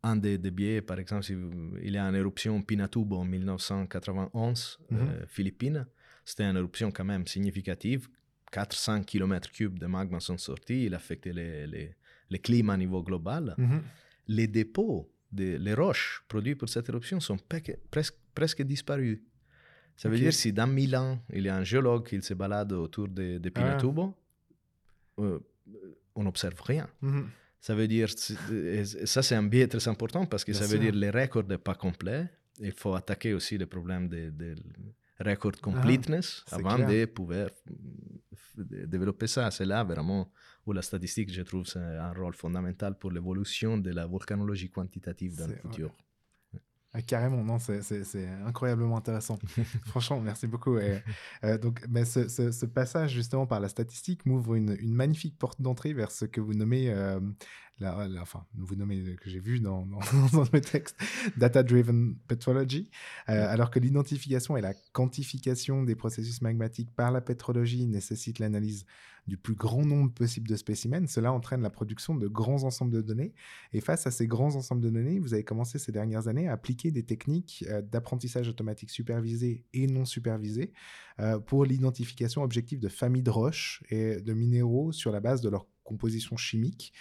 Un 0.02 0.16
des, 0.16 0.36
des 0.36 0.50
biais, 0.50 0.82
par 0.82 0.98
exemple, 0.98 1.24
si 1.24 1.34
il 1.82 1.92
y 1.94 1.96
a 1.96 2.04
une 2.04 2.14
éruption 2.14 2.60
Pinatubo 2.62 3.16
en 3.16 3.24
1991, 3.24 4.78
Mhm. 4.90 4.98
euh, 4.98 5.24
Philippines. 5.26 5.86
C'était 6.24 6.44
une 6.44 6.56
éruption 6.56 6.90
quand 6.90 7.04
même 7.04 7.26
significative. 7.26 8.08
400 8.52 9.00
km3 9.02 9.78
de 9.78 9.86
magma 9.86 10.20
sont 10.20 10.38
sortis. 10.38 10.84
Il 10.86 10.94
a 10.94 10.98
affecté 10.98 11.32
les 11.32 12.38
climats 12.38 12.74
à 12.74 12.76
niveau 12.76 13.02
global. 13.02 13.54
Les 14.28 14.46
dépôts, 14.46 15.10
de, 15.32 15.56
les 15.56 15.74
roches 15.74 16.22
produites 16.28 16.58
pour 16.58 16.68
cette 16.68 16.88
éruption 16.88 17.18
sont 17.20 17.36
presque, 17.36 18.14
presque 18.34 18.62
disparus. 18.62 19.18
Ça 19.96 20.08
veut 20.08 20.16
Ok. 20.16 20.22
dire 20.22 20.32
si 20.32 20.52
dans 20.52 20.66
mille 20.66 20.96
ans, 20.96 21.18
il 21.32 21.44
y 21.44 21.48
a 21.48 21.56
un 21.56 21.64
géologue 21.64 22.06
qui 22.08 22.20
se 22.22 22.34
balade 22.34 22.72
autour 22.72 23.08
de, 23.08 23.38
de 23.38 23.48
Pinatubo, 23.50 24.14
euh, 25.20 25.38
on 26.14 26.24
n'observe 26.24 26.60
rien. 26.62 26.88
Mhm. 27.00 27.28
Ça 27.60 27.74
veut 27.74 27.88
dire, 27.88 28.08
et 28.52 28.84
ça 28.84 29.22
c'est 29.22 29.34
un 29.36 29.42
biais 29.44 29.68
très 29.68 29.86
important 29.88 30.26
parce 30.26 30.44
que 30.44 30.52
Bien 30.52 30.60
ça 30.60 30.66
veut 30.66 30.72
sûr. 30.72 30.80
dire 30.80 30.94
les 30.94 31.10
records 31.10 31.44
n'est 31.48 31.58
pas 31.58 31.74
complet. 31.74 32.28
Il 32.60 32.72
faut 32.72 32.94
attaquer 32.94 33.32
aussi 33.34 33.56
le 33.56 33.66
problème 33.66 34.08
de, 34.08 34.30
de 34.30 34.54
record 35.20 35.52
Ah, 35.56 35.60
completeness 35.62 36.44
avant 36.50 36.74
clair. 36.76 36.88
de 36.88 37.04
pouvoir 37.06 37.48
développer 38.56 39.26
ça. 39.26 39.50
C'est 39.50 39.64
là 39.64 39.82
vraiment 39.84 40.30
où 40.66 40.72
la 40.72 40.82
statistique, 40.82 41.32
je 41.32 41.42
trouve, 41.42 41.66
c'est 41.66 41.78
un 41.78 42.12
rôle 42.12 42.34
fondamental 42.34 42.98
pour 42.98 43.10
l'évolution 43.10 43.78
de 43.78 43.90
la 43.92 44.06
volcanologie 44.06 44.70
quantitative 44.70 45.36
dans 45.38 45.46
le 45.48 45.56
futur. 45.56 45.90
Ah, 46.96 47.02
carrément, 47.02 47.42
non, 47.42 47.58
c'est- 47.58 47.82
incroyablement 48.46 48.96
intéressant. 48.96 49.36
Franchement, 49.86 50.20
merci 50.20 50.46
beaucoup. 50.46 50.78
Et, 50.78 51.02
euh, 51.42 51.58
donc, 51.58 51.84
mais 51.88 52.04
ce, 52.04 52.28
ce- 52.28 52.52
ce 52.52 52.66
passage 52.66 53.12
justement 53.12 53.46
par 53.46 53.58
la 53.58 53.68
statistique 53.68 54.24
m'ouvre 54.26 54.54
une, 54.54 54.76
une 54.78 54.94
magnifique 54.94 55.36
porte 55.36 55.60
d'entrée 55.60 55.92
vers 55.92 56.12
ce 56.12 56.24
que 56.24 56.40
vous 56.40 56.54
nommez, 56.54 56.90
euh, 56.90 57.18
la, 57.80 58.06
la- 58.06 58.22
enfin, 58.22 58.44
vous 58.54 58.76
nommez 58.76 59.00
euh, 59.00 59.16
que 59.16 59.28
j'ai 59.28 59.40
vu 59.40 59.58
dans, 59.58 59.84
dans, 59.86 59.98
dans 60.32 60.46
le 60.52 60.60
texte, 60.60 60.96
data-driven 61.36 62.14
petrology, 62.28 62.88
Euh, 63.28 63.48
alors 63.52 63.70
que 63.72 63.80
l'identification 63.80 64.56
et 64.56 64.60
la 64.60 64.74
quantification 64.92 65.82
des 65.82 65.96
processus 65.96 66.42
magmatiques 66.42 66.94
par 66.94 67.10
la 67.10 67.20
pétrologie 67.20 67.86
nécessitent 67.86 68.38
l'analyse 68.38 68.86
du 69.26 69.36
plus 69.36 69.54
grand 69.54 69.84
nombre 69.84 70.12
possible 70.12 70.48
de 70.48 70.56
spécimens. 70.56 71.06
Cela 71.06 71.32
entraîne 71.32 71.62
la 71.62 71.70
production 71.70 72.14
de 72.14 72.28
grands 72.28 72.64
ensembles 72.64 72.92
de 72.92 73.00
données. 73.00 73.34
Et 73.72 73.80
face 73.80 74.06
à 74.06 74.10
ces 74.10 74.26
grands 74.26 74.54
ensembles 74.56 74.82
de 74.82 74.90
données, 74.90 75.18
vous 75.18 75.34
avez 75.34 75.44
commencé 75.44 75.78
ces 75.78 75.92
dernières 75.92 76.28
années 76.28 76.48
à 76.48 76.52
appliquer 76.52 76.90
des 76.90 77.04
techniques 77.04 77.64
euh, 77.68 77.82
d'apprentissage 77.82 78.48
automatique 78.48 78.90
supervisé 78.90 79.64
et 79.72 79.86
non 79.86 80.04
supervisé 80.04 80.72
euh, 81.20 81.38
pour 81.38 81.64
l'identification 81.64 82.42
objective 82.42 82.80
de 82.80 82.88
familles 82.88 83.22
de 83.22 83.30
roches 83.30 83.82
et 83.90 84.20
de 84.20 84.32
minéraux 84.32 84.92
sur 84.92 85.10
la 85.10 85.20
base 85.20 85.40
de 85.40 85.48
leur 85.48 85.66
composition 85.84 86.36
chimique. 86.36 86.92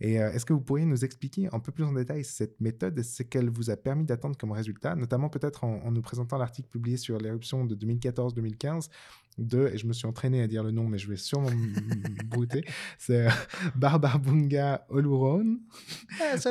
Et 0.00 0.20
euh, 0.20 0.32
est-ce 0.32 0.44
que 0.44 0.52
vous 0.52 0.60
pourriez 0.60 0.86
nous 0.86 1.04
expliquer 1.04 1.48
un 1.52 1.60
peu 1.60 1.72
plus 1.72 1.84
en 1.84 1.92
détail 1.92 2.24
cette 2.24 2.60
méthode 2.60 2.98
et 2.98 3.02
ce 3.02 3.22
qu'elle 3.22 3.48
vous 3.50 3.70
a 3.70 3.76
permis 3.76 4.04
d'atteindre 4.04 4.36
comme 4.36 4.52
résultat, 4.52 4.94
notamment 4.94 5.28
peut-être 5.28 5.64
en, 5.64 5.80
en 5.84 5.90
nous 5.92 6.02
présentant 6.02 6.36
l'article 6.38 6.68
publié 6.68 6.96
sur 6.96 7.18
l'éruption 7.18 7.64
de 7.64 7.74
2014-2015 7.74 8.88
de, 9.38 9.68
et 9.74 9.78
je 9.78 9.86
me 9.86 9.92
suis 9.92 10.06
entraîné 10.06 10.42
à 10.42 10.46
dire 10.46 10.62
le 10.62 10.70
nom, 10.70 10.86
mais 10.86 10.96
je 10.98 11.08
vais 11.08 11.16
sûrement 11.16 11.50
me 11.50 12.22
brouter, 12.24 12.64
c'est 12.98 13.26
euh, 13.26 13.30
Barbarbunga 13.74 14.86
Oluron. 14.88 15.58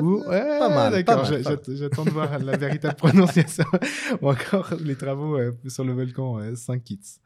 Ou- 0.01 0.17
ouais, 0.19 0.59
pas 0.59 0.69
mal, 0.69 0.91
D'accord, 0.91 1.25
j'attends 1.25 2.05
de 2.05 2.09
voir 2.09 2.37
la 2.39 2.57
véritable 2.57 2.95
prononciation. 2.97 3.65
Ou 4.21 4.29
encore 4.29 4.73
les 4.81 4.95
travaux 4.95 5.37
euh, 5.37 5.51
sur 5.67 5.83
le 5.85 5.93
volcan 5.93 6.39
euh, 6.39 6.55
Saint-Kitts. 6.55 7.19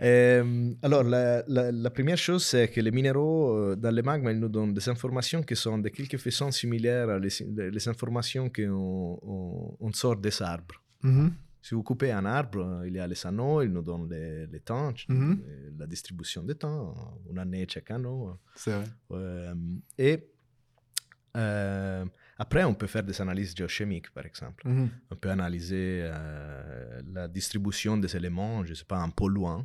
Euh, 0.00 0.72
alors, 0.82 1.04
la, 1.04 1.44
la- 1.46 1.70
la 1.70 1.90
première 1.90 2.18
chose, 2.18 2.44
c'est 2.44 2.68
que 2.68 2.80
les 2.80 2.90
minéraux 2.90 3.56
euh, 3.56 3.76
dans 3.76 3.94
le 3.94 4.02
magma, 4.02 4.32
ils 4.32 4.40
nous 4.40 4.48
donnent 4.48 4.74
des 4.74 4.88
informations 4.88 5.42
qui 5.42 5.54
sont 5.54 5.78
de 5.78 5.88
quelque 5.88 6.16
façon 6.18 6.50
similaires 6.50 7.08
à 7.10 7.18
les, 7.18 7.30
les 7.70 7.88
informations 7.88 8.50
qu'on 8.50 9.18
on, 9.22 9.76
on 9.78 9.92
sort 9.92 10.16
des 10.16 10.42
arbres. 10.42 10.82
Mhm, 11.02 11.32
Si 11.62 11.74
vous 11.74 11.82
coupez 11.84 12.10
un 12.12 12.24
arbre, 12.26 12.58
euh, 12.60 12.88
il 12.88 12.94
y 12.94 12.98
a 12.98 13.06
les 13.06 13.24
anneaux, 13.26 13.62
ils 13.62 13.70
nous 13.72 13.82
donnent 13.82 14.08
les, 14.10 14.46
les 14.48 14.60
temps, 14.60 14.92
Mhm. 15.08 15.40
euh, 15.46 15.70
la 15.78 15.86
distribution 15.86 16.42
des 16.42 16.56
temps, 16.56 16.92
une 17.30 17.38
année 17.38 17.64
chaque 17.68 17.90
anneau. 17.92 18.36
C'est 18.56 18.72
vrai. 18.72 18.84
Euh, 19.12 19.54
et 19.96 20.14
euh, 21.36 22.04
après, 22.38 22.64
on 22.64 22.74
peut 22.74 22.86
faire 22.86 23.02
des 23.02 23.20
analyses 23.20 23.54
géochimiques, 23.56 24.10
par 24.12 24.24
exemple. 24.26 24.66
Mhm, 24.68 24.88
On 25.10 25.16
peut 25.16 25.30
analyser 25.30 26.00
euh, 26.02 27.00
la 27.12 27.28
distribution 27.28 27.96
des 27.96 28.14
éléments, 28.16 28.64
je 28.64 28.70
ne 28.70 28.74
sais 28.74 28.84
pas, 28.84 29.00
en 29.00 29.10
polluant 29.10 29.64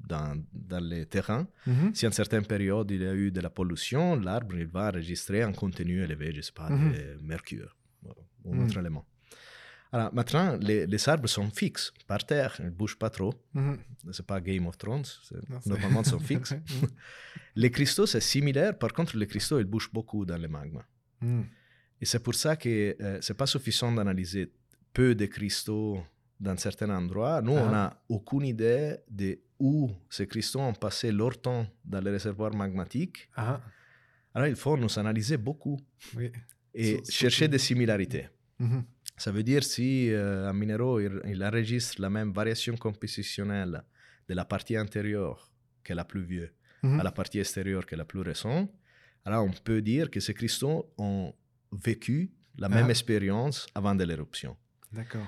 dans, 0.00 0.40
dans 0.52 0.80
les 0.84 1.06
terrains. 1.06 1.46
mhm, 1.66 1.94
Si 1.94 2.06
à 2.06 2.08
une 2.08 2.12
certaine 2.12 2.46
période 2.46 2.90
il 2.90 3.02
y 3.02 3.06
a 3.06 3.14
eu 3.14 3.30
de 3.30 3.40
la 3.40 3.50
pollution, 3.50 4.16
l'arbre 4.16 4.56
il 4.58 4.66
va 4.66 4.88
enregistrer 4.88 5.42
un 5.42 5.52
contenu 5.52 6.02
élevé, 6.02 6.32
je 6.32 6.36
ne 6.38 6.42
sais 6.42 6.52
pas, 6.52 6.70
Mhm. 6.70 6.92
de 6.92 7.18
mercure 7.22 7.76
ou 8.44 8.52
un 8.52 8.56
Mhm. 8.56 8.64
autre 8.64 8.78
élément. 8.78 9.04
Alors 9.90 10.12
maintenant, 10.14 10.56
les, 10.60 10.86
les 10.86 11.08
arbres 11.08 11.28
sont 11.28 11.50
fixes 11.50 11.92
par 12.06 12.24
terre, 12.26 12.54
ils 12.58 12.66
ne 12.66 12.70
bougent 12.70 12.98
pas 12.98 13.10
trop. 13.10 13.32
mhm. 13.54 13.78
Ce 14.12 14.20
n'est 14.22 14.26
pas 14.26 14.40
Game 14.40 14.66
of 14.66 14.76
Thrones, 14.78 15.04
c'est- 15.04 15.48
Non, 15.48 15.58
c'est- 15.60 15.70
normalement 15.70 16.02
ils 16.02 16.08
sont 16.10 16.18
fixes. 16.32 16.54
Les 17.56 17.70
cristaux, 17.70 18.06
c'est 18.06 18.20
similaire, 18.20 18.76
par 18.78 18.92
contre, 18.92 19.16
les 19.16 19.26
cristaux, 19.26 19.58
ils 19.58 19.64
bougent 19.64 19.90
beaucoup 19.92 20.24
dans 20.24 20.38
le 20.38 20.48
magma. 20.48 20.84
mhm. 21.20 21.44
Et 22.00 22.04
c'est 22.06 22.20
pour 22.22 22.34
ça 22.34 22.54
que 22.56 22.96
euh, 23.00 23.18
c'est 23.20 23.34
pas 23.36 23.46
suffisant 23.46 23.90
d'analyser 23.90 24.52
peu 24.92 25.14
de 25.16 25.26
cristaux 25.26 26.00
dans 26.38 26.56
certains 26.56 26.90
endroits. 26.90 27.42
Nous, 27.42 27.52
on 27.52 27.66
Ah. 27.68 27.72
n'a 27.72 28.02
aucune 28.08 28.44
idée 28.54 28.96
de 29.10 29.36
où 29.58 29.90
ces 30.08 30.26
cristaux 30.26 30.60
ont 30.60 30.72
passé 30.74 31.10
leur 31.12 31.40
temps 31.40 31.66
dans 31.84 32.00
les 32.00 32.10
réservoirs 32.10 32.54
magmatiques. 32.54 33.28
Ah, 33.36 33.60
Alors, 34.34 34.48
il 34.48 34.56
faut 34.56 34.76
nous 34.76 34.98
analyser 34.98 35.36
beaucoup 35.36 35.78
oui. 36.16 36.30
et 36.74 37.02
chercher 37.08 37.48
des 37.48 37.58
similarités. 37.58 38.28
Mhm, 38.58 38.84
Ça 39.16 39.30
veut 39.32 39.42
dire 39.42 39.64
si 39.64 40.10
euh, 40.12 40.48
un 40.48 40.52
minéraux 40.52 41.00
il, 41.00 41.20
il 41.32 41.42
enregistre 41.44 42.00
la 42.00 42.10
même 42.10 42.32
variation 42.32 42.76
compositionnelle 42.76 43.82
de 44.28 44.34
la 44.34 44.44
partie 44.44 44.76
intérieure 44.76 45.50
qui 45.84 45.92
est 45.92 45.94
la 45.96 46.04
plus 46.04 46.22
vieille 46.22 46.50
mhm. 46.82 47.00
à 47.00 47.02
la 47.02 47.12
partie 47.12 47.40
extérieure 47.40 47.84
qui 47.86 47.94
est 47.94 47.98
la 47.98 48.04
plus 48.04 48.20
récente, 48.20 48.70
alors 49.24 49.44
on 49.44 49.50
peut 49.68 49.82
dire 49.82 50.10
que 50.10 50.20
ces 50.20 50.34
cristaux 50.34 50.92
ont 50.98 51.32
vécu 51.72 52.30
la 52.58 52.68
même 52.68 52.86
Ah. 52.86 52.90
expérience 52.90 53.66
avant 53.74 53.94
de 53.94 54.04
l'éruption. 54.04 54.56
D'accord. 54.92 55.26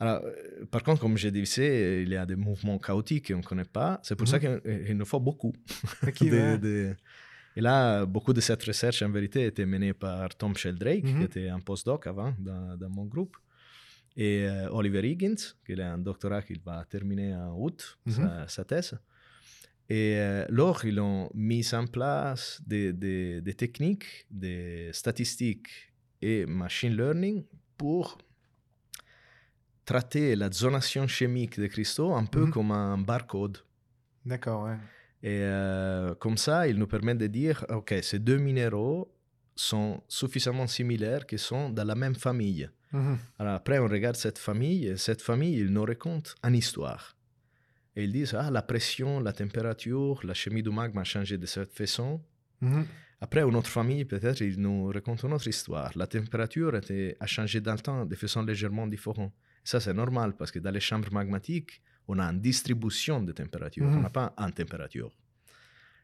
Alors, 0.00 0.22
euh, 0.24 0.64
par 0.70 0.82
contre, 0.82 1.00
comme 1.02 1.16
j'ai 1.18 1.30
dit, 1.30 1.44
c'est, 1.46 2.02
il 2.02 2.08
y 2.08 2.16
a 2.16 2.24
des 2.26 2.36
mouvements 2.36 2.78
chaotiques 2.78 3.28
qu'on 3.28 3.38
ne 3.38 3.42
connaît 3.42 3.64
pas. 3.80 4.00
C'est 4.02 4.16
pour 4.16 4.26
ça 4.26 4.38
Mhm. 4.38 4.60
qu'il 4.62 4.84
il 4.88 4.96
nous 4.96 5.04
faut 5.04 5.20
beaucoup. 5.20 5.52
Ok, 6.06 6.20
de- 6.24 6.30
ouais. 6.30 6.58
de- 6.58 6.96
Et 7.56 7.60
là, 7.60 8.06
beaucoup 8.06 8.32
de 8.32 8.40
cette 8.40 8.62
recherche, 8.62 9.02
en 9.02 9.10
vérité, 9.10 9.44
était 9.44 9.66
menée 9.66 9.92
par 9.92 10.34
Tom 10.36 10.56
Sheldrake, 10.56 11.04
Mhm. 11.04 11.18
qui 11.18 11.24
était 11.24 11.48
un 11.48 11.60
postdoc 11.60 12.06
avant 12.06 12.32
dans, 12.38 12.76
dans 12.76 12.88
mon 12.88 13.04
groupe, 13.04 13.36
et 14.16 14.46
euh, 14.48 14.70
Oliver 14.78 15.02
Higgins, 15.10 15.42
qui 15.66 15.72
est 15.72 15.82
un 15.82 15.98
doctorat 15.98 16.42
qu'il 16.42 16.60
va 16.60 16.84
terminer 16.88 17.34
en 17.34 17.52
août, 17.62 17.98
Mhm. 18.06 18.12
sa, 18.12 18.48
sa 18.48 18.64
thèse. 18.64 18.92
Et 19.88 20.14
euh, 20.18 20.46
ils 20.84 21.00
ont 21.00 21.28
mis 21.34 21.66
en 21.74 21.86
place 21.86 22.62
des, 22.64 22.92
des- 22.92 23.40
des 23.40 23.54
techniques, 23.54 24.26
des 24.30 24.90
statistiques 24.92 25.68
et 26.22 26.46
machine 26.46 26.96
learning 26.96 27.44
pour 27.76 28.16
traiter 29.90 30.36
la 30.42 30.48
zonation 30.62 31.04
chimique 31.18 31.54
des 31.62 31.68
cristaux 31.74 32.12
un 32.22 32.26
peu 32.34 32.44
Mhm. 32.44 32.50
comme 32.54 32.70
un 32.84 32.96
barcode. 33.10 33.56
D'accord, 34.30 34.60
ouais. 34.66 34.78
Et 35.30 35.40
euh, 35.42 36.14
comme 36.22 36.38
ça, 36.46 36.56
il 36.70 36.76
nous 36.80 36.86
permet 36.94 37.14
de 37.24 37.26
dire, 37.40 37.56
OK, 37.78 37.90
ces 38.10 38.18
deux 38.28 38.38
minéraux 38.48 39.00
sont 39.56 39.90
suffisamment 40.20 40.68
similaires 40.78 41.24
qu'ils 41.28 41.44
sont 41.52 41.66
dans 41.76 41.86
la 41.92 41.96
même 42.04 42.14
famille. 42.26 42.64
Mhm. 42.92 43.16
Alors 43.40 43.54
après, 43.60 43.78
on 43.84 43.88
regarde 43.96 44.16
cette 44.26 44.38
famille, 44.48 44.82
et 44.90 44.96
cette 44.96 45.22
famille, 45.30 45.56
ils 45.64 45.72
nous 45.76 45.84
racontent 45.92 46.30
une 46.48 46.54
histoire. 46.64 47.04
Et 47.96 48.04
ils 48.06 48.12
disent, 48.18 48.34
ah, 48.42 48.50
la 48.58 48.62
pression, 48.62 49.10
la 49.28 49.32
température, 49.42 50.14
la 50.30 50.34
chimie 50.40 50.62
du 50.62 50.70
magma 50.80 51.00
a 51.00 51.04
changé 51.14 51.34
de 51.44 51.46
cette 51.54 51.72
façon. 51.80 52.10
Mhm. 52.60 52.84
Après, 53.26 53.42
une 53.48 53.56
autre 53.60 53.68
famille, 53.78 54.04
peut-être, 54.12 54.40
ils 54.50 54.58
nous 54.66 54.86
racontent 54.96 55.26
une 55.28 55.34
autre 55.34 55.48
histoire. 55.54 55.90
La 56.02 56.06
température 56.06 56.72
était- 56.80 57.16
a 57.24 57.26
changé 57.36 57.60
dans 57.60 57.74
le 57.80 57.82
temps 57.88 58.02
de 58.12 58.16
façon 58.22 58.40
légèrement 58.50 58.86
différente. 58.96 59.32
Ça, 59.64 59.80
c'est 59.80 59.94
normal, 59.94 60.34
parce 60.36 60.50
que 60.50 60.58
dans 60.58 60.70
les 60.70 60.80
chambres 60.80 61.12
magmatiques, 61.12 61.82
on 62.08 62.18
a 62.18 62.24
une 62.24 62.40
distribution 62.40 63.22
de 63.22 63.32
température, 63.32 63.86
Mhm. 63.90 63.98
on 63.98 64.00
n'a 64.00 64.10
pas 64.10 64.34
une 64.38 64.52
température. 64.52 65.10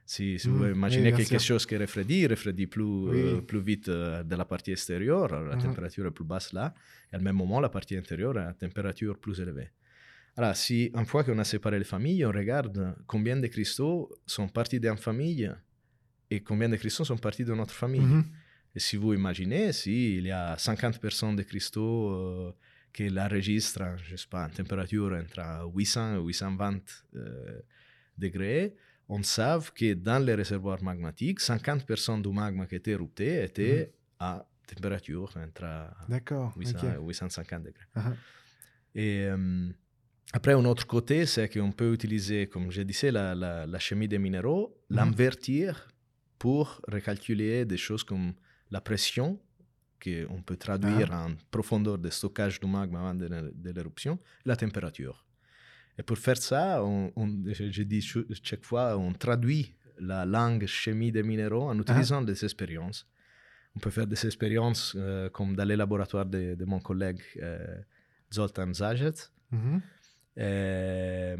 Si, 0.04 0.38
si 0.38 0.48
Mhm, 0.48 0.56
vous 0.56 0.64
oui, 0.64 0.70
imaginez 0.70 1.10
bien 1.10 1.16
quelque 1.16 1.38
sûr. 1.38 1.40
chose 1.40 1.66
qui 1.66 1.76
refroidit, 1.76 2.26
refroidit 2.28 2.68
plus, 2.68 2.84
Oui. 2.84 3.38
euh, 3.38 3.40
plus 3.40 3.60
vite 3.60 3.88
euh, 3.88 4.22
de 4.22 4.36
la 4.36 4.44
partie 4.44 4.70
extérieure, 4.72 5.28
la 5.44 5.56
Mhm. 5.56 5.62
température 5.62 6.06
est 6.06 6.12
plus 6.12 6.24
basse 6.24 6.52
là, 6.52 6.74
et 7.12 7.16
au 7.16 7.20
même 7.20 7.34
moment, 7.36 7.60
la 7.60 7.68
partie 7.70 7.96
intérieure 7.96 8.36
a 8.38 8.46
une 8.50 8.54
température 8.54 9.18
plus 9.18 9.40
élevée. 9.40 9.70
Alors, 10.36 10.54
si 10.54 10.92
une 10.94 11.06
fois 11.06 11.24
qu'on 11.24 11.38
a 11.38 11.44
séparé 11.44 11.78
les 11.78 11.84
familles, 11.84 12.24
on 12.24 12.30
regarde 12.30 12.94
combien 13.06 13.36
de 13.36 13.46
cristaux 13.48 14.10
sont 14.26 14.48
partis 14.48 14.78
d'une 14.78 14.98
famille 14.98 15.50
et 16.30 16.40
combien 16.42 16.68
de 16.68 16.76
cristaux 16.76 17.04
sont 17.04 17.16
partis 17.16 17.44
de 17.44 17.54
notre 17.54 17.74
famille. 17.74 18.02
Mhm. 18.02 18.24
Et 18.76 18.80
si 18.80 18.96
vous 18.96 19.14
imaginez, 19.14 19.72
s'il 19.72 20.26
y 20.26 20.30
a 20.30 20.56
50% 20.58 21.32
de 21.32 21.42
cristaux 21.42 22.10
euh, 22.10 22.52
qui 22.96 23.08
la 23.10 23.28
registrent, 23.28 23.96
je 24.08 24.16
sais 24.16 24.26
pas, 24.34 24.46
en 24.46 24.48
température 24.48 25.12
entre 25.22 25.70
800 25.74 26.16
et 26.16 26.20
820 26.26 26.80
euh, 27.16 27.60
degrés, 28.16 28.74
on 29.08 29.22
sait 29.22 29.58
que 29.74 29.94
dans 29.94 30.24
les 30.24 30.34
réservoirs 30.34 30.82
magmatiques, 30.82 31.40
50% 31.40 32.22
du 32.22 32.30
magma 32.30 32.66
qui 32.66 32.76
était 32.76 32.92
érupté 32.92 33.44
était 33.44 33.92
à 34.18 34.30
température 34.66 35.30
entre 35.36 35.68
D'accord. 36.08 36.52
800 36.56 36.78
ok. 36.78 36.84
et 36.84 37.06
850 37.06 37.62
degrés. 37.62 37.84
Ah, 37.94 38.12
Et 38.94 39.26
euh, 39.26 39.68
après, 40.32 40.54
un 40.54 40.64
autre 40.64 40.86
côté, 40.86 41.26
c'est 41.26 41.48
qu'on 41.52 41.70
peut 41.72 41.92
utiliser, 41.92 42.46
comme 42.48 42.70
je 42.70 42.82
disais, 42.82 43.12
la, 43.12 43.34
la, 43.34 43.66
la 43.66 43.78
chimie 43.78 44.08
des 44.08 44.18
minéraux, 44.18 44.74
Mhm. 44.90 44.96
l'invertir 44.96 45.88
pour 46.38 46.80
recalculer 46.88 47.64
des 47.64 47.76
choses 47.76 48.04
comme 48.04 48.32
la 48.70 48.80
pression, 48.80 49.38
qu'on 50.02 50.42
peut 50.42 50.56
traduire 50.56 51.12
en 51.12 51.30
profondeur 51.50 51.98
de 51.98 52.10
stockage 52.10 52.60
du 52.60 52.66
magma 52.66 53.00
avant 53.00 53.14
de, 53.14 53.28
de 53.54 53.70
l'éruption, 53.70 54.18
la 54.44 54.56
température. 54.56 55.24
Et 55.98 56.02
pour 56.02 56.18
faire 56.18 56.36
ça, 56.36 56.84
on, 56.84 57.12
on- 57.16 57.42
je, 57.52 57.82
dis 57.82 58.02
chaque 58.42 58.64
fois, 58.64 58.96
on 58.98 59.12
traduit 59.12 59.74
la 59.98 60.26
langue 60.26 60.66
chimie 60.66 61.10
des 61.10 61.22
minéraux 61.22 61.68
en 61.70 61.78
utilisant 61.80 62.20
des 62.22 62.44
expériences. 62.44 63.06
On 63.74 63.78
peut 63.80 63.90
faire 63.90 64.06
des 64.06 64.24
expériences 64.26 64.94
euh, 64.96 65.28
comme 65.30 65.54
dans 65.56 65.64
les 65.64 65.76
laboratoires 65.76 66.26
de, 66.26 66.54
de 66.54 66.64
mon 66.66 66.80
collègue 66.80 67.20
euh, 67.42 67.80
Zoltan 68.32 68.72
Zajet. 68.74 69.12
mhm. 69.50 69.80
Euh, 70.38 71.36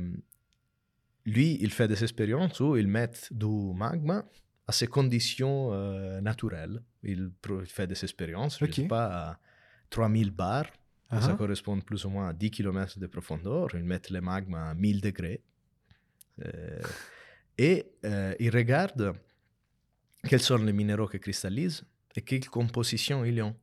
lui, 1.27 1.59
il 1.61 1.71
fait 1.71 1.89
des 1.89 2.03
expériences 2.03 2.61
où 2.61 2.77
il 2.77 2.89
met 2.89 3.11
du 3.31 3.47
magma 3.75 4.25
à 4.67 4.73
ses 4.73 4.87
conditions 4.89 5.73
euh, 5.73 6.21
naturelles. 6.21 6.83
Il, 7.03 7.31
fait 7.67 7.87
des 7.87 8.03
expériences, 8.03 8.59
je 8.59 8.65
Ok. 8.65 8.75
sais 8.75 8.89
pas, 8.89 9.31
à 9.31 9.39
3000 9.91 10.31
bars. 10.31 10.67
Ça 11.09 11.35
correspond 11.35 11.81
plus 11.81 12.05
ou 12.05 12.11
moins 12.11 12.29
à 12.31 12.33
10 12.33 12.51
km 12.51 12.99
de 12.99 13.07
profondeur. 13.07 13.69
Ils 13.75 13.85
mettent 13.85 14.11
le 14.11 14.21
magma 14.21 14.71
à 14.71 14.75
1000 14.75 15.01
degrés. 15.01 15.41
Euh, 16.45 16.81
et 17.57 17.87
euh, 18.05 18.35
ils 18.41 18.51
regardent 18.51 19.15
quels 20.29 20.41
sont 20.41 20.59
les 20.59 20.73
minéraux 20.73 21.07
qui 21.07 21.21
cristallisent 21.21 21.85
et 22.17 22.23
quelle 22.23 22.49
composition 22.49 23.25
ils 23.25 23.41
ont. 23.41 23.55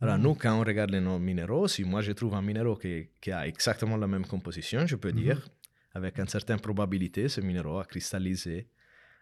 Alors, 0.00 0.16
Mhm. 0.18 0.22
nous, 0.24 0.34
quand 0.34 0.54
on 0.60 0.62
regarde 0.62 0.90
les 0.90 1.00
nos 1.00 1.18
minéraux, 1.18 1.66
si 1.68 1.84
moi 1.84 2.02
je 2.02 2.12
trouve 2.12 2.34
un 2.34 2.42
minéraux 2.42 2.76
qui, 2.76 3.08
qui 3.20 3.32
a 3.32 3.46
exactement 3.46 3.96
la 3.96 4.06
même 4.06 4.26
composition, 4.26 4.86
je 4.86 4.96
peux 4.96 5.10
Mhm. 5.12 5.22
dire, 5.22 5.48
avec 5.94 6.18
une 6.18 6.28
certaine 6.28 6.60
probabilité, 6.60 7.28
ce 7.28 7.40
minéraux 7.40 7.78
a 7.78 7.84
cristallisé 7.86 8.68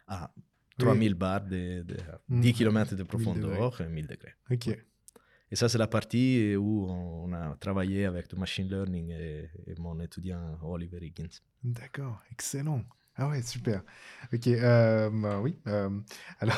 à. 0.08 0.32
3000 0.78 1.14
bars 1.14 1.42
de, 1.44 1.82
de 1.82 1.96
Mhm. 2.28 2.40
10 2.40 2.52
km 2.54 2.90
de 2.92 2.96
degrés. 2.96 3.08
profondeur 3.08 3.80
et 3.80 3.88
1000 3.88 4.06
degrés. 4.06 4.34
Ok. 4.50 4.68
Et 5.50 5.56
ça, 5.56 5.68
c'est 5.68 5.76
la 5.78 5.86
partie 5.86 6.56
où 6.56 6.86
on 6.88 7.30
a 7.34 7.54
travaillé 7.60 8.06
avec 8.06 8.32
le 8.32 8.38
machine 8.38 8.68
learning 8.68 9.10
et, 9.10 9.50
et 9.66 9.74
mon 9.78 10.00
étudiant 10.00 10.58
Oliver 10.62 10.98
Higgins. 11.04 11.28
D'accord, 11.62 12.22
excellent. 12.32 12.82
Ah 13.16 13.28
ouais, 13.28 13.42
super. 13.42 13.82
Ok, 14.32 14.46
euh, 14.46 15.10
bah 15.12 15.38
oui. 15.42 15.58
euh, 15.66 15.90
alors, 16.40 16.56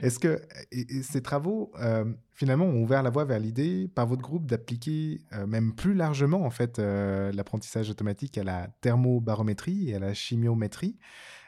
est-ce 0.00 0.18
que 0.18 0.40
et- 0.70 0.86
et 0.96 1.02
ces 1.02 1.20
travaux, 1.20 1.70
euh, 1.78 2.10
finalement, 2.30 2.64
ont 2.64 2.82
ouvert 2.82 3.02
la 3.02 3.10
voie 3.10 3.26
vers 3.26 3.38
l'idée, 3.38 3.88
par 3.94 4.06
votre 4.06 4.22
groupe, 4.22 4.46
d'appliquer 4.46 5.20
même 5.46 5.74
plus 5.74 5.92
largement, 5.92 6.46
en 6.46 6.50
fait, 6.50 6.78
l'apprentissage 6.78 7.90
automatique 7.90 8.38
à 8.38 8.44
la 8.44 8.68
thermobarométrie 8.80 9.90
et 9.90 9.96
à 9.96 9.98
la 9.98 10.14
chimiométrie 10.14 10.96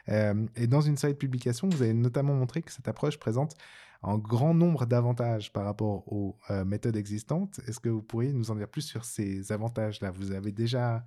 Et 0.07 0.67
dans 0.67 0.81
une 0.81 0.97
série 0.97 1.13
de 1.13 1.17
publications, 1.17 1.67
vous 1.69 1.81
avez 1.81 1.93
notamment 1.93 2.33
montré 2.33 2.61
que 2.61 2.71
cette 2.71 2.87
approche 2.87 3.17
présente 3.17 3.55
un 4.03 4.17
grand 4.19 4.53
nombre 4.53 4.85
d'avantages 4.85 5.51
par 5.51 5.65
rapport 5.65 6.07
aux 6.11 6.37
euh, 6.51 6.63
méthodes 6.63 6.95
existantes. 6.95 7.59
Est-ce 7.67 7.79
que 7.79 7.89
vous 7.89 8.03
pourriez 8.03 8.33
nous 8.33 8.51
en 8.51 8.55
dire 8.55 8.67
plus 8.67 8.83
sur 8.83 9.03
ces 9.03 9.51
avantages-là? 9.51 10.11
Vous 10.11 10.31
avez 10.31 10.51
déjà 10.51 11.03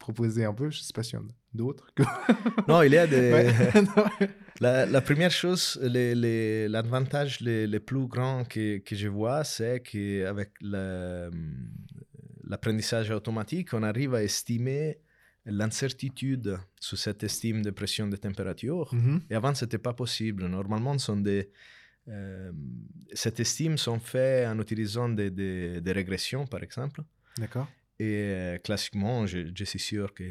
proposé 0.00 0.44
un 0.44 0.52
peu, 0.52 0.68
je 0.70 0.80
ne 0.80 0.82
sais 0.82 0.92
pas 0.92 1.04
s'il 1.04 1.20
y 1.20 1.22
en 1.22 1.26
a 1.26 1.30
d'autres. 1.54 1.86
que- 1.94 2.02
Non, 2.68 2.82
il 2.82 2.92
y 2.92 2.98
a 2.98 3.06
des... 3.06 3.32
Ouais. 3.32 4.28
La, 4.60 4.86
la 4.86 5.00
première 5.00 5.30
chose, 5.30 5.78
les- 5.82 6.14
les- 6.14 6.68
l'avantage 6.68 7.40
le, 7.40 7.78
plus 7.78 8.06
grand 8.06 8.44
que, 8.48 8.78
que 8.78 8.94
je 8.96 9.08
vois, 9.08 9.44
c'est 9.44 9.80
qu'avec 9.80 10.50
le- 10.60 11.30
l'apprentissage 12.44 13.10
automatique, 13.10 13.72
on 13.74 13.82
arrive 13.82 14.14
à 14.14 14.22
estimer 14.22 14.98
l'incertitude 15.44 16.58
sur 16.80 16.98
cette 16.98 17.22
estime 17.24 17.62
de 17.62 17.70
pression 17.70 18.06
de 18.08 18.16
température. 18.16 18.94
Mhm. 18.94 19.20
Et 19.30 19.34
avant, 19.34 19.54
ce 19.54 19.64
n'était 19.64 19.78
pas 19.78 19.92
possible. 19.94 20.46
Normalement, 20.46 20.96
sont 20.98 21.16
des, 21.16 21.50
euh, 22.08 22.52
cette 23.12 23.40
estime 23.40 23.76
sont 23.78 23.98
faites 23.98 24.46
en 24.48 24.58
utilisant 24.60 25.08
des, 25.08 25.30
des- 25.30 25.80
des 25.80 25.92
régressions, 25.92 26.46
par 26.46 26.62
exemple. 26.62 27.02
D'accord. 27.38 27.68
Et 27.98 28.14
euh, 28.16 28.58
classiquement, 28.58 29.26
je, 29.26 29.38
je 29.54 29.64
suis 29.64 29.78
sûr 29.78 30.12
qu'à 30.14 30.24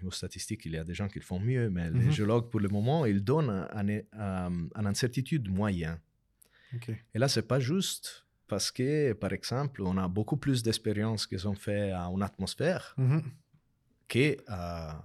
niveau 0.00 0.10
statistique, 0.10 0.62
il 0.66 0.72
y 0.72 0.78
a 0.78 0.84
des 0.84 0.94
gens 0.94 1.08
qui 1.08 1.18
le 1.18 1.24
font 1.24 1.38
mieux, 1.40 1.70
mais 1.70 1.90
Mhm. 1.90 2.00
les 2.02 2.10
géologues, 2.12 2.48
pour 2.50 2.60
le 2.60 2.68
moment, 2.68 3.06
ils 3.06 3.22
donnent 3.22 3.50
un- 3.50 3.88
un- 4.12 4.68
une 4.80 4.86
incertitude 4.86 5.48
moyenne. 5.48 5.98
Et 7.14 7.18
là, 7.20 7.28
c'est 7.28 7.46
pas 7.46 7.60
juste 7.60 8.26
parce 8.48 8.70
que, 8.72 9.12
par 9.12 9.32
exemple, 9.32 9.82
on 9.82 9.96
a 9.96 10.08
beaucoup 10.08 10.36
plus 10.36 10.62
d'expériences 10.62 11.26
qui 11.26 11.38
sont 11.38 11.54
faites 11.54 11.92
à 11.92 12.04
une 12.14 12.22
atmosphère 12.22 12.94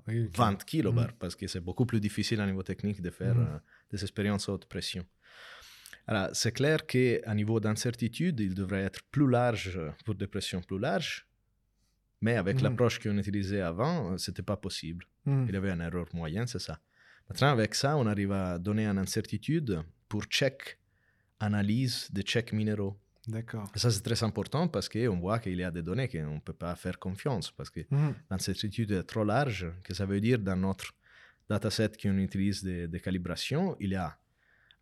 Oui, 0.07 0.26
ok. 0.26 0.38
20 0.38 0.64
kilobars, 0.66 1.14
parce 1.20 1.36
que 1.36 1.47
c'est 1.47 1.60
beaucoup 1.60 1.86
plus 1.86 1.99
difficile 1.99 2.39
à 2.41 2.45
niveau 2.45 2.64
technique 2.64 3.01
de 3.01 3.10
faire 3.10 3.36
Mhm. 3.36 3.47
euh, 3.47 3.60
des 3.91 4.01
expériences 4.01 4.47
à 4.49 4.53
haute 4.53 4.66
pression. 4.66 5.05
Alors, 6.07 6.30
c'est 6.34 6.51
clair 6.51 6.86
qu'à 6.86 7.34
niveau 7.36 7.60
d'incertitude, 7.60 8.39
il 8.39 8.53
devrait 8.55 8.84
être 8.84 9.01
plus 9.12 9.30
large 9.30 9.80
pour 10.05 10.16
des 10.16 10.28
pressions 10.28 10.62
plus 10.62 10.80
larges, 10.80 11.28
mais 12.22 12.36
avec 12.36 12.57
Mhm. 12.57 12.64
l'approche 12.64 12.99
qu'on 12.99 13.18
utilisait 13.18 13.62
avant, 13.62 14.18
ce 14.18 14.32
n'était 14.32 14.41
pas 14.51 14.57
possible. 14.57 15.05
Il 15.47 15.53
y 15.53 15.57
avait 15.57 15.70
une 15.72 15.82
erreur 15.82 16.07
moyenne, 16.14 16.47
c'est 16.47 16.60
ça. 16.70 16.80
Maintenant, 17.30 17.51
avec 17.51 17.76
ça, 17.76 17.95
on 17.97 18.07
arrive 18.07 18.32
à 18.32 18.57
donner 18.57 18.86
une 18.88 18.97
incertitude 18.97 19.84
pour 20.07 20.24
chaque 20.30 20.80
analyse 21.39 22.10
de 22.12 22.24
chaque 22.26 22.51
minéraux. 22.53 22.99
D'accord. 23.30 23.67
Ça, 23.75 23.89
c'est 23.91 24.01
très 24.09 24.21
important 24.23 24.67
parce 24.67 24.88
qu'on 24.89 25.19
voit 25.19 25.39
qu'il 25.39 25.57
y 25.59 25.63
a 25.63 25.71
des 25.71 25.84
données 25.89 26.07
qu'on 26.07 26.36
ne 26.36 26.39
peut 26.39 26.53
pas 26.65 26.75
faire 26.75 26.97
confiance 27.07 27.47
parce 27.57 27.69
que 27.69 27.82
Mhm. 27.91 28.13
l'incertitude 28.32 28.91
est 28.91 29.03
trop 29.13 29.23
large, 29.36 29.67
que 29.86 29.93
ça 29.93 30.05
veut 30.11 30.21
dire 30.21 30.39
dans 30.39 30.55
notre 30.67 30.89
dataset 31.49 31.91
qu'on 32.01 32.17
utilise 32.17 32.63
de, 32.63 32.88
de 32.88 32.97
calibration, 32.97 33.75
il 33.80 33.91
y 33.91 33.95
a 33.95 34.09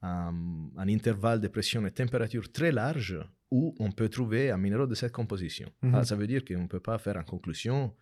un, 0.02 0.34
un 0.78 0.88
intervalle 0.98 1.42
de 1.42 1.50
pression 1.50 1.86
et 1.88 1.92
température 1.92 2.46
très 2.52 2.72
large 2.72 3.18
où 3.50 3.74
on 3.80 3.92
peut 3.92 4.10
trouver 4.10 4.52
un 4.52 4.58
minéraux 4.66 4.88
de 4.88 4.96
cette 5.02 5.12
composition. 5.12 5.70
Mhm. 5.82 5.94
Alors, 5.94 6.06
ça 6.06 6.16
veut 6.16 6.28
dire 6.34 6.44
qu'on 6.46 6.64
ne 6.64 6.68
peut 6.68 6.82
pas 6.92 6.98
faire 7.06 7.18
en 7.18 7.24
conclusion 7.24 7.96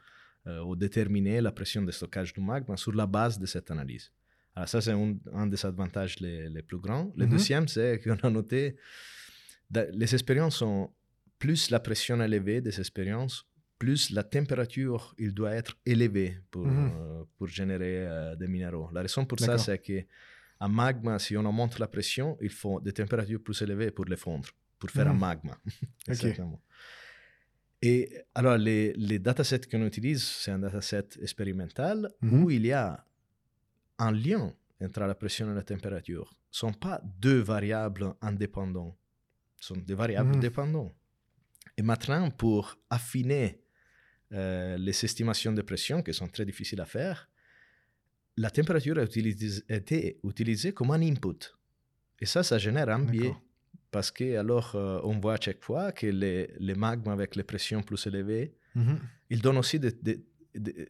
euh, 0.48 0.60
ou 0.68 0.76
déterminer 0.76 1.42
la 1.42 1.52
pression 1.52 1.82
de 1.82 1.92
stockage 1.92 2.34
du 2.34 2.42
magma 2.42 2.76
sur 2.78 2.94
la 2.94 3.08
base 3.08 3.40
de 3.40 3.46
cette 3.54 3.70
analyse. 3.72 4.12
Alors 4.56 4.70
ça, 4.70 4.80
c'est 4.82 4.92
un, 4.92 5.16
un 5.34 5.48
des 5.48 5.66
avantages 5.66 6.20
les, 6.20 6.50
les 6.50 6.62
plus 6.70 6.78
grands. 6.86 7.12
Le 7.16 7.26
Mhm. 7.26 7.32
deuxième, 7.36 7.68
c'est 7.68 8.00
qu'on 8.02 8.16
a 8.28 8.30
noté, 8.30 8.76
les 9.72 10.14
expériences 10.14 10.58
sont 10.58 10.92
plus 11.40 11.70
la 11.70 11.80
pression 11.80 12.22
élevée 12.22 12.62
des 12.62 12.80
expériences, 12.80 13.46
plus 13.78 14.10
la 14.12 14.24
température, 14.24 15.14
il 15.18 15.34
doit 15.34 15.54
être 15.54 15.76
élevée 15.86 16.40
pour, 16.52 16.66
Mhm. 16.66 16.92
euh, 16.96 17.24
pour 17.38 17.48
générer 17.48 18.08
euh, 18.08 18.36
des 18.36 18.48
minéraux. 18.48 18.90
La 18.94 19.02
raison 19.02 19.26
pour 19.26 19.40
ça, 19.40 19.58
c'est 19.58 19.80
que 19.80 20.06
un 20.62 20.70
magma, 20.70 21.20
si 21.20 21.36
on 21.36 21.44
augmente 21.46 21.78
la 21.80 21.88
pression, 21.88 22.38
il 22.42 22.50
faut 22.50 22.80
des 22.80 22.94
températures 22.94 23.44
plus 23.44 23.62
élevées 23.62 23.92
pour 23.92 24.06
les 24.06 24.16
fondre, 24.16 24.50
pour 24.80 24.90
faire 24.90 25.08
un 25.08 25.14
Mhm. 25.14 25.20
magma. 25.20 25.58
Exactement. 26.08 26.62
Et 27.82 28.10
alors, 28.34 28.58
les, 28.58 28.94
les 28.94 29.20
datasets 29.20 29.68
qu'on 29.70 29.86
utilise, 29.86 30.24
c'est 30.24 30.52
un 30.52 30.60
dataset 30.60 31.10
expérimental 31.22 32.10
Mhm. 32.22 32.44
où 32.44 32.50
il 32.50 32.66
y 32.66 32.72
a 32.72 33.06
un 34.00 34.12
lien 34.12 34.54
entre 34.82 35.02
la 35.02 35.16
pression 35.16 35.52
et 35.52 35.56
la 35.56 35.64
température. 35.64 36.34
Ce 36.50 36.66
ne 36.66 36.72
sont 36.72 36.78
pas 36.80 37.02
deux 37.20 37.40
variables 37.42 38.14
indépendantes, 38.22 38.98
sont 39.60 39.78
des 39.78 39.94
variables 39.96 40.36
Mhm. 40.36 40.40
dépendantes. 40.40 40.94
Et 41.78 41.82
maintenant, 41.82 42.30
pour 42.32 42.78
affiner 42.90 43.62
euh, 44.32 44.78
les 44.78 45.06
estimations 45.06 45.54
de 45.54 45.62
pression, 45.62 46.02
qui 46.02 46.14
sont 46.14 46.28
très 46.28 46.46
difficiles 46.46 46.82
à 46.82 46.86
faire, 46.86 47.30
la 48.38 48.50
température 48.50 48.98
a 48.98 49.04
été 49.04 50.20
utilisée 50.24 50.74
comme 50.74 50.92
un 50.92 51.02
input. 51.02 51.42
Et 52.20 52.26
ça, 52.26 52.44
ça 52.44 52.58
génère 52.58 52.90
un 52.90 53.00
biais. 53.00 53.34
Parce 53.92 54.12
que 54.12 54.36
alors, 54.38 54.76
euh, 54.76 55.00
on 55.04 55.20
voit 55.20 55.36
à 55.36 55.42
chaque 55.42 55.64
fois 55.64 55.92
que 55.94 56.08
les, 56.08 56.50
les 56.60 56.76
magmas 56.76 57.14
avec 57.14 57.36
les 57.36 57.44
pressions 57.44 57.82
plus 57.82 58.06
élevées, 58.08 58.54
Mhm. 58.76 59.00
ils 59.30 59.42
donnent 59.42 59.58
aussi 59.58 59.80
des, 59.80 59.92
des- 59.94 60.26
des- 60.54 60.90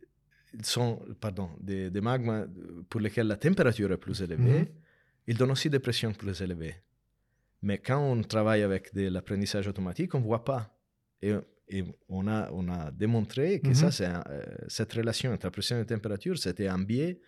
ils 0.53 0.65
sont, 0.65 1.05
pardon, 1.19 1.49
des, 1.59 1.91
des 1.91 2.01
magmas 2.01 2.45
pour 2.89 2.99
lesquels 3.01 3.27
la 3.27 3.35
température 3.37 3.91
est 3.91 3.97
plus 3.97 4.21
élevée. 4.21 4.59
Mhm. 4.61 4.67
Ils 5.27 5.37
donnent 5.37 5.51
aussi 5.51 5.69
des 5.69 5.79
pressions 5.79 6.13
plus 6.13 6.41
élevées. 6.41 6.75
Mais 7.61 7.77
quand 7.79 7.99
on 8.11 8.21
travaille 8.21 8.61
avec 8.61 8.93
de 8.93 9.07
l'apprentissage 9.09 9.67
automatique, 9.67 10.13
on 10.15 10.19
ne 10.19 10.25
voit 10.25 10.43
pas. 10.43 10.71
Et, 11.21 11.33
et 11.69 11.83
on, 12.09 12.27
a, 12.27 12.51
on 12.51 12.67
a 12.69 12.91
démontré 12.91 13.59
que 13.59 13.69
Mhm. 13.69 13.73
ça, 13.75 13.91
c'est 13.91 14.05
un- 14.05 14.23
euh, 14.29 14.43
cette 14.67 14.93
relation 14.93 15.31
entre 15.33 15.45
la 15.47 15.51
pression 15.51 15.75
et 15.77 15.79
la 15.79 15.85
température, 15.85 16.37
c'était 16.37 16.67
un 16.67 16.79
biais 16.79 17.19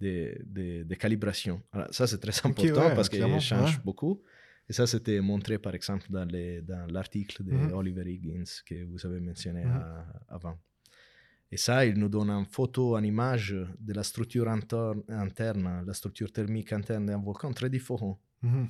de, 0.00 0.36
de- 0.44 0.82
de 0.84 0.94
calibration. 0.94 1.62
Alors, 1.72 1.88
ça, 1.92 2.06
c'est 2.06 2.18
très 2.18 2.36
important 2.46 2.88
ouais, 2.88 2.94
parce 2.94 3.08
qu'il 3.08 3.40
change 3.40 3.76
ouais. 3.76 3.82
beaucoup. 3.84 4.22
Et 4.68 4.72
ça, 4.72 4.86
c'était 4.86 5.20
montré, 5.20 5.58
par 5.58 5.74
exemple, 5.74 6.06
dans, 6.10 6.24
les- 6.24 6.62
dans 6.62 6.86
l'article 6.92 7.42
de 7.44 7.52
Mhm. 7.52 7.72
Oliver 7.72 8.04
Higgins 8.12 8.44
que 8.64 8.84
vous 8.84 9.04
avez 9.06 9.20
mentionné 9.20 9.64
Mhm. 9.64 9.72
à- 9.72 10.06
avant. 10.28 10.56
Et 11.50 11.56
ça, 11.58 11.84
il 11.84 11.98
nous 11.98 12.08
donne 12.08 12.30
une 12.30 12.46
photo, 12.46 12.96
une 12.96 13.04
image 13.04 13.54
de 13.78 13.92
la 13.92 14.02
structure 14.04 14.48
inter- 14.48 14.92
interne, 15.08 15.84
la 15.84 15.92
structure 15.92 16.30
thermique 16.32 16.72
interne 16.72 17.06
d'un 17.06 17.18
volcan 17.20 17.52
très 17.52 17.68
différente. 17.68 18.18
Mhm. 18.42 18.68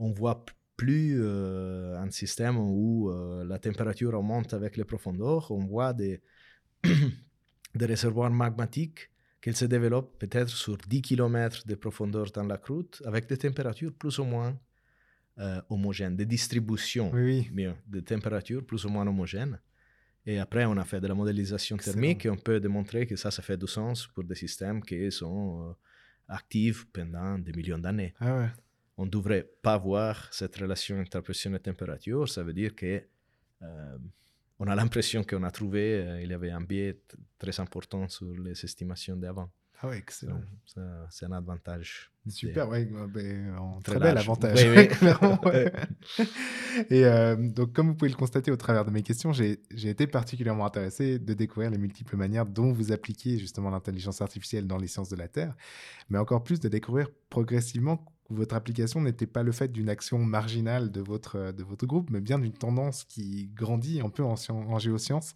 On 0.00 0.10
voit 0.12 0.44
plus 0.76 1.20
euh, 1.20 1.94
un 1.98 2.10
système 2.10 2.56
où 2.56 3.10
euh, 3.10 3.44
la 3.44 3.58
température 3.58 4.14
augmente 4.14 4.54
avec 4.54 4.78
les 4.78 4.84
profondeurs. 4.84 5.50
On 5.50 5.66
voit 5.66 5.92
des, 5.92 6.22
des 7.74 7.84
réservoirs 7.86 8.30
magmatiques 8.30 9.10
qui 9.42 9.52
se 9.52 9.66
développent 9.66 10.18
peut-être 10.18 10.48
sur 10.48 10.76
10 10.78 11.02
km 11.02 11.66
de 11.66 11.74
profondeur 11.74 12.30
dans 12.32 12.44
la 12.44 12.56
croûte 12.56 13.02
avec 13.04 13.28
des 13.28 13.36
températures 13.36 13.92
plus 13.92 14.18
ou 14.18 14.24
moins 14.24 14.58
euh, 15.38 15.60
homogènes, 15.68 16.16
des 16.16 16.26
distributions 16.26 17.10
Oui, 17.12 17.22
oui. 17.22 17.50
bien, 17.52 17.76
de 17.86 18.00
température 18.00 18.64
plus 18.64 18.84
ou 18.86 18.88
moins 18.88 19.06
homogènes. 19.06 19.58
Et 20.24 20.38
après, 20.38 20.64
on 20.64 20.76
a 20.78 20.84
fait 20.84 21.00
de 21.00 21.06
la 21.08 21.14
modélisation 21.14 21.76
Excellent. 21.76 21.94
thermique 21.94 22.24
et 22.26 22.30
on 22.30 22.36
peut 22.36 22.58
démontrer 22.60 23.06
que 23.06 23.16
ça, 23.16 23.30
ça 23.30 23.42
fait 23.42 23.56
du 23.58 23.66
sens 23.66 24.06
pour 24.06 24.24
des 24.24 24.34
systèmes 24.34 24.82
qui 24.82 25.10
sont 25.12 25.74
actifs 26.28 26.86
pendant 26.92 27.38
des 27.38 27.52
millions 27.52 27.78
d'années. 27.78 28.14
Ah 28.20 28.38
ouais. 28.38 28.48
On 29.00 29.06
ne 29.06 29.10
devrait 29.10 29.50
pas 29.62 29.78
voir 29.78 30.28
cette 30.30 30.54
relation 30.56 31.00
entre 31.00 31.20
pression 31.20 31.54
et 31.54 31.58
température. 31.58 32.28
Ça 32.28 32.42
veut 32.42 32.52
dire 32.52 32.76
que 32.76 33.02
euh, 33.62 33.98
on 34.58 34.66
a 34.66 34.74
l'impression 34.74 35.24
qu'on 35.24 35.42
a 35.42 35.50
trouvé, 35.50 35.94
euh, 35.94 36.22
il 36.22 36.30
y 36.30 36.34
avait 36.34 36.50
un 36.50 36.60
biais 36.60 37.00
très 37.38 37.58
important 37.60 38.10
sur 38.10 38.26
les 38.26 38.62
estimations 38.62 39.16
d'avant. 39.16 39.50
Ah 39.80 39.88
ouais, 39.88 39.96
excellent. 39.96 40.42
C'est 41.08 41.24
un 41.24 41.32
avantage. 41.32 42.12
Super, 42.28 42.68
ouais, 42.68 42.86
ouais, 42.92 43.06
ben, 43.08 43.56
un 43.56 43.80
Très 43.80 43.94
très 43.94 44.00
bel 44.00 44.18
avantage. 44.18 44.62
Oui, 44.62 44.90
oui. 46.18 46.26
Et 46.90 47.06
euh, 47.06 47.36
donc, 47.36 47.72
comme 47.72 47.86
vous 47.88 47.94
pouvez 47.94 48.10
le 48.10 48.16
constater 48.16 48.50
au 48.50 48.56
travers 48.58 48.84
de 48.84 48.90
mes 48.90 49.02
questions, 49.02 49.32
j'ai 49.32 49.58
été 49.70 50.06
particulièrement 50.06 50.66
intéressé 50.66 51.18
de 51.18 51.32
découvrir 51.32 51.70
les 51.70 51.78
multiples 51.78 52.16
manières 52.16 52.44
dont 52.44 52.70
vous 52.70 52.92
appliquez 52.92 53.38
justement 53.38 53.70
l'intelligence 53.70 54.20
artificielle 54.20 54.66
dans 54.66 54.76
les 54.76 54.88
sciences 54.88 55.08
de 55.08 55.16
la 55.16 55.28
Terre, 55.28 55.56
mais 56.10 56.18
encore 56.18 56.44
plus 56.44 56.60
de 56.60 56.68
découvrir 56.68 57.08
progressivement 57.30 58.04
votre 58.30 58.54
application 58.54 59.00
n'était 59.00 59.26
pas 59.26 59.42
le 59.42 59.52
fait 59.52 59.70
d'une 59.72 59.88
action 59.88 60.18
marginale 60.18 60.90
de 60.90 61.00
votre, 61.00 61.52
de 61.52 61.62
votre 61.62 61.86
groupe, 61.86 62.10
mais 62.10 62.20
bien 62.20 62.38
d'une 62.38 62.52
tendance 62.52 63.04
qui 63.04 63.50
grandit 63.54 64.00
un 64.00 64.08
peu 64.08 64.22
en, 64.22 64.34
scien- 64.36 64.54
en 64.54 64.78
géosciences. 64.78 65.34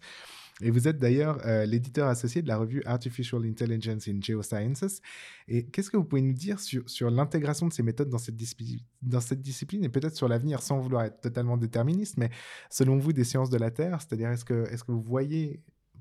Et 0.61 0.71
vous 0.71 0.87
êtes 0.87 0.97
d'ailleurs 0.97 1.45
euh, 1.45 1.65
l'éditeur 1.65 2.07
associé 2.07 2.41
de 2.41 2.47
la 2.47 2.55
revue 2.57 2.81
Artificial 2.85 3.43
Intelligence 3.45 4.07
in 4.07 4.21
Geosciences. 4.21 5.01
Et 5.49 5.65
qu'est-ce 5.65 5.89
que 5.89 5.97
vous 5.97 6.05
pouvez 6.05 6.21
nous 6.21 6.31
dire 6.31 6.61
sur, 6.61 6.89
sur 6.89 7.11
l'intégration 7.11 7.67
de 7.67 7.73
ces 7.73 7.83
méthodes 7.83 8.07
dans 8.07 8.17
cette, 8.17 8.37
discipline, 8.37 8.79
dans 9.01 9.19
cette 9.19 9.41
discipline 9.41 9.83
et 9.83 9.89
peut-être 9.89 10.15
sur 10.15 10.29
l'avenir, 10.29 10.61
sans 10.61 10.79
vouloir 10.79 11.03
être 11.03 11.19
totalement 11.19 11.57
déterministe, 11.57 12.15
mais 12.17 12.29
selon 12.69 12.97
vous, 12.97 13.11
des 13.11 13.25
sciences 13.25 13.49
de 13.49 13.57
la 13.57 13.69
Terre? 13.69 13.99
C'est-à-dire, 13.99 14.29
est-ce 14.29 14.45
que, 14.45 14.63
est 14.71 14.81
que 14.81 14.93
vous 14.93 15.01
voyez 15.01 15.59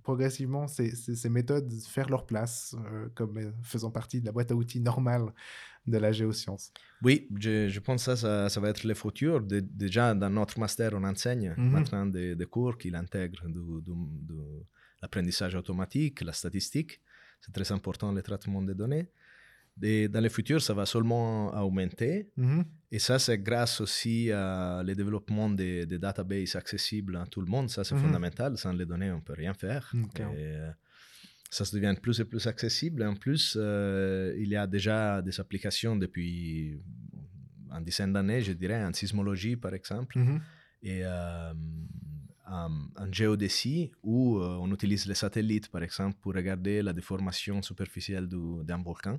progressivement 0.09 0.65
ces, 0.69 0.89
ces- 1.03 1.17
ces 1.23 1.31
méthodes 1.39 1.73
faire 1.97 2.09
leur 2.15 2.25
place 2.33 2.77
euh, 2.77 3.09
comme 3.17 3.37
euh, 3.39 3.51
faisant 3.63 3.91
partie 3.91 4.21
de 4.21 4.27
la 4.27 4.33
boîte 4.33 4.51
à 4.53 4.55
outils 4.55 4.81
normale 4.81 5.27
de 5.95 5.99
la 5.99 6.13
géoscience 6.13 6.65
Oui, 7.03 7.17
je, 7.45 7.69
je 7.75 7.81
pense 7.87 8.01
que 8.07 8.15
ça, 8.15 8.17
ça, 8.25 8.49
ça 8.49 8.59
va 8.63 8.69
être 8.71 8.85
le 8.85 8.95
futur. 8.95 9.41
De- 9.43 9.61
déjà, 9.85 10.15
dans 10.15 10.31
notre 10.41 10.57
master, 10.65 10.89
on 10.99 11.05
enseigne 11.13 11.51
Mhm. 11.57 11.71
maintenant 11.77 12.07
des, 12.17 12.31
des 12.41 12.47
cours 12.55 12.77
qui 12.81 12.89
intègrent 13.05 13.47
du- 13.57 13.83
du- 13.89 14.09
du- 14.29 14.63
l'apprentissage 15.03 15.55
automatique, 15.55 16.17
la 16.31 16.33
statistique. 16.33 16.93
C'est 17.43 17.53
très 17.59 17.71
important, 17.79 18.09
le 18.19 18.23
traitement 18.23 18.63
des 18.63 18.75
données. 18.83 19.07
Et 19.83 20.09
dans 20.09 20.21
le 20.27 20.29
futur, 20.29 20.59
ça 20.63 20.73
va 20.81 20.87
seulement 20.87 21.29
augmenter. 21.67 22.31
Mhm. 22.37 22.65
Et 22.95 23.01
ça, 23.09 23.17
c'est 23.25 23.39
grâce 23.51 23.77
aussi 23.85 24.17
au 24.33 24.95
développement 25.03 25.49
des, 25.61 25.85
des 25.93 25.99
databases 26.07 26.55
accessibles 26.63 27.17
à 27.23 27.27
tout 27.33 27.41
le 27.47 27.51
monde. 27.55 27.69
Ça, 27.75 27.81
c'est 27.87 27.97
Mhm. 27.97 28.05
fondamental. 28.07 28.51
Sans 28.63 28.73
les 28.81 28.87
données, 28.93 29.11
on 29.17 29.21
ne 29.23 29.27
peut 29.29 29.39
rien 29.45 29.55
faire. 29.65 29.85
Mm. 29.93 30.05
Et, 30.19 30.21
euh, 30.21 30.71
ça 31.57 31.63
se 31.69 31.73
devient 31.77 31.95
de 31.99 32.01
plus 32.07 32.17
et 32.23 32.27
plus 32.33 32.45
accessible. 32.53 33.01
En 33.13 33.17
plus, 33.25 33.45
euh, 33.57 34.35
il 34.43 34.49
y 34.57 34.59
a 34.65 34.67
déjà 34.79 34.99
des 35.29 35.37
applications 35.43 35.95
depuis 36.05 36.81
une 37.77 37.85
dizaine 37.85 38.13
d'années, 38.13 38.43
je 38.49 38.53
dirais, 38.63 38.81
en 38.89 38.93
sismologie, 39.01 39.57
par 39.65 39.73
exemple, 39.81 40.15
Mhm. 40.19 40.37
et 40.91 41.01
euh, 41.05 41.53
en, 42.47 42.71
en 43.03 43.09
géodésie, 43.19 43.91
où 44.03 44.39
euh, 44.39 44.65
on 44.65 44.69
utilise 44.77 45.05
les 45.11 45.19
satellites, 45.25 45.69
par 45.75 45.83
exemple, 45.89 46.17
pour 46.23 46.33
regarder 46.41 46.77
la 46.89 46.93
déformation 47.01 47.57
superficielle 47.71 48.27
du- 48.35 48.63
d'un 48.69 48.81
volcan. 48.89 49.19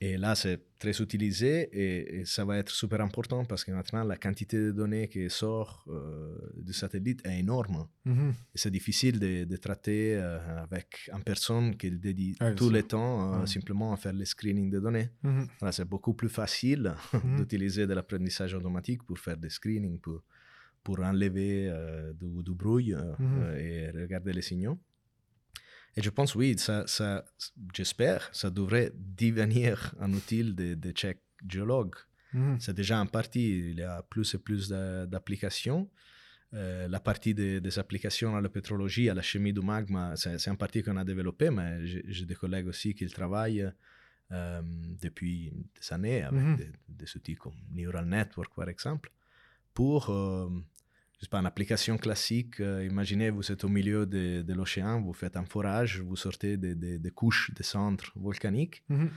Et 0.00 0.16
là, 0.16 0.36
c'est 0.36 0.60
très 0.78 0.96
utilisé 1.02 1.68
et, 1.72 2.20
et 2.20 2.24
ça 2.24 2.44
va 2.44 2.56
être 2.58 2.70
super 2.70 3.00
important 3.00 3.44
parce 3.44 3.64
que 3.64 3.72
maintenant, 3.72 4.04
la 4.04 4.16
quantité 4.16 4.56
de 4.56 4.70
données 4.70 5.08
qui 5.08 5.28
sort 5.28 5.84
euh, 5.88 6.38
du 6.56 6.72
satellite 6.72 7.20
est 7.26 7.40
énorme. 7.40 7.88
Mhm. 8.04 8.30
Et 8.54 8.58
c'est 8.58 8.70
difficile 8.70 9.18
de, 9.18 9.42
de 9.44 9.56
traiter 9.56 10.14
euh, 10.14 10.62
avec 10.62 11.10
une 11.12 11.24
personne 11.24 11.76
qui 11.76 11.90
dédie 11.90 12.36
Ah, 12.38 12.52
tout 12.52 12.70
le 12.70 12.84
temps 12.84 13.40
euh, 13.42 13.46
simplement 13.46 13.92
à 13.92 13.96
faire 13.96 14.12
le 14.12 14.24
screening 14.24 14.70
des 14.70 14.80
données. 14.80 15.10
Mhm. 15.24 15.48
C'est 15.72 15.84
beaucoup 15.88 16.14
plus 16.14 16.28
facile 16.28 16.94
Mhm. 17.12 17.36
d'utiliser 17.38 17.86
de 17.88 17.94
l'apprentissage 17.94 18.54
automatique 18.54 19.02
pour 19.02 19.18
faire 19.18 19.36
des 19.36 19.50
screenings, 19.50 19.98
pour, 19.98 20.22
pour 20.84 21.00
enlever 21.00 21.72
du, 22.14 22.28
du 22.44 22.54
bruit 22.54 22.92
et 23.58 23.90
regarder 23.90 24.32
les 24.32 24.42
signaux. 24.42 24.78
Et 25.96 26.02
je 26.02 26.10
pense, 26.10 26.34
oui, 26.34 26.56
ça, 26.58 26.86
ça, 26.86 27.24
j'espère, 27.74 28.28
ça 28.32 28.50
devrait 28.50 28.92
devenir 28.94 29.94
un 30.00 30.12
outil 30.12 30.44
de, 30.44 30.74
de 30.74 30.90
check 30.92 31.18
géologue. 31.48 31.94
Mhm. 32.32 32.60
C'est 32.60 32.74
déjà 32.74 33.00
en 33.00 33.06
partie, 33.06 33.70
il 33.70 33.78
y 33.78 33.82
a 33.82 34.02
plus 34.02 34.34
et 34.34 34.38
plus 34.38 34.68
d'a- 34.68 35.06
d'applications. 35.06 35.88
Euh, 36.54 36.88
la 36.88 37.00
partie 37.00 37.34
des, 37.34 37.60
des 37.60 37.78
applications 37.78 38.34
à 38.36 38.40
la 38.40 38.48
pétrologie, 38.48 39.10
à 39.10 39.14
la 39.14 39.22
chimie 39.22 39.52
du 39.52 39.60
magma, 39.60 40.14
c'est 40.16 40.46
une 40.48 40.56
partie 40.56 40.82
qu'on 40.82 40.96
a 40.96 41.04
développée, 41.04 41.50
mais 41.50 41.86
j'ai 41.86 42.24
des 42.24 42.34
collègues 42.34 42.68
aussi 42.68 42.94
qui 42.94 43.06
travaillent 43.06 43.70
euh, 44.32 44.62
depuis 45.02 45.50
des 45.50 45.92
années 45.92 46.22
avec 46.22 46.40
des, 46.56 46.70
des 46.88 47.16
outils 47.16 47.34
comme 47.34 47.54
Neural 47.70 48.06
Network, 48.06 48.54
par 48.54 48.68
exemple, 48.68 49.10
pour, 49.74 50.08
euh, 50.10 50.48
je 51.18 51.24
sais 51.24 51.28
pas, 51.30 51.40
une 51.40 51.46
application 51.46 51.98
classique. 51.98 52.60
euh, 52.60 52.84
imaginez, 52.84 53.30
vous 53.30 53.50
êtes 53.52 53.64
au 53.64 53.68
milieu 53.68 54.06
de, 54.06 54.42
de 54.42 54.54
l'océan, 54.54 55.00
vous 55.02 55.12
faites 55.12 55.36
un 55.36 55.44
forage, 55.44 56.00
vous 56.00 56.16
sortez 56.16 56.56
des, 56.56 56.74
des- 56.74 56.98
des 56.98 57.10
couches 57.10 57.50
de 57.54 57.62
cendres 57.62 58.12
volcaniques. 58.14 58.84
Mhm. 58.88 59.10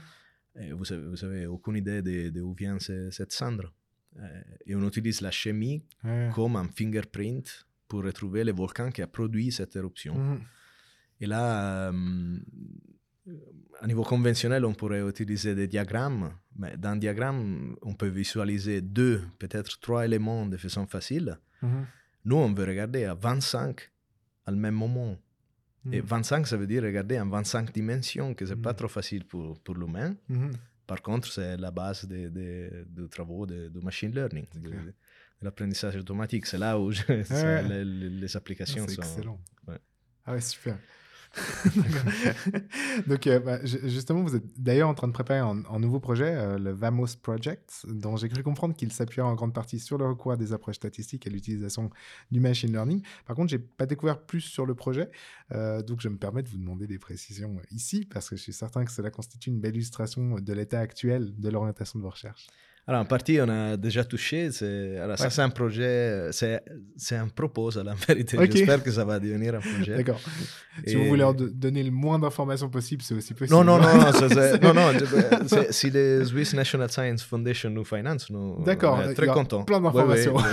Et 0.60 0.72
vous 0.72 0.92
avez, 0.92 1.06
vous 1.06 1.24
avez 1.24 1.46
aucune 1.46 1.76
idée 1.76 2.02
de, 2.02 2.30
de 2.30 2.40
où 2.42 2.52
vient 2.54 2.78
ce- 2.78 3.10
cette 3.10 3.32
cendre. 3.32 3.72
Euh, 4.18 4.42
et 4.66 4.74
on 4.74 4.86
utilise 4.86 5.20
la 5.22 5.30
chimie 5.30 5.82
Ouais. 6.04 6.28
comme 6.34 6.56
un 6.56 6.68
fingerprint 6.68 7.66
pour 7.88 8.02
retrouver 8.04 8.42
le 8.44 8.52
volcan 8.52 8.90
qui 8.90 9.00
a 9.00 9.06
produit 9.06 9.50
cette 9.52 9.74
éruption. 9.76 10.14
Mhm. 10.18 10.40
Et 11.20 11.26
là, 11.26 11.90
euh, 11.92 12.38
à 13.80 13.86
niveau 13.86 14.02
conventionnel, 14.02 14.64
on 14.64 14.74
pourrait 14.74 15.06
utiliser 15.08 15.54
des 15.54 15.68
diagrammes. 15.68 16.32
Mais 16.56 16.76
dans 16.76 16.90
un 16.90 16.96
diagramme, 16.96 17.76
on 17.82 17.94
peut 17.94 18.08
visualiser 18.08 18.80
deux, 18.80 19.22
peut-être 19.38 19.78
trois 19.80 20.04
éléments 20.04 20.46
de 20.46 20.56
façon 20.56 20.86
facile. 20.86 21.38
Mhm. 21.62 21.86
Nous, 22.24 22.36
on 22.36 22.52
veut 22.52 22.64
regarder 22.64 23.04
à 23.04 23.14
25 23.14 23.90
à 24.46 24.50
le 24.50 24.56
même 24.56 24.74
moment. 24.74 25.16
Et 25.90 26.00
Mhm. 26.00 26.06
25, 26.06 26.46
ça 26.46 26.56
veut 26.56 26.66
dire 26.68 26.82
regarder 26.84 27.18
en 27.18 27.28
25 27.28 27.72
dimensions, 27.72 28.34
que 28.34 28.46
c'est 28.46 28.54
pas 28.56 28.70
Mhm. 28.72 28.76
trop 28.76 28.88
facile 28.88 29.24
pour, 29.24 29.58
pour 29.60 29.74
l'humain. 29.74 30.14
Mhm. 30.28 30.52
Par 30.86 31.02
contre, 31.02 31.32
c'est 31.32 31.56
la 31.56 31.70
base 31.70 32.04
des 32.06 32.28
des- 32.30 32.84
des 32.86 33.08
travaux 33.08 33.46
de, 33.46 33.68
de 33.68 33.80
machine 33.80 34.12
learning, 34.14 34.46
de, 34.54 34.70
de 34.70 34.94
l'apprentissage 35.42 35.96
automatique. 35.96 36.46
C'est 36.46 36.58
là 36.58 36.78
où 36.78 36.92
je- 36.92 37.02
Ouais. 37.30 37.62
les, 37.68 37.84
les- 37.84 38.36
applications 38.36 38.84
Ah, 38.84 38.88
C'est 38.88 38.94
sont. 38.96 39.02
excellent. 39.02 39.40
ouais. 39.68 39.78
Ah 40.24 40.32
ouais, 40.34 40.40
super. 40.40 40.78
Donc, 43.06 43.26
euh, 43.26 43.38
bah, 43.40 43.64
ju- 43.64 43.80
justement, 43.84 44.22
vous 44.22 44.36
êtes 44.36 44.60
d'ailleurs 44.60 44.88
en 44.88 44.94
train 44.94 45.08
de 45.08 45.12
préparer 45.12 45.40
un, 45.40 45.78
nouveau 45.78 46.00
projet, 46.00 46.34
euh, 46.34 46.58
le 46.58 46.72
Vamos 46.72 47.16
Project, 47.22 47.86
dont 47.88 48.16
j'ai 48.16 48.28
cru 48.28 48.42
comprendre 48.42 48.74
qu'il 48.74 48.92
s'appuiera 48.92 49.28
en 49.28 49.34
grande 49.34 49.54
partie 49.54 49.78
sur 49.78 49.98
le 49.98 50.06
recours 50.06 50.32
à 50.32 50.36
des 50.36 50.52
approches 50.52 50.76
statistiques 50.76 51.26
et 51.26 51.30
l'utilisation 51.30 51.90
du 52.30 52.40
machine 52.40 52.70
learning. 52.72 53.02
Par 53.26 53.36
contre, 53.36 53.50
j'ai 53.50 53.58
pas 53.58 53.86
découvert 53.86 54.20
plus 54.20 54.42
sur 54.42 54.66
le 54.66 54.74
projet, 54.74 55.10
euh, 55.52 55.82
donc 55.82 56.00
je 56.00 56.08
me 56.08 56.16
permets 56.16 56.42
de 56.42 56.48
vous 56.48 56.58
demander 56.58 56.86
des 56.86 56.98
précisions 56.98 57.60
ici, 57.70 58.04
parce 58.04 58.28
que 58.28 58.36
je 58.36 58.42
suis 58.42 58.52
certain 58.52 58.84
que 58.84 58.92
cela 58.92 59.10
constitue 59.10 59.50
une 59.50 59.60
belle 59.60 59.76
illustration 59.76 60.36
de 60.38 60.52
l'état 60.52 60.80
actuel 60.80 61.32
de 61.38 61.48
l'orientation 61.48 61.98
de 61.98 62.04
vos 62.04 62.10
recherches. 62.10 62.48
Alors, 62.84 63.02
en 63.02 63.04
partie, 63.04 63.38
on 63.40 63.48
a 63.48 63.76
déjà 63.76 64.02
touché. 64.04 64.50
Alors, 65.00 65.16
ça, 65.16 65.24
Ouais. 65.24 65.30
c'est 65.30 65.42
un 65.42 65.50
projet, 65.50 66.30
c'est 66.32 67.14
un 67.16 67.28
proposal 67.28 67.88
en 67.92 67.94
vérité. 67.94 68.36
Ok. 68.36 68.50
J'espère 68.50 68.82
que 68.82 68.90
ça 68.90 69.04
va 69.04 69.20
devenir 69.20 69.54
un 69.54 69.60
projet. 69.60 69.96
D'accord. 69.98 70.20
Si 70.84 70.96
vous 70.96 71.04
voulez 71.04 71.22
en 71.22 71.32
do- 71.32 71.48
donner 71.48 71.84
le 71.84 71.92
moins 71.92 72.18
d'informations 72.18 72.68
possible, 72.68 73.02
c'est 73.02 73.14
aussi 73.14 73.34
possible. 73.34 73.54
Non, 73.56 73.62
non, 73.62 73.78
non, 73.78 73.94
non, 73.98 74.12
ça, 74.12 74.58
non, 74.62 74.74
non, 74.74 74.90
si 75.70 75.90
le 75.90 76.24
Swiss 76.24 76.54
National 76.54 76.90
Science 76.90 77.22
Foundation 77.22 77.70
nous 77.70 77.84
finance, 77.84 78.28
nous 78.30 78.64
D'accord, 78.64 78.98
très 79.14 79.28
contents. 79.28 79.62
plein 79.62 79.80
d'informations. 79.80 80.34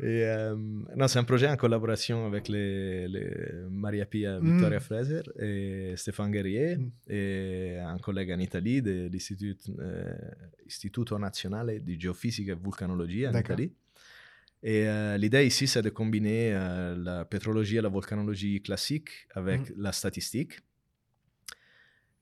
Et, 0.00 0.24
euh, 0.24 0.56
non, 0.96 1.06
c'est 1.06 1.20
un 1.20 1.24
projet 1.24 1.48
en 1.48 1.56
collaboration 1.56 2.26
avec 2.26 2.48
les, 2.48 3.06
les 3.08 3.30
Maria 3.70 4.06
Pia 4.06 4.40
Mm. 4.40 4.50
Victoria 4.52 4.80
Fraser 4.80 5.22
et 5.38 5.94
Stéphane 5.96 6.32
Guerrier 6.32 6.76
Mm. 6.76 6.90
et 7.08 7.78
un 7.78 7.98
collègue 7.98 8.32
en 8.32 8.40
Italie 8.40 8.82
de 8.82 9.08
l'Istituto 9.12 11.14
euh, 11.14 11.18
Nazionale 11.18 11.78
di 11.80 11.96
Geofisica 12.00 12.52
e 12.52 12.56
Vulcanologia 12.56 13.30
en. 13.30 13.38
Italie. 13.38 13.72
Et 14.66 14.88
euh, 14.88 15.18
l'idée 15.18 15.44
ici, 15.46 15.66
c'est 15.66 15.82
de 15.82 15.90
combiner 15.90 16.54
euh, 16.54 16.96
la 16.96 17.26
pétrologie 17.26 17.76
et 17.76 17.82
la 17.82 17.90
volcanologie 17.90 18.62
classique 18.62 19.10
avec 19.34 19.70
Mm. 19.70 19.74
la 19.82 19.92
statistique 19.92 20.60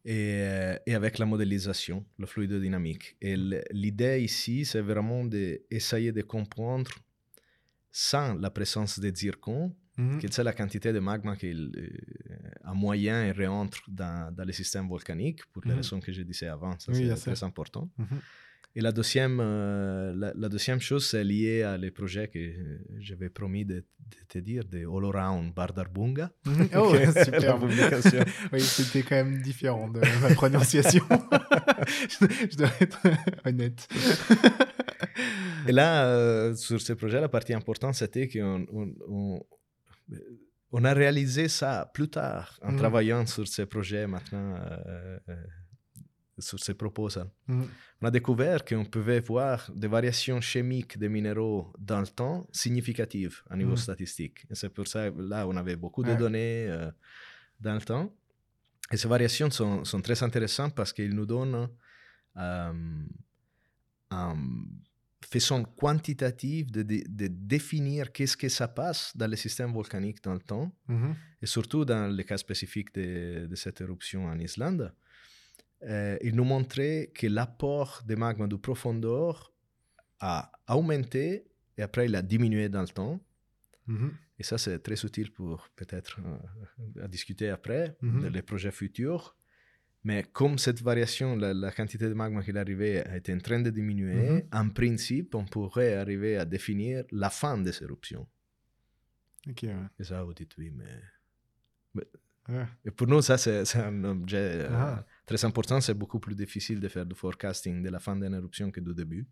et, 0.05 0.75
et 0.87 0.95
avec 0.95 1.19
la 1.19 1.27
modélisation, 1.27 2.05
la 2.19 2.27
fluidodynamique. 2.27 3.17
Et 3.21 3.37
l'idée 3.71 4.21
ici, 4.23 4.65
c'est 4.65 4.81
vraiment 4.81 5.25
d'essayer 5.25 6.13
de 6.13 6.23
comprendre, 6.23 6.91
sans 7.93 8.35
la 8.35 8.51
présence 8.51 8.99
des 8.99 9.15
zircons, 9.15 9.75
Mhm. 9.99 10.19
quelle 10.21 10.31
est 10.31 10.43
la 10.43 10.55
quantité 10.55 10.91
de 10.93 11.01
magma 11.01 11.37
qui, 11.37 11.53
euh, 11.53 11.89
en 12.65 12.75
moyen, 12.75 13.27
il 13.27 13.47
rentre 13.47 13.79
dans, 13.89 14.35
dans 14.35 14.45
le 14.47 14.53
système 14.53 14.89
volcanique, 14.89 15.45
pour 15.53 15.63
les 15.67 15.73
Mhm. 15.73 15.77
raisons 15.77 16.01
que 16.01 16.11
je 16.13 16.23
disais 16.23 16.49
avant. 16.49 16.79
Ça, 16.79 16.91
Oui, 16.93 17.03
bien 17.05 17.15
c'est 17.17 17.35
très 17.35 17.45
important. 17.45 17.91
Mhm. 17.99 18.21
Et 18.75 18.81
la 18.81 18.91
deuxième, 18.93 19.39
euh, 19.41 20.15
la, 20.17 20.33
la 20.35 20.49
deuxième 20.49 20.81
chose, 20.81 21.07
c'est 21.07 21.23
lié 21.25 21.63
à 21.63 21.77
les 21.77 21.91
projets 21.91 22.29
que 22.29 22.39
euh, 22.39 22.79
j'avais 23.01 23.29
promis 23.29 23.67
de, 23.67 23.75
de 24.15 24.17
te 24.29 24.39
dire, 24.39 24.65
de 24.65 24.79
All 24.79 25.05
Around 25.15 25.53
Bardarbunga. 25.55 26.31
Mhm. 26.47 26.69
Oh, 26.77 26.95
super. 27.25 27.63
oui, 28.53 28.61
c'était 28.61 29.03
quand 29.03 29.17
même 29.17 29.43
différent 29.43 29.89
de 29.91 30.01
ma 30.23 30.35
prononciation. 30.35 31.05
je, 32.09 32.27
je 32.51 32.57
dois 32.57 32.71
être 32.81 32.99
honnête. 33.45 33.87
Et 35.69 35.73
là, 35.73 36.07
euh, 36.07 36.55
sur 36.55 36.81
ce 36.81 36.95
projet, 36.95 37.21
la 37.21 37.29
partie 37.29 37.53
importante, 37.55 37.95
c'était 37.95 38.27
qu'on 38.29 38.67
on, 38.73 38.95
on- 39.09 39.43
on 40.75 40.85
a 40.85 40.95
réalisé 40.95 41.49
ça 41.49 41.91
plus 41.93 42.09
tard, 42.09 42.59
en 42.63 42.73
Mhm. 42.73 42.79
travaillant 42.79 43.27
sur 43.27 43.47
ces 43.47 43.67
projets 43.67 44.07
maintenant, 44.07 44.55
euh, 44.57 45.19
sur 46.39 46.59
ces 46.59 46.75
proposals. 46.75 47.31
On 47.49 48.07
a 48.07 48.11
découvert 48.11 48.65
qu'on 48.65 48.85
pouvait 48.85 49.21
voir 49.21 49.71
des 49.75 49.87
variations 49.89 50.41
chimiques 50.41 50.99
des 50.99 51.09
minéraux 51.09 51.73
dans 51.79 52.01
le 52.01 52.07
temps 52.07 52.47
significatives 52.53 53.43
à 53.51 53.57
niveau 53.57 53.73
Mhm. 53.73 53.77
statistique. 53.77 54.47
Et 54.51 54.55
c'est 54.55 54.71
pour 54.71 54.87
ça 54.89 55.11
que 55.11 55.21
là, 55.21 55.47
on 55.47 55.57
avait 55.57 55.77
beaucoup 55.77 56.03
de 56.03 56.15
données 56.15 56.67
euh, 56.69 56.91
dans 57.61 57.75
le 57.75 57.83
temps. 57.83 58.13
Et 58.91 58.97
ces 58.97 59.09
variations 59.09 59.51
sont, 59.51 59.85
sont 59.85 60.01
très 60.01 60.23
intéressantes 60.23 60.75
parce 60.75 60.93
qu'elles 60.93 61.15
nous 61.15 61.27
donnent, 61.27 61.69
euh, 62.37 62.73
une 64.11 64.67
façon 65.31 65.65
quantitative 65.65 66.71
de, 66.71 66.83
de- 66.83 67.05
de 67.09 67.27
définir 67.29 68.13
qu'est-ce 68.13 68.37
que 68.37 68.49
ça 68.49 68.69
passe 68.69 69.17
dans 69.17 69.31
le 69.31 69.37
système 69.37 69.73
volcanique 69.73 70.23
dans 70.23 70.35
le 70.35 70.41
temps 70.41 70.71
Mhm. 70.89 71.15
et 71.41 71.47
surtout 71.47 71.85
dans 71.85 72.15
le 72.15 72.23
cas 72.23 72.37
spécifique 72.37 72.95
de, 72.95 73.47
de 73.47 73.55
cette 73.55 73.81
éruption 73.81 74.27
en 74.27 74.39
Islande, 74.39 74.93
euh, 75.85 76.17
il 76.23 76.35
nous 76.37 76.45
montrait 76.45 77.11
que 77.15 77.27
l'apport 77.27 78.03
de 78.07 78.15
magma 78.15 78.47
de 78.47 78.57
profondeur 78.57 79.53
a 80.21 80.51
augmenté 80.69 81.47
et 81.77 81.83
après 81.83 82.07
il 82.07 82.15
a 82.15 82.23
diminué 82.23 82.69
dans 82.69 82.83
le 82.83 82.89
temps. 82.89 83.21
Mhm. 83.87 84.13
Et 84.39 84.45
ça, 84.45 84.59
c'est 84.59 84.79
très 84.81 85.01
utile 85.05 85.31
pour 85.33 85.69
peut-être 85.77 86.19
euh, 86.21 87.05
à 87.05 87.09
discuter 87.09 87.49
après 87.51 87.97
de 88.03 88.29
les 88.29 88.43
projets 88.43 88.71
futurs. 88.73 89.37
Mais 90.05 90.25
comme 90.33 90.59
cette 90.59 90.83
variation, 90.83 91.37
la, 91.37 91.55
la 91.55 91.71
quantité 91.71 92.09
de 92.09 92.15
magma 92.15 92.43
qui 92.43 92.51
arrivait 92.57 93.05
était 93.15 93.33
en 93.35 93.39
train 93.39 93.61
de 93.61 93.71
diminuer, 93.71 94.31
Mhm. 94.31 94.43
en 94.53 94.69
principe, 94.71 95.35
on 95.37 95.45
pourrait 95.45 95.95
arriver 95.95 96.37
à 96.39 96.45
définir 96.45 97.05
la 97.13 97.31
fin 97.31 97.57
de 97.59 97.71
ces 97.71 97.85
éruptions. 97.85 98.27
Ok, 99.49 99.61
ouais. 99.65 99.77
Et 99.99 100.05
ça, 100.05 100.23
vous 100.25 100.35
dites 100.35 100.57
oui, 100.59 100.71
mais 100.71 102.05
Ouais. 102.49 102.67
Et 102.85 102.91
pour 102.91 103.07
nous, 103.07 103.23
ça, 103.23 103.39
c'est 103.39 103.65
c'est 103.65 103.79
un 103.79 104.03
objet 104.03 104.37
euh, 104.65 104.69
Ah. 104.73 105.07
Très 105.33 105.45
important. 105.51 105.81
C'est 105.81 105.95
beaucoup 106.03 106.21
plus 106.27 106.35
difficile 106.45 106.79
de 106.85 106.89
faire 106.95 107.07
du 107.07 107.15
forecasting 107.15 107.83
de 107.87 107.91
la 107.97 108.01
fin 108.07 108.15
d'une 108.17 108.35
éruption 108.41 108.71
que 108.75 108.81
du 108.81 108.95
début. 109.03 109.25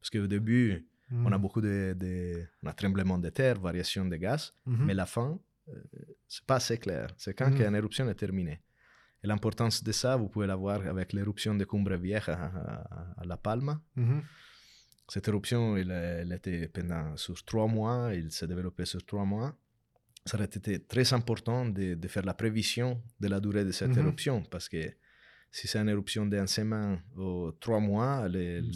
Parce 0.00 0.10
qu'au 0.10 0.26
début, 0.36 0.66
on 1.26 1.30
a 1.32 1.36
Mhm. 1.36 1.42
beaucoup 1.44 1.60
de, 1.68 1.94
de 2.02 2.12
on 2.62 2.66
a 2.72 2.74
tremblement 2.82 3.18
de 3.26 3.30
terre, 3.40 3.56
variation 3.70 4.04
de 4.12 4.16
gaz, 4.16 4.42
Mhm. 4.66 4.84
mais 4.86 4.94
la 5.02 5.06
fin, 5.06 5.30
euh, 5.68 5.72
c'est 6.32 6.44
pas 6.50 6.56
assez 6.62 6.78
clair. 6.84 7.06
C'est 7.22 7.34
quand 7.38 7.50
qu'une 7.56 7.74
éruption 7.82 8.04
est 8.12 8.18
terminée. 8.24 8.58
Et 9.22 9.26
l'importance 9.32 9.76
de 9.88 9.92
ça, 9.92 10.10
vous 10.20 10.28
pouvez 10.32 10.46
la 10.54 10.56
voir 10.64 10.80
avec 10.94 11.08
l'éruption 11.16 11.54
de 11.60 11.64
Cumbre 11.70 11.96
Vieja 12.04 12.32
à, 12.34 12.46
à- 12.46 13.20
à 13.20 13.24
La 13.24 13.36
Palma. 13.46 13.74
Mhm. 13.96 14.22
Cette 15.14 15.28
éruption, 15.28 15.62
elle, 15.80 15.90
elle 16.22 16.32
était 16.38 16.68
pendant 16.76 17.16
sur 17.24 17.36
trois 17.50 17.68
mois, 17.68 17.98
il 18.20 18.30
s'est 18.36 18.46
développé 18.52 18.82
sur 18.92 19.02
trois 19.10 19.24
mois. 19.34 19.50
Ça 20.26 20.36
aurait 20.36 20.52
été 20.60 20.72
très 20.92 21.08
important 21.12 21.60
de, 21.78 21.86
de 22.02 22.08
faire 22.08 22.24
la 22.24 22.34
prévision 22.42 22.90
de 23.22 23.28
la 23.28 23.38
durée 23.40 23.64
de 23.70 23.72
cette 23.72 23.96
éruption, 24.02 24.36
parce 24.54 24.68
que 24.72 24.82
si 25.56 25.68
c'est 25.68 25.78
une 25.78 25.88
éruption 25.88 26.26
d'un 26.26 26.48
semaine 26.48 27.00
ou 27.16 27.52
trois 27.64 27.78
mois, 27.90 28.28
les, 28.28 28.60
Mm, 28.60 28.70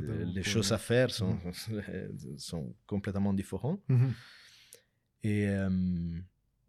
les- 0.00 0.24
les- 0.36 0.42
choses 0.42 0.72
à 0.72 0.78
faire 0.78 1.10
sont, 1.10 1.36
sont 2.38 2.74
complètement 2.86 3.34
différentes. 3.34 3.82
Mhm. 3.88 4.12
Et, 5.24 5.46
euh, 5.48 6.18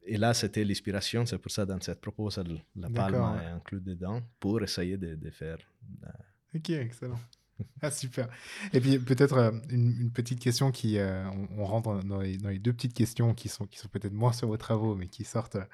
et 0.05 0.17
là, 0.17 0.33
c'était 0.33 0.65
l'inspiration, 0.65 1.25
c'est 1.25 1.37
pour 1.37 1.51
ça 1.51 1.65
dans 1.65 1.79
cette 1.79 2.01
proposition, 2.01 2.43
la 2.75 2.89
palme 2.89 3.15
est 3.41 3.47
inclus 3.47 3.79
dedans, 3.81 4.21
pour 4.39 4.61
essayer 4.61 4.97
de, 4.97 5.15
de 5.15 5.29
faire 5.31 5.57
la- 6.01 6.13
Ok, 6.55 6.69
excellent. 6.69 7.19
Ah, 7.81 7.91
super. 7.91 8.27
Et 8.73 8.81
puis 8.81 8.97
peut-être 8.99 9.37
euh, 9.37 9.51
une, 9.69 9.95
une 10.01 10.11
petite 10.11 10.39
question 10.39 10.71
qui, 10.71 10.97
euh, 10.97 11.23
on, 11.29 11.47
on 11.61 11.65
rentre 11.65 12.03
dans 12.03 12.19
les, 12.19 12.37
dans 12.37 12.49
les 12.49 12.59
deux 12.59 12.73
petites 12.73 12.95
questions 12.95 13.33
qui 13.33 13.47
sont, 13.47 13.65
qui 13.67 13.77
sont 13.79 13.87
peut-être 13.87 14.11
moins 14.13 14.33
sur 14.33 14.47
vos 14.47 14.57
travaux, 14.57 14.95
mais 14.95 15.07
qui 15.07 15.23
sortent 15.23 15.57
euh, 15.57 15.65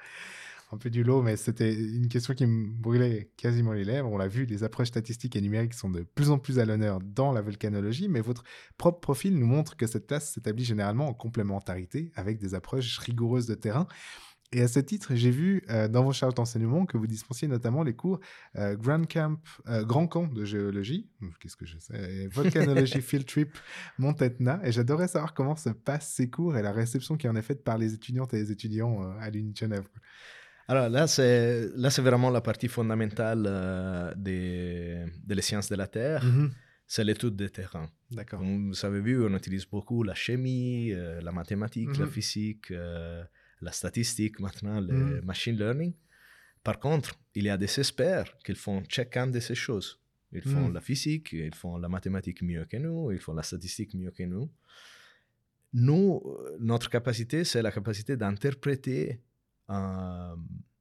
un 0.72 0.76
peu 0.78 0.90
du 0.90 1.02
lot. 1.02 1.22
Mais 1.22 1.36
c'était 1.36 1.74
une 1.74 2.08
question 2.08 2.34
qui 2.34 2.46
me 2.46 2.68
brûlait 2.68 3.30
quasiment 3.36 3.72
les 3.72 3.84
lèvres. 3.84 4.10
On 4.10 4.18
l'a 4.18 4.28
vu, 4.28 4.46
les 4.46 4.64
approches 4.64 4.88
statistiques 4.88 5.36
et 5.36 5.40
numériques 5.40 5.74
sont 5.74 5.90
de 5.90 6.02
plus 6.02 6.30
en 6.30 6.38
plus 6.38 6.58
à 6.58 6.64
l'honneur 6.64 7.00
dans 7.00 7.32
la 7.32 7.40
volcanologie, 7.40 8.08
mais 8.08 8.20
votre 8.20 8.44
propre 8.76 9.00
profil 9.00 9.38
nous 9.38 9.46
montre 9.46 9.76
que 9.76 9.86
cette 9.86 10.06
classe 10.06 10.32
s'établit 10.32 10.64
généralement 10.64 11.08
en 11.08 11.14
complémentarité 11.14 12.12
avec 12.14 12.38
des 12.38 12.54
approches 12.54 12.98
rigoureuses 12.98 13.46
de 13.46 13.54
terrain. 13.54 13.86
Et 14.52 14.62
à 14.62 14.68
ce 14.68 14.80
titre, 14.80 15.14
j'ai 15.14 15.30
vu 15.30 15.62
euh, 15.70 15.86
dans 15.86 16.02
vos 16.02 16.12
charges 16.12 16.34
d'enseignement 16.34 16.84
que 16.84 16.96
vous 16.96 17.06
dispensiez 17.06 17.46
notamment 17.46 17.84
les 17.84 17.94
cours 17.94 18.18
euh, 18.56 18.74
Grand 18.74 19.06
Camp, 19.06 19.38
euh, 19.68 19.84
Grand 19.84 20.08
Camp 20.08 20.26
de 20.26 20.44
géologie, 20.44 21.08
Ouf, 21.22 21.38
qu'est-ce 21.38 21.56
que 21.56 21.66
je 21.66 21.78
sais, 21.78 21.94
et 21.94 22.26
Volcanologie 22.26 23.00
Field 23.00 23.26
Trip 23.26 23.56
Mont 23.98 24.14
Etna, 24.14 24.60
et 24.64 24.72
j'adorais 24.72 25.06
savoir 25.06 25.34
comment 25.34 25.54
se 25.54 25.68
passent 25.68 26.12
ces 26.12 26.30
cours 26.30 26.56
et 26.56 26.62
la 26.62 26.72
réception 26.72 27.16
qui 27.16 27.28
en 27.28 27.36
est 27.36 27.42
faite 27.42 27.62
par 27.62 27.78
les 27.78 27.94
étudiantes 27.94 28.34
et 28.34 28.38
les 28.38 28.50
étudiants 28.50 29.02
à 29.20 29.30
l'Uni 29.30 29.52
de 29.52 29.56
Genève. 29.56 29.86
Alors 30.72 30.88
là, 30.96 31.06
c'est, 31.16 31.68
là, 31.82 31.88
c'est 31.94 32.02
vraiment 32.10 32.30
la 32.30 32.40
partie 32.50 32.68
fondamentale 32.68 33.44
euh, 33.46 34.14
des, 34.26 35.04
des 35.28 35.42
sciences 35.42 35.68
de 35.68 35.76
la 35.82 35.88
Terre. 35.98 36.22
Mhm. 36.24 36.50
C'est 36.86 37.04
l'étude 37.08 37.36
des 37.42 37.50
terrains. 37.58 37.88
D'accord. 38.18 38.40
Vous 38.42 38.78
avez 38.88 39.00
vu, 39.08 39.14
on 39.28 39.34
utilise 39.42 39.66
beaucoup 39.74 40.00
la 40.10 40.14
chimie, 40.24 40.92
euh, 40.92 41.20
la 41.26 41.32
mathématique, 41.40 41.94
la 42.02 42.06
Mhm. 42.06 42.12
physique, 42.16 42.66
euh, 42.70 43.22
la 43.66 43.72
statistique, 43.80 44.36
maintenant 44.46 44.78
le 44.90 44.94
Mhm. 44.94 45.24
machine 45.30 45.56
learning. 45.62 45.92
Par 46.68 46.76
contre, 46.86 47.10
il 47.38 47.44
y 47.44 47.50
a 47.56 47.58
des 47.64 47.72
experts 47.82 48.30
qui 48.44 48.54
font 48.64 48.78
chacun 48.96 49.26
de 49.36 49.40
ces 49.48 49.58
choses. 49.66 49.90
Ils 50.38 50.46
font 50.54 50.66
Mhm. 50.68 50.74
la 50.76 50.82
physique, 50.88 51.28
ils 51.46 51.54
font 51.62 51.76
la 51.84 51.88
mathématique 51.96 52.40
mieux 52.50 52.64
que 52.70 52.76
nous, 52.86 53.00
ils 53.14 53.22
font 53.26 53.34
la 53.40 53.44
statistique 53.50 53.92
mieux 54.00 54.12
que 54.18 54.24
nous. 54.34 54.46
Nous, 55.72 56.22
euh, 56.24 56.56
notre 56.60 56.88
capacité, 56.96 57.38
c'est 57.50 57.62
la 57.62 57.72
capacité 57.78 58.12
d'interpréter 58.16 59.20
euh, 59.70 60.34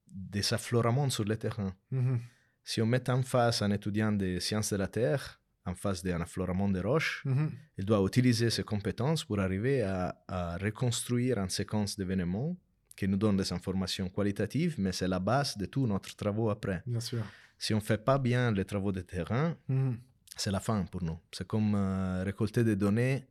des 0.08 0.54
affleurements 0.54 1.10
sur 1.10 1.24
le 1.26 1.38
terrain. 1.38 1.74
Mhm. 1.92 2.20
Si 2.64 2.82
on 2.82 2.86
met 2.86 3.10
en 3.10 3.22
face 3.24 3.62
un 3.62 3.72
étudiant 3.72 4.12
des 4.12 4.40
sciences 4.40 4.72
de 4.72 4.78
la 4.78 4.88
Terre, 4.88 5.40
en 5.66 5.76
face 5.76 6.04
d'un 6.04 6.22
affleurement 6.22 6.70
de 6.70 6.80
roches, 6.80 7.22
Mhm. 7.26 7.52
il 7.78 7.86
doit 7.86 8.02
utiliser 8.06 8.50
ses 8.50 8.64
compétences 8.64 9.24
pour 9.24 9.40
arriver 9.40 9.82
à, 9.84 10.16
à 10.28 10.58
reconstruire 10.58 11.38
une 11.40 11.50
séquence 11.50 11.96
d'événements 11.98 12.56
qui 12.96 13.08
nous 13.08 13.18
donne 13.18 13.38
des 13.38 13.52
informations 13.54 14.10
qualitatives, 14.10 14.76
mais 14.78 14.92
c'est 14.92 15.08
la 15.08 15.20
base 15.20 15.58
de 15.58 15.66
tous 15.66 15.88
notre 15.88 16.16
travaux 16.16 16.50
après. 16.50 16.82
Bien 16.86 17.00
sûr. 17.00 17.24
Si 17.58 17.74
on 17.74 17.78
ne 17.78 17.82
fait 17.92 18.04
pas 18.04 18.18
bien 18.18 18.52
les 18.52 18.66
travaux 18.66 18.92
de 18.92 19.02
terrain, 19.02 19.56
Mhm. 19.68 19.98
c'est 20.36 20.52
la 20.52 20.60
fin 20.60 20.84
pour 20.86 21.04
nous. 21.04 21.20
C'est 21.32 21.48
comme 21.48 21.74
euh, 21.76 22.24
récolter 22.24 22.64
des 22.64 22.76
données 22.76 23.26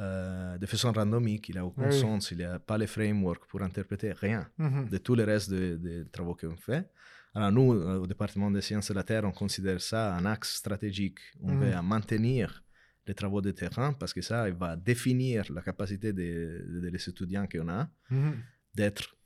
euh, 0.00 0.58
de 0.58 0.66
façon 0.66 0.92
randomique. 0.92 1.48
Il 1.48 1.54
n'y 1.56 1.58
a 1.60 1.64
aucun 1.66 1.86
Oui, 1.88 2.00
sens, 2.00 2.30
il 2.30 2.38
n'y 2.38 2.44
a 2.44 2.58
pas 2.58 2.78
les 2.78 2.86
frameworks 2.86 3.46
pour 3.46 3.62
interpréter 3.62 4.12
rien 4.12 4.48
Mhm. 4.58 4.88
de 4.88 4.98
tous 4.98 5.14
les 5.14 5.24
restes 5.24 5.50
des 5.50 5.76
de 5.78 6.04
travaux 6.10 6.34
qu'on 6.34 6.56
fait. 6.56 6.88
Alors 7.34 7.52
nous, 7.52 7.72
euh, 7.74 7.98
au 8.02 8.06
département 8.06 8.50
des 8.50 8.60
sciences 8.62 8.88
de 8.88 8.94
la 8.94 9.04
Terre, 9.04 9.24
on 9.24 9.32
considère 9.32 9.80
ça 9.80 10.14
un 10.16 10.24
axe 10.24 10.50
stratégique. 10.56 11.20
On 11.42 11.52
Mhm. 11.52 11.60
veut 11.60 11.82
maintenir 11.82 12.64
les 13.06 13.14
travaux 13.14 13.40
de 13.40 13.52
terrain 13.52 13.92
parce 14.00 14.12
que 14.12 14.22
ça 14.22 14.48
il 14.48 14.54
va 14.54 14.76
définir 14.76 15.38
la 15.56 15.62
capacité 15.62 16.12
des 16.12 16.34
de, 16.82 16.88
les 16.94 17.08
étudiants 17.08 17.46
qu'on 17.50 17.68
a 17.68 17.88
Mhm. 18.10 18.34
d'être, 18.74 19.16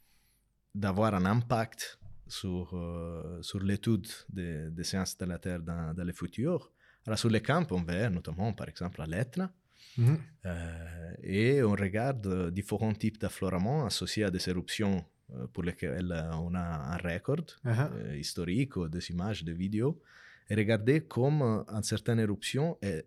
d'avoir 0.75 1.15
un 1.15 1.25
impact 1.27 1.99
sur, 2.29 2.71
euh, 2.75 3.43
sur 3.43 3.61
l'étude 3.61 4.07
des, 4.29 4.71
des 4.71 4.85
sciences 4.85 5.17
de 5.19 5.27
la 5.27 5.39
Terre 5.39 5.61
dans, 5.61 5.93
dans 5.95 6.05
le 6.05 6.13
futur. 6.13 6.73
Alors 7.07 7.19
sur 7.19 7.29
les 7.31 7.43
camps, 7.43 7.67
on 7.71 7.83
va 7.83 8.09
notamment 8.09 8.53
par 8.55 8.69
exemple 8.69 9.03
à 9.03 9.07
l'Etna, 9.07 9.53
Mhm. 9.99 10.19
euh, 10.47 11.15
et 11.23 11.63
on 11.63 11.73
regarde 11.73 12.27
euh, 12.27 12.51
différents 12.51 12.95
types 12.95 13.19
d'affleurements 13.19 13.85
associés 13.87 14.25
à 14.25 14.31
des 14.31 14.49
éruptions 14.49 15.05
euh, 15.35 15.47
pour 15.53 15.63
lesquelles 15.63 16.13
on 16.35 16.55
a 16.55 16.95
un 16.95 16.97
record 16.97 17.45
euh, 17.67 18.17
historique 18.17 18.77
ou 18.77 18.89
des 18.89 19.11
images, 19.11 19.45
des 19.45 19.53
vidéos, 19.55 20.01
et 20.49 20.55
regarder 20.55 21.03
comment 21.03 21.65
une 21.69 21.83
certaine 21.83 22.21
éruption 22.21 22.79
est 22.83 23.07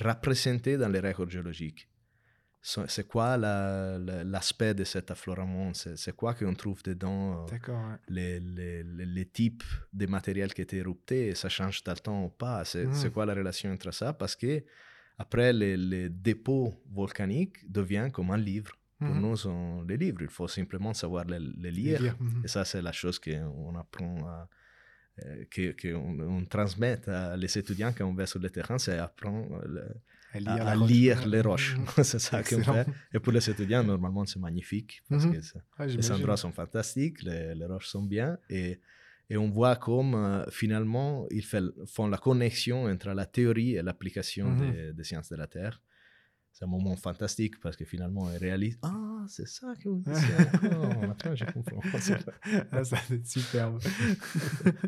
représentée 0.00 0.76
dans 0.76 0.88
les 0.88 1.00
records 1.00 1.30
géologiques. 1.30 1.88
C'est 2.62 3.06
quoi 3.06 3.36
la- 3.36 3.98
la- 3.98 4.24
l'aspect 4.24 4.72
de 4.72 4.84
cet 4.84 5.10
affleurement? 5.10 5.72
C'est 5.74 6.16
quoi 6.16 6.32
qu'on 6.32 6.54
trouve 6.54 6.82
dedans 6.82 7.44
ouais. 7.68 7.98
les, 8.08 8.40
les, 8.40 8.82
les- 8.82 9.26
types 9.26 9.64
de 9.92 10.06
matériel 10.06 10.54
qui 10.54 10.62
étaient 10.62 10.78
éruptés, 10.78 11.34
ça 11.34 11.50
change 11.50 11.84
dans 11.84 11.92
le 11.92 11.98
temps 11.98 12.24
ou 12.24 12.30
pas? 12.30 12.64
C'est 12.64 12.86
c'est 12.94 13.12
quoi 13.12 13.26
la 13.26 13.34
relation 13.34 13.70
entre 13.70 13.90
ça? 13.92 14.14
Parce 14.14 14.34
que 14.34 14.64
après, 15.18 15.52
les, 15.52 15.76
les 15.76 16.08
dépôts 16.08 16.72
volcaniques 16.90 17.70
deviennent 17.70 18.10
comme 18.12 18.30
un 18.30 18.36
livre. 18.36 18.72
Pour 18.98 19.08
Mhm. 19.14 19.20
nous, 19.22 19.36
sont 19.36 19.82
les 19.88 19.96
livres. 19.96 20.22
Il 20.22 20.28
faut 20.28 20.48
simplement 20.48 20.94
savoir 20.94 21.24
les, 21.24 21.38
les 21.38 21.70
lire. 21.70 22.00
Lire, 22.00 22.16
mhm. 22.20 22.42
Et 22.44 22.48
ça, 22.48 22.64
c'est 22.64 22.80
la 22.80 22.92
chose 22.92 23.18
qu'on 23.18 23.74
apprend, 23.76 24.26
à, 24.26 24.48
euh, 25.24 25.44
que- 25.50 25.74
qu'on 25.80 26.18
on 26.20 26.44
transmet 26.44 26.98
à 27.08 27.36
les 27.36 27.58
étudiants 27.58 27.92
quand 27.96 28.06
on 28.06 28.14
va 28.14 28.26
sur 28.26 28.40
le 28.40 28.50
terrain, 28.50 28.78
c'est 28.78 28.98
apprendre 28.98 29.56
euh, 29.56 29.68
le- 29.68 29.94
À 30.32 30.38
à, 30.38 30.40
la 30.64 30.70
à 30.72 30.74
roche. 30.74 30.90
lire 30.90 31.26
les 31.28 31.40
roches. 31.40 31.76
Mhm. 31.76 31.86
c'est 32.04 32.18
ça 32.18 32.42
qu'on 32.42 32.62
fait. 32.62 32.86
Et 33.12 33.18
pour 33.20 33.32
les 33.32 33.48
étudiants, 33.50 33.84
normalement, 33.84 34.24
c'est 34.26 34.40
magnifique 34.40 35.02
parce 35.08 35.24
Mhm. 35.26 35.32
que 35.32 35.38
les 35.96 36.10
endroits 36.12 36.36
sont 36.36 36.52
fantastiques, 36.52 37.22
les, 37.22 37.54
les 37.54 37.66
roches 37.66 37.88
sont 37.88 38.02
bien. 38.02 38.38
Et, 38.48 38.80
et 39.30 39.36
on 39.36 39.48
voit 39.50 39.76
comme 39.76 40.14
euh, 40.14 40.44
finalement, 40.50 41.26
ils 41.30 41.44
fait- 41.44 41.62
font 41.86 42.06
la 42.08 42.18
connexion 42.18 42.84
entre 42.84 43.10
la 43.10 43.26
théorie 43.26 43.74
et 43.76 43.82
l'application 43.82 44.50
Mhm. 44.50 44.58
des, 44.72 44.92
des 44.92 45.04
sciences 45.04 45.28
de 45.30 45.36
la 45.36 45.46
Terre. 45.46 45.80
C'est 46.52 46.64
un 46.64 46.68
moment 46.68 46.94
fantastique 46.94 47.58
parce 47.60 47.76
que 47.76 47.84
finalement, 47.84 48.30
ils 48.30 48.36
réalisent 48.38 48.78
Ah, 48.82 49.24
c'est 49.26 49.48
ça 49.48 49.74
que 49.82 49.88
vous 49.88 50.04
disiez 50.06 50.34
encore. 50.54 51.08
Maintenant, 51.08 51.34
je 51.34 51.44
comprends. 51.46 51.80
Ah, 52.70 52.84
ça 52.84 52.96
va 53.08 53.14
être 53.16 53.26
superbe. 53.26 53.80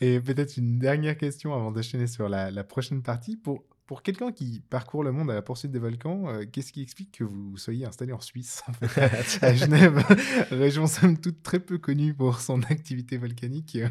Et 0.00 0.20
peut-être 0.20 0.56
une 0.56 0.78
dernière 0.78 1.16
question 1.18 1.54
avant 1.54 1.72
d'enchaîner 1.72 2.06
sur 2.06 2.28
la, 2.28 2.50
la 2.50 2.64
prochaine 2.64 3.02
partie. 3.02 3.36
Pour, 3.36 3.64
pour 3.86 4.02
quelqu'un 4.02 4.32
qui 4.32 4.62
parcourt 4.70 5.04
le 5.04 5.12
monde 5.12 5.30
à 5.30 5.34
la 5.34 5.42
poursuite 5.42 5.70
des 5.72 5.78
volcans, 5.78 6.28
euh, 6.28 6.44
qu'est-ce 6.50 6.72
qui 6.72 6.80
explique 6.82 7.18
que 7.18 7.24
vous 7.24 7.56
soyez 7.56 7.84
installé 7.84 8.12
en 8.12 8.20
Suisse, 8.20 8.62
en 8.68 8.72
fait, 8.72 9.38
à 9.44 9.54
Genève, 9.54 10.02
région 10.50 10.86
somme 10.86 11.18
toute 11.18 11.42
très 11.42 11.60
peu 11.60 11.78
connue 11.78 12.14
pour 12.14 12.40
son 12.40 12.62
activité 12.62 13.16
volcanique 13.18 13.76
euh, 13.76 13.88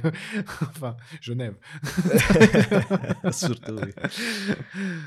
Enfin, 0.62 0.96
Genève. 1.22 1.56
Surtout, 3.32 3.76
oui. 3.76 3.92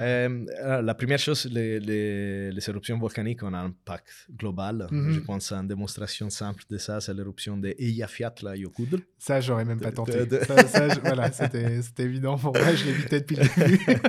Euh, 0.01 0.45
alors, 0.63 0.83
la 0.83 0.95
première 0.95 1.19
chose, 1.19 1.47
les, 1.51 1.81
les, 1.81 2.51
les 2.53 2.69
éruptions 2.71 2.99
volcaniques 2.99 3.43
ont 3.43 3.49
un 3.55 3.65
impact 3.67 4.09
global. 4.37 4.87
Mhm. 4.91 5.13
Je 5.13 5.21
pense 5.21 5.51
à 5.53 5.57
une 5.59 5.69
démonstration 5.69 6.31
simple 6.31 6.63
de 6.71 6.79
ça, 6.79 7.01
c'est 7.01 7.15
l'éruption 7.15 7.57
de 7.57 7.75
Eyjafjallajökull. 7.79 9.01
Ça, 9.19 9.41
j'aurais 9.41 9.65
même 9.65 9.81
pas 9.81 9.93
tenté. 9.93 10.27
de- 10.27 10.39
Ça, 10.41 10.67
ça, 10.69 10.89
je- 10.89 11.01
voilà, 11.01 11.33
c'était 11.33 11.83
c'était 11.83 12.05
évident 12.05 12.37
pour 12.39 12.53
moi, 12.57 12.75
je 12.75 12.85
l'évitais 12.85 13.21
depuis 13.21 13.37
le 13.37 13.67
début. 13.67 14.01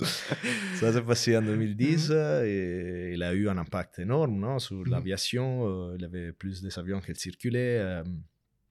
Ça 0.74 0.92
s'est 0.92 1.02
passé 1.02 1.36
en 1.36 1.42
2010 1.42 2.10
Mhm. 2.10 2.44
et 2.44 3.12
il 3.14 3.22
a 3.22 3.34
eu 3.34 3.48
un 3.48 3.58
impact 3.58 3.98
énorme 3.98 4.38
non, 4.38 4.58
sur 4.58 4.76
Mhm. 4.78 4.90
l'aviation. 4.90 5.66
euh, 5.68 5.94
il 5.96 6.02
y 6.02 6.04
avait 6.04 6.32
plus 6.32 6.62
d'avions 6.62 7.00
qui 7.00 7.14
circulaient. 7.14 7.78
euh, 7.80 8.02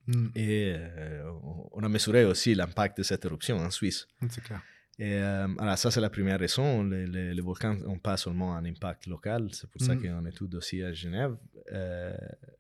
Hmm, 0.08 0.30
et 0.36 0.74
euh, 0.76 1.30
on 1.74 1.84
a 1.84 1.90
mesuré 1.90 2.26
aussi 2.26 2.56
l'impact 2.56 2.98
de 2.98 3.04
cette 3.04 3.24
éruption 3.26 3.58
en 3.58 3.70
Suisse. 3.70 4.08
c'est 4.30 4.44
clair. 4.44 4.60
Et 4.98 5.14
euh, 5.14 5.48
alors 5.60 5.78
ça, 5.78 5.92
c'est 5.92 6.02
la 6.02 6.10
première 6.10 6.40
raison. 6.40 6.84
Les, 6.84 7.06
les- 7.06 7.34
les 7.36 7.42
volcans 7.42 7.76
n'ont 7.76 8.00
pas 8.00 8.18
seulement 8.18 8.56
un 8.56 8.66
impact 8.66 9.06
local, 9.06 9.50
c'est 9.52 9.70
pour 9.70 9.82
ça 9.82 9.94
Mhm. 9.94 10.02
qu'on 10.02 10.26
étudie 10.26 10.58
aussi 10.58 10.82
à 10.82 10.92
Genève. 10.94 11.38
Euh, 11.72 12.18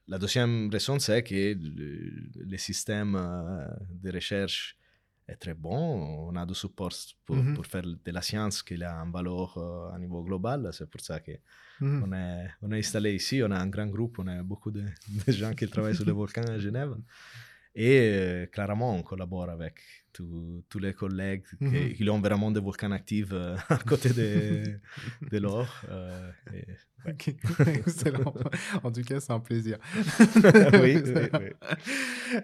la 0.07 0.17
deuxième 0.19 0.69
raison, 0.69 0.99
c'est 0.99 1.23
que 1.23 1.33
le, 1.33 2.45
le 2.51 2.57
système 2.57 3.15
euh, 3.15 3.65
de 4.03 4.11
recherche 4.11 4.77
est 5.31 5.35
très 5.37 5.53
bon. 5.53 6.29
On 6.29 6.35
a 6.35 6.45
du 6.45 6.55
support 6.55 6.91
pour, 7.25 7.35
Mhm. 7.35 7.53
pour 7.55 7.65
faire 7.65 7.83
de 8.07 8.11
la 8.11 8.21
science 8.21 8.61
qui 8.63 8.81
a 8.83 8.93
un 8.99 9.11
valeur 9.11 9.57
à 9.93 9.97
niveau 9.99 10.23
global. 10.23 10.69
C'est 10.73 10.89
pour 10.89 11.01
ça 11.01 11.19
qu'on 11.19 11.37
Mhm. 11.85 12.13
est, 12.13 12.47
on 12.61 12.71
est 12.71 12.79
installé 12.79 13.13
ici. 13.15 13.41
On 13.43 13.51
a 13.51 13.59
un 13.59 13.67
grand 13.67 13.87
groupe, 13.87 14.19
on 14.19 14.27
a 14.27 14.41
beaucoup 14.43 14.71
de, 14.71 14.83
de 15.27 15.31
gens 15.31 15.53
qui 15.53 15.67
travaillent 15.67 15.95
sur 15.95 16.05
les 16.05 16.11
volcans 16.11 16.41
à 16.47 16.57
Genève. 16.59 16.95
Et 17.75 17.99
euh, 17.99 18.45
clairement, 18.47 18.95
on 18.95 19.03
collabore 19.03 19.49
avec 19.49 19.75
tous 20.19 20.63
tous 20.69 20.79
les 20.79 20.93
collègues 20.93 21.43
qui, 21.59 21.93
qui 21.95 22.09
ont 22.09 22.19
vraiment 22.19 22.51
des 22.51 22.59
volcans 22.59 22.91
actifs 22.91 23.29
euh, 23.31 23.55
à 23.69 23.77
côté 23.91 24.09
de, 24.09 24.79
de 25.31 25.37
l'or. 25.37 25.67
euh, 25.89 26.29
et- 26.53 26.65
Ok, 27.07 27.29
Excellent. 27.65 28.33
En 28.83 28.91
tout 28.91 29.03
cas, 29.03 29.21
c'est 29.21 29.31
un 29.31 29.39
plaisir. 29.39 29.77
Oui, 30.83 30.97
oui, 31.05 31.29
oui. 31.33 31.49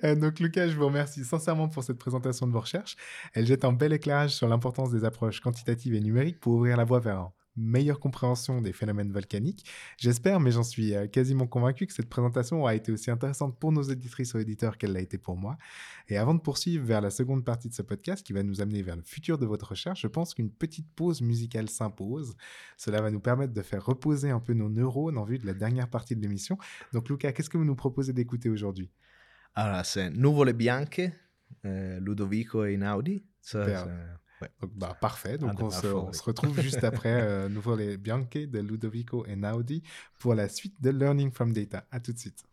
Euh, 0.05 0.15
Donc, 0.15 0.39
Lucas, 0.39 0.69
je 0.69 0.75
vous 0.77 0.85
remercie 0.85 1.25
sincèrement 1.25 1.67
pour 1.67 1.83
cette 1.83 1.97
présentation 1.97 2.47
de 2.47 2.53
vos 2.53 2.61
recherches. 2.61 2.95
Elle 3.33 3.45
jette 3.45 3.65
un 3.65 3.73
bel 3.73 3.91
éclairage 3.91 4.31
sur 4.33 4.47
l'importance 4.47 4.91
des 4.91 5.03
approches 5.03 5.41
quantitatives 5.41 5.93
et 5.93 5.99
numériques 5.99 6.39
pour 6.39 6.53
ouvrir 6.53 6.77
la 6.77 6.85
voie 6.85 7.01
vers 7.01 7.31
meilleure 7.55 7.99
compréhension 7.99 8.61
des 8.61 8.73
phénomènes 8.73 9.11
volcaniques. 9.11 9.65
J'espère, 9.97 10.39
mais 10.39 10.51
j'en 10.51 10.63
suis 10.63 10.93
euh, 10.93 11.07
quasiment 11.07 11.47
convaincu 11.47 11.87
que 11.87 11.93
cette 11.93 12.09
présentation 12.09 12.61
aura 12.61 12.75
été 12.75 12.91
aussi 12.91 13.11
intéressante 13.11 13.57
pour 13.59 13.71
nos 13.71 13.83
éditrices 13.83 14.33
ou 14.33 14.39
éditeurs 14.39 14.77
qu'elle 14.77 14.93
l'a 14.93 15.01
été 15.01 15.17
pour 15.17 15.37
moi. 15.37 15.57
Et 16.07 16.17
avant 16.17 16.33
de 16.33 16.39
poursuivre 16.39 16.85
vers 16.85 17.01
la 17.01 17.09
seconde 17.09 17.45
partie 17.45 17.69
de 17.69 17.73
ce 17.73 17.81
podcast 17.81 18.25
qui 18.25 18.33
va 18.33 18.43
nous 18.43 18.61
amener 18.61 18.81
vers 18.81 18.95
le 18.95 19.01
futur 19.01 19.37
de 19.37 19.45
votre 19.45 19.69
recherche, 19.69 20.01
je 20.01 20.07
pense 20.07 20.33
qu'une 20.33 20.51
petite 20.51 20.87
pause 20.95 21.21
musicale 21.21 21.69
s'impose. 21.69 22.35
Cela 22.77 23.01
va 23.01 23.11
nous 23.11 23.19
permettre 23.19 23.53
de 23.53 23.61
faire 23.61 23.85
reposer 23.85 24.29
un 24.29 24.39
peu 24.39 24.53
nos 24.53 24.69
neurones 24.69 25.17
en 25.17 25.23
vue 25.23 25.39
de 25.39 25.45
la 25.45 25.53
dernière 25.53 25.89
partie 25.89 26.15
de 26.15 26.21
l'émission. 26.21 26.57
Donc 26.93 27.09
Lucas, 27.09 27.31
qu'est-ce 27.31 27.49
que 27.49 27.57
vous 27.57 27.65
nous 27.65 27.75
proposez 27.75 28.13
d'écouter 28.13 28.49
aujourd'hui? 28.49 28.91
Alors, 29.55 29.85
c'est 29.85 30.09
Nuvole 30.09 30.51
Bianche, 30.51 30.99
euh, 31.63 31.99
Ludovico 32.01 32.65
et 32.65 32.73
Inaudi. 32.73 33.23
Ça, 33.41 33.63
Super. 33.63 33.87
C'est- 34.39 34.45
ouais. 34.45 34.51
Donc, 34.61 34.71
bah, 34.75 34.97
Parfait, 34.99 35.37
donc 35.37 35.59
on, 35.61 35.69
se, 35.71 35.87
on 35.87 36.11
retrouve 36.23 36.59
juste 36.59 36.83
après 36.83 37.21
euh, 37.21 37.49
Nouveau 37.49 37.75
les 37.75 37.97
Bianche 37.97 38.29
de 38.31 38.59
Ludovico 38.59 39.25
et 39.25 39.35
Naudi 39.35 39.83
pour 40.19 40.35
la 40.35 40.49
suite 40.49 40.81
de 40.81 40.89
Learning 40.91 41.31
from 41.31 41.53
Data. 41.53 41.85
À 41.91 41.99
tout 41.99 42.13
de 42.13 42.19
suite. 42.19 42.45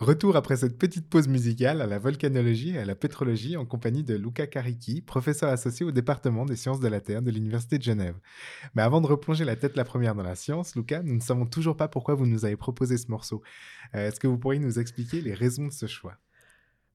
Retour 0.00 0.34
après 0.34 0.56
cette 0.56 0.78
petite 0.78 1.10
pause 1.10 1.28
musicale 1.28 1.82
à 1.82 1.86
la 1.86 1.98
volcanologie 1.98 2.70
et 2.70 2.78
à 2.78 2.86
la 2.86 2.94
pétrologie 2.94 3.58
en 3.58 3.66
compagnie 3.66 4.02
de 4.02 4.14
Luca 4.14 4.46
Caricchi, 4.46 5.02
professeur 5.02 5.50
associé 5.50 5.84
au 5.84 5.90
département 5.90 6.46
des 6.46 6.56
sciences 6.56 6.80
de 6.80 6.88
la 6.88 7.02
Terre 7.02 7.20
de 7.20 7.30
l'Université 7.30 7.76
de 7.76 7.82
Genève. 7.82 8.16
Mais 8.74 8.80
avant 8.80 9.02
de 9.02 9.06
replonger 9.06 9.44
la 9.44 9.56
tête 9.56 9.76
la 9.76 9.84
première 9.84 10.14
dans 10.14 10.22
la 10.22 10.36
science, 10.36 10.74
Luca, 10.74 11.02
nous 11.02 11.16
ne 11.16 11.20
savons 11.20 11.44
toujours 11.44 11.76
pas 11.76 11.86
pourquoi 11.86 12.14
vous 12.14 12.24
nous 12.24 12.46
avez 12.46 12.56
proposé 12.56 12.96
ce 12.96 13.10
morceau. 13.10 13.42
Euh, 13.94 14.08
Est-ce 14.08 14.18
que 14.18 14.26
vous 14.26 14.38
pourriez 14.38 14.58
nous 14.58 14.78
expliquer 14.78 15.20
les 15.20 15.34
raisons 15.34 15.66
de 15.66 15.72
ce 15.72 15.84
choix? 15.86 16.16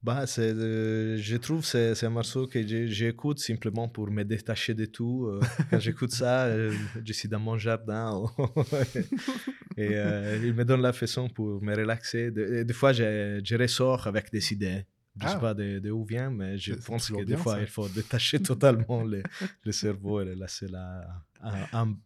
Bah, 0.03 0.27
c'est, 0.27 0.53
euh, 0.53 1.17
je 1.17 1.35
trouve 1.37 1.61
que 1.61 1.65
c'est, 1.67 1.95
c'est 1.95 2.05
un 2.05 2.11
morceau 2.11 2.45
que 2.45 2.61
j'écoute 2.87 3.39
simplement 3.39 3.87
pour 3.89 4.11
me 4.11 4.23
détacher 4.23 4.75
de 4.75 4.85
tout. 4.85 5.25
Euh, 5.25 5.39
quand 5.71 5.79
j'écoute 5.79 6.11
ça, 6.11 6.45
euh, 6.45 6.71
je 7.03 7.11
suis 7.13 7.27
dans 7.27 7.39
mon 7.39 7.57
jardin 7.57 8.21
et 9.77 9.89
euh, 9.95 10.39
il 10.43 10.53
me 10.53 10.63
donne 10.63 10.81
la 10.83 10.93
façon 10.93 11.27
pour 11.27 11.59
me 11.63 11.75
relaxer. 11.75 12.29
De- 12.29 12.61
des 12.63 12.73
fois, 12.73 12.93
je, 12.93 13.41
je 13.43 13.55
ressors 13.55 14.05
avec 14.05 14.31
des 14.31 14.53
idées. 14.53 14.85
Je 15.17 15.23
ne 15.25 15.29
Ah. 15.29 15.33
sais 15.33 15.39
pas 15.39 15.53
de, 15.55 15.79
de 15.79 15.89
où 15.91 16.03
vient, 16.05 16.29
mais 16.29 16.57
je 16.59 16.73
pense 16.75 17.09
que 17.09 17.17
des 17.19 17.25
bien, 17.25 17.37
fois, 17.37 17.53
ça. 17.55 17.61
il 17.61 17.67
faut 17.67 17.87
détacher 17.89 18.39
totalement 18.51 19.03
le, 19.03 19.23
le 19.63 19.71
cerveau 19.71 20.21
et 20.21 20.35
laisser 20.35 20.67
là. 20.67 21.07
Un, 21.41 21.53
un- 21.81 21.97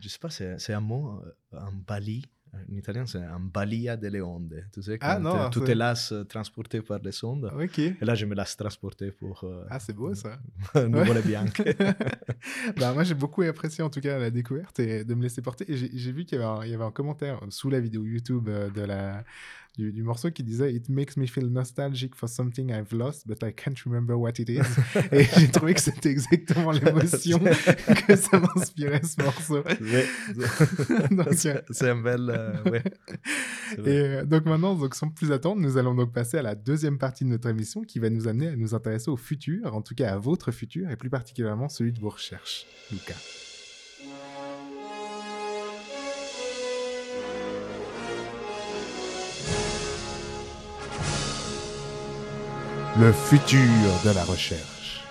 je 0.00 0.08
sais 0.08 0.18
pas, 0.18 0.30
c'est, 0.30 0.58
c'est 0.58 0.72
un 0.72 0.80
mot, 0.80 1.22
un 1.52 1.72
bali. 1.86 2.24
En 2.54 2.74
italien, 2.76 3.06
c'est 3.06 3.18
un 3.22 3.40
balia 3.40 3.96
delle 3.96 4.22
onde. 4.22 4.64
Tu 4.72 4.82
sais, 4.82 4.98
Ah, 5.00 5.14
quand 5.16 5.20
non, 5.20 5.36
euh, 5.36 5.48
tout 5.50 5.64
c'est- 5.66 5.72
est 5.72 5.74
là, 5.74 5.94
euh, 6.12 6.24
transporté 6.24 6.80
par 6.80 6.98
les 7.00 7.24
ondes. 7.24 7.52
Ok. 7.58 7.78
Et 7.78 7.96
là, 8.00 8.14
je 8.14 8.26
me 8.26 8.34
laisse 8.34 8.56
transporter 8.56 9.10
pour 9.10 9.44
euh, 9.44 9.64
Ah, 9.70 9.78
c'est 9.78 9.92
beau 9.94 10.14
ça. 10.14 10.38
Nuvole 10.74 11.22
Bianche. 11.22 11.50
bah, 12.78 12.92
moi, 12.92 13.04
j'ai 13.04 13.14
beaucoup 13.14 13.42
apprécié 13.42 13.82
en 13.84 13.90
tout 13.90 14.00
cas 14.00 14.18
la 14.18 14.30
découverte 14.30 14.78
et 14.80 15.04
de 15.04 15.14
me 15.14 15.22
laisser 15.22 15.42
porter. 15.42 15.64
J'ai 15.68 16.12
vu 16.12 16.24
qu'il 16.24 16.38
y, 16.38 16.42
avait 16.42 16.50
un- 16.50 16.64
il 16.64 16.70
y 16.70 16.74
avait 16.74 16.84
un 16.84 16.90
commentaire 16.90 17.40
sous 17.50 17.70
la 17.70 17.80
vidéo 17.80 18.04
YouTube 18.04 18.48
euh, 18.48 18.70
de 18.70 18.82
la, 18.82 19.24
du, 19.78 19.92
du 19.92 20.02
morceau 20.02 20.30
qui 20.30 20.42
disait 20.42 20.74
It 20.74 20.88
makes 20.88 21.16
me 21.16 21.26
feel 21.26 21.46
nostalgic 21.46 22.14
for 22.16 22.28
something 22.28 22.70
I've 22.70 22.92
lost, 22.92 23.26
but 23.26 23.42
I 23.44 23.52
can't 23.52 23.78
remember 23.84 24.16
what 24.16 24.32
it 24.38 24.48
is. 24.48 24.60
et 25.12 25.24
j'ai 25.36 25.48
trouvé 25.48 25.74
que 25.74 25.80
c'était 25.80 26.10
exactement 26.10 26.72
l'émotion 26.72 27.38
que 28.06 28.16
ça 28.16 28.40
m'inspirait 28.40 29.02
ce 29.04 29.22
morceau. 29.22 29.62
C'est 31.70 31.88
un 31.88 31.96
bel. 31.96 32.28
euh, 32.28 32.62
ouais. 32.64 32.82
Et 33.78 33.88
euh, 33.88 34.24
donc 34.24 34.46
maintenant, 34.46 34.74
donc 34.74 34.94
sans 34.96 35.08
plus 35.08 35.30
attendre, 35.30 35.60
nous 35.60 35.76
allons 35.76 35.94
donc 35.94 36.12
passer 36.12 36.38
à 36.38 36.42
la 36.42 36.56
deuxième 36.56 36.98
partie 36.98 37.24
de 37.24 37.30
notre 37.30 37.48
émission 37.48 37.82
qui 37.82 38.00
va 38.00 38.10
nous 38.10 38.26
amener 38.26 38.48
à 38.48 38.56
nous 38.56 38.74
intéresser 38.74 39.10
au 39.10 39.16
futur, 39.16 39.74
en 39.74 39.82
tout 39.82 39.94
cas 39.94 40.12
à 40.12 40.18
votre 40.18 40.50
futur, 40.50 40.90
et 40.90 40.96
plus 40.96 41.10
particulièrement 41.10 41.68
celui 41.68 41.92
de 41.92 42.00
vos 42.00 42.10
recherches, 42.10 42.66
Lucas. 42.90 43.47
Le 53.00 53.12
futur 53.12 53.60
de 54.04 54.10
la 54.14 54.24
recherche. 54.24 55.04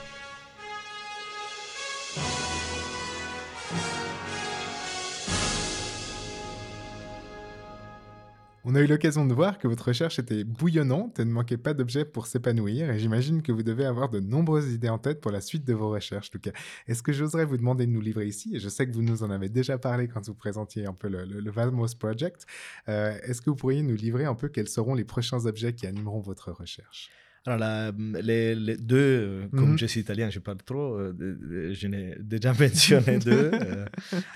On 8.66 8.76
a 8.76 8.82
eu 8.82 8.88
l'occasion 8.88 9.26
de 9.26 9.34
voir 9.34 9.58
que 9.58 9.70
votre 9.70 9.88
recherche 9.88 10.20
était 10.20 10.44
bouillonnante 10.44 11.20
et 11.20 11.26
ne 11.26 11.32
manquait 11.32 11.56
pas 11.58 11.74
d'objets 11.74 12.04
pour 12.04 12.28
s'épanouir, 12.28 12.90
et 12.92 13.00
j'imagine 13.00 13.42
que 13.42 13.54
vous 13.54 13.64
devez 13.64 13.86
avoir 13.86 14.10
de 14.10 14.20
nombreuses 14.20 14.74
idées 14.74 14.90
en 14.90 14.98
tête 14.98 15.22
pour 15.22 15.32
la 15.32 15.40
suite 15.40 15.64
de 15.64 15.74
vos 15.74 15.90
recherches, 15.90 16.30
Lucas. 16.34 16.52
Est-ce 16.88 17.02
que 17.02 17.14
j'oserais 17.14 17.46
vous 17.46 17.56
demander 17.56 17.86
de 17.86 17.92
nous 17.92 18.02
livrer 18.02 18.28
ici? 18.28 18.54
Et 18.58 18.60
je 18.60 18.68
sais 18.68 18.86
que 18.86 18.92
vous 18.94 19.04
nous 19.04 19.24
en 19.24 19.32
avez 19.32 19.48
déjà 19.48 19.78
parlé 19.78 20.10
quand 20.10 20.26
vous 20.28 20.36
présentiez 20.36 20.86
un 20.86 20.94
peu 20.94 21.08
le, 21.08 21.24
le- 21.24 21.40
le 21.40 21.52
Valmos 21.52 21.96
Project. 21.98 22.46
Euh, 22.90 23.18
Est-ce 23.24 23.42
que 23.42 23.50
vous 23.50 23.56
pourriez 23.56 23.84
nous 23.84 23.96
livrer 23.96 24.26
un 24.26 24.36
peu 24.36 24.50
quels 24.50 24.68
seront 24.68 24.96
les 24.96 25.06
prochains 25.06 25.46
objets 25.46 25.74
qui 25.74 25.88
animeront 25.88 26.20
votre 26.20 26.52
recherche? 26.52 27.10
Alors, 27.48 27.60
la- 27.60 27.92
les, 28.30 28.56
les 28.56 28.76
deux, 28.76 28.98
euh, 28.98 29.48
comme 29.58 29.72
Mhm. 29.72 29.78
je 29.78 29.86
suis 29.86 30.02
italien, 30.02 30.30
je 30.30 30.40
parle 30.40 30.58
trop, 30.72 30.88
euh, 31.00 31.74
je 31.74 31.88
n'ai 31.88 32.16
déjà 32.20 32.52
mentionné 32.60 33.20
deux. 33.20 33.52
Euh, 33.54 33.86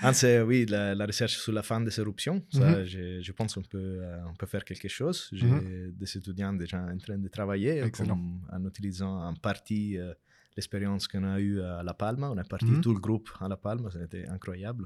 un, 0.00 0.12
c'est 0.14 0.40
oui, 0.40 0.64
la, 0.66 0.94
la 0.94 1.04
recherche 1.06 1.36
sur 1.36 1.52
la 1.52 1.62
fin 1.62 1.80
des 1.82 1.94
éruptions. 2.00 2.38
Ça, 2.50 2.70
Mhm. 2.78 2.84
je, 2.92 3.02
je 3.26 3.32
pense 3.32 3.50
qu'on 3.54 3.62
peut, 3.74 4.00
on 4.30 4.34
peut 4.40 4.46
faire 4.54 4.64
quelque 4.64 4.88
chose. 4.88 5.18
J'ai 5.32 5.46
Mhm. 5.46 5.92
des 6.00 6.16
étudiants 6.18 6.54
déjà 6.54 6.78
en 6.94 6.96
train 7.04 7.18
de 7.18 7.28
travailler 7.28 7.74
comme- 7.90 8.40
en 8.56 8.60
utilisant 8.66 9.14
en 9.30 9.34
partie 9.34 9.98
euh, 9.98 10.14
l'expérience 10.56 11.06
qu'on 11.06 11.24
a 11.24 11.38
eue 11.38 11.60
à 11.60 11.82
La 11.82 11.94
Palma. 11.94 12.30
On 12.30 12.38
est 12.38 12.48
parti 12.48 12.72
tout 12.84 12.94
le 12.94 13.00
groupe 13.00 13.28
à 13.40 13.46
La 13.48 13.58
Palma, 13.66 13.88
c'était 13.90 14.26
incroyable. 14.36 14.84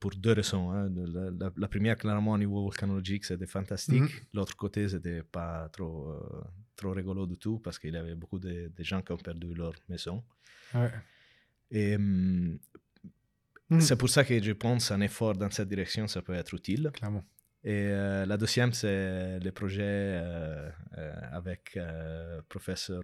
Pour 0.00 0.12
deux 0.24 0.32
raisons. 0.32 0.70
hein. 0.72 0.88
De 0.88 1.02
La, 1.16 1.30
la- 1.30 1.52
la 1.56 1.68
première, 1.68 1.96
clairement, 1.96 2.32
au 2.32 2.38
niveau 2.38 2.62
volcanologique, 2.62 3.24
c'était 3.26 3.46
fantastique. 3.46 4.00
Mhm. 4.00 4.08
L'autre 4.34 4.56
côté, 4.56 4.88
c'était 4.88 5.22
pas 5.22 5.68
trop, 5.68 6.08
euh, 6.10 6.40
trop 6.74 6.92
rigolo 6.92 7.26
du 7.26 7.36
tout 7.36 7.58
parce 7.58 7.78
qu'il 7.78 7.92
y 7.94 7.96
avait 7.98 8.14
beaucoup 8.14 8.38
de, 8.38 8.72
de 8.74 8.82
gens 8.90 9.02
qui 9.02 9.12
ont 9.12 9.18
perdu 9.18 9.52
leur 9.54 9.74
maison. 9.88 10.24
Ouais. 10.74 10.90
Et 11.70 11.96
hum, 11.96 12.58
Mhm. 13.68 13.80
c'est 13.80 13.96
pour 13.96 14.08
ça 14.08 14.24
que 14.24 14.42
je 14.42 14.52
pense 14.52 14.90
un 14.90 15.00
effort 15.02 15.34
dans 15.36 15.50
cette 15.50 15.68
direction, 15.68 16.08
ça 16.08 16.22
peut 16.22 16.34
être 16.34 16.52
utile. 16.54 16.90
Clairement. 16.94 17.24
Et 17.62 17.84
euh, 17.92 18.24
la 18.26 18.36
deuxième, 18.38 18.72
c'est 18.72 19.38
le 19.38 19.50
projet 19.52 19.82
euh, 19.84 20.70
euh, 20.98 21.12
avec 21.30 21.76
euh, 21.76 22.40
professeur 22.48 23.02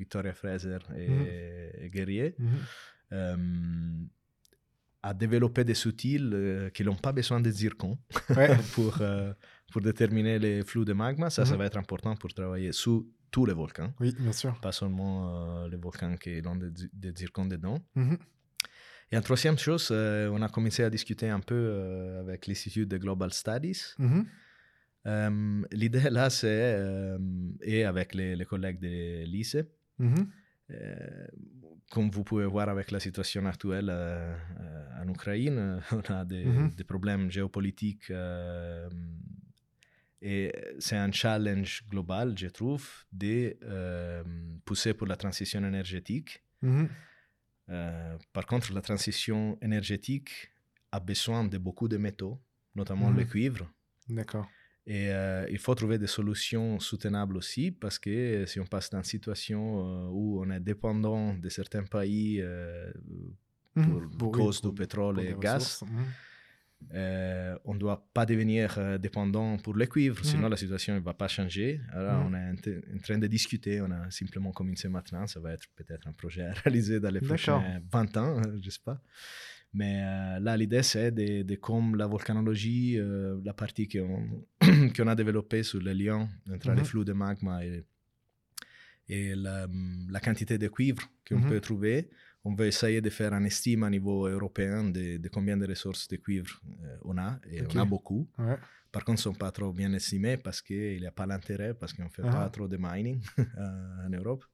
Victoria 0.00 0.32
Fraser 0.32 0.78
et, 0.96 1.84
et 1.84 1.90
Guerrier. 1.90 2.34
À 5.08 5.12
développer 5.12 5.64
des 5.70 5.78
outils 5.88 6.18
euh, 6.20 6.70
qui 6.74 6.82
n'ont 6.86 7.00
pas 7.06 7.12
besoin 7.12 7.38
de 7.46 7.50
zircon 7.60 7.92
Ouais. 8.38 8.48
pour, 8.74 8.92
euh, 9.00 9.32
pour 9.70 9.80
déterminer 9.82 10.38
les 10.38 10.62
flux 10.68 10.84
de 10.90 10.94
magma. 10.94 11.28
Ça, 11.30 11.44
ça 11.44 11.52
Mhm. 11.52 11.58
va 11.60 11.64
être 11.70 11.76
important 11.84 12.14
pour 12.22 12.30
travailler 12.32 12.72
sous 12.72 12.98
tous 13.30 13.44
les 13.50 13.52
volcans, 13.62 13.92
Oui, 14.00 14.10
bien 14.18 14.32
sûr. 14.32 14.52
pas 14.66 14.72
seulement 14.80 15.14
euh, 15.64 15.68
les 15.72 15.76
volcans 15.86 16.16
qui 16.22 16.40
ont 16.46 16.56
des, 16.56 16.70
zi- 16.80 16.90
des 17.02 17.12
zircons 17.20 17.46
dedans. 17.54 17.78
Mhm. 17.96 18.16
Et 19.10 19.16
en 19.18 19.20
troisième 19.20 19.58
chose, 19.58 19.88
euh, 19.90 20.30
on 20.36 20.40
a 20.40 20.48
commencé 20.48 20.82
à 20.82 20.90
discuter 20.98 21.28
un 21.28 21.40
peu 21.50 21.60
avec 22.22 22.46
l'Institut 22.46 22.86
de 22.86 22.96
Global 23.04 23.30
Studies. 23.32 23.82
Mhm. 23.98 24.24
L'idée 25.72 26.08
là, 26.18 26.30
c'est, 26.30 27.18
et 27.62 27.84
avec 27.84 28.14
les, 28.14 28.34
les 28.36 28.46
collègues 28.46 28.80
de 28.80 28.88
euh, 30.70 31.26
comme 31.90 32.10
vous 32.10 32.24
pouvez 32.24 32.46
voir 32.46 32.68
avec 32.68 32.90
la 32.90 32.98
situation 33.00 33.44
actuelle 33.46 33.88
euh, 33.90 34.34
euh, 34.60 35.02
en 35.02 35.08
Ukraine, 35.08 35.80
on 35.92 36.00
a 36.12 36.24
des, 36.24 36.44
Mhm. 36.46 36.70
des 36.74 36.84
problèmes 36.84 37.30
géopolitiques 37.30 38.10
euh, 38.10 38.88
et 40.22 40.52
c'est 40.78 40.96
un 40.96 41.12
challenge 41.12 41.84
global, 41.90 42.34
je 42.38 42.46
trouve, 42.48 42.88
de 43.12 43.56
pousser 44.64 44.94
pour 44.94 45.06
la 45.06 45.16
transition 45.16 45.62
énergétique. 45.64 46.42
Mhm. 46.62 46.88
Par 48.32 48.46
contre, 48.46 48.72
la 48.72 48.80
transition 48.80 49.58
énergétique 49.60 50.50
a 50.92 51.00
besoin 51.00 51.44
de 51.44 51.58
beaucoup 51.58 51.88
de 51.88 51.98
métaux, 51.98 52.40
notamment 52.74 53.10
Mhm. 53.10 53.18
le 53.18 53.24
cuivre. 53.24 53.70
D'accord. 54.08 54.48
Et 54.86 55.08
euh, 55.10 55.46
il 55.50 55.58
faut 55.58 55.74
trouver 55.74 55.98
des 55.98 56.06
solutions 56.06 56.78
soutenables 56.78 57.36
aussi, 57.38 57.70
parce 57.70 57.98
que 57.98 58.10
euh, 58.10 58.46
si 58.46 58.60
on 58.60 58.66
passe 58.66 58.90
dans 58.90 58.98
une 58.98 59.04
situation 59.04 59.60
euh, 59.80 60.08
où 60.10 60.42
on 60.44 60.50
est 60.50 60.60
dépendant 60.60 61.34
de 61.34 61.48
certains 61.48 61.84
pays 61.84 62.40
euh, 62.42 62.92
Mhm. 63.76 64.10
pour 64.18 64.28
oui, 64.30 64.38
cause 64.44 64.60
pour- 64.60 64.72
du 64.72 64.76
pétrole 64.82 65.20
et 65.20 65.34
gaz, 65.40 65.82
euh, 66.92 67.56
on 67.64 67.74
ne 67.74 67.78
doit 67.78 68.06
pas 68.12 68.26
devenir 68.26 68.98
dépendant 69.00 69.56
pour 69.56 69.74
le 69.74 69.86
cuivre, 69.86 70.18
Mhm. 70.18 70.24
sinon 70.24 70.48
la 70.48 70.56
situation 70.56 70.94
ne 70.94 71.00
va 71.00 71.14
pas 71.14 71.28
changer. 71.28 71.80
Alors, 71.92 72.26
on 72.26 72.34
est 72.34 72.50
en, 72.94 72.98
train 73.02 73.18
de 73.18 73.26
discuter, 73.26 73.80
on 73.80 73.90
a 73.90 74.10
simplement 74.10 74.52
commencé 74.52 74.86
maintenant, 74.88 75.26
ça 75.26 75.40
va 75.40 75.52
être 75.54 75.66
peut-être 75.74 76.06
un 76.06 76.12
projet 76.12 76.42
à 76.42 76.52
réaliser 76.64 77.00
dans 77.00 77.10
les 77.10 77.20
prochains 77.20 77.80
20 77.90 78.16
ans, 78.18 78.38
euh, 78.46 78.58
je 78.62 78.70
sais 78.70 78.80
pas. 78.84 79.00
Mais 79.76 80.02
euh, 80.04 80.38
là, 80.40 80.56
l'idée, 80.56 80.82
c'est 80.84 81.10
de, 81.10 81.42
de 81.42 81.54
comme 81.56 81.96
la 81.96 82.06
volcanologie, 82.06 82.96
euh, 82.98 83.40
la 83.44 83.52
partie 83.54 83.88
qu'on 83.88 84.46
qu'on 84.96 85.08
a 85.08 85.14
développée 85.16 85.62
sur 85.64 85.80
le 85.80 85.92
lien 85.92 86.28
entre 86.52 86.70
Mhm. 86.70 86.76
les 86.78 86.84
flux 86.84 87.04
de 87.04 87.12
magma 87.12 87.64
et, 87.64 87.84
et 89.08 89.34
la, 89.34 89.66
la 90.10 90.20
quantité 90.20 90.58
de 90.58 90.68
cuivre 90.68 91.02
qu'on 91.28 91.38
Mhm. 91.40 91.48
peut 91.48 91.60
trouver, 91.60 92.08
on 92.44 92.54
veut 92.54 92.66
essayer 92.66 93.00
de 93.00 93.10
faire 93.10 93.32
un 93.32 93.44
estime 93.44 93.82
à 93.84 93.90
niveau 93.90 94.26
européen 94.28 94.84
de, 94.90 95.16
de 95.18 95.28
combien 95.28 95.56
de 95.56 95.66
ressources 95.66 96.06
de 96.08 96.16
cuivre 96.16 96.60
euh, 96.84 96.96
on 97.04 97.18
a, 97.18 97.38
et 97.50 97.62
Ok. 97.62 97.72
on 97.74 97.78
a 97.80 97.84
beaucoup. 97.84 98.28
Ouais. 98.38 98.56
Par 98.92 99.04
contre, 99.04 99.18
ils 99.22 99.28
ne 99.28 99.34
sont 99.34 99.38
pas 99.44 99.50
trop 99.50 99.72
bien 99.72 99.92
estimés 99.92 100.36
parce 100.36 100.62
qu'il 100.62 101.00
n'y 101.00 101.06
a 101.06 101.10
pas 101.10 101.26
l'intérêt, 101.26 101.74
parce 101.74 101.92
qu'on 101.92 102.04
ne 102.04 102.08
fait 102.10 102.22
Ah. 102.24 102.30
pas 102.30 102.48
trop 102.48 102.68
de 102.68 102.76
mining 102.80 103.20
en 104.06 104.08
Europe. 104.10 104.44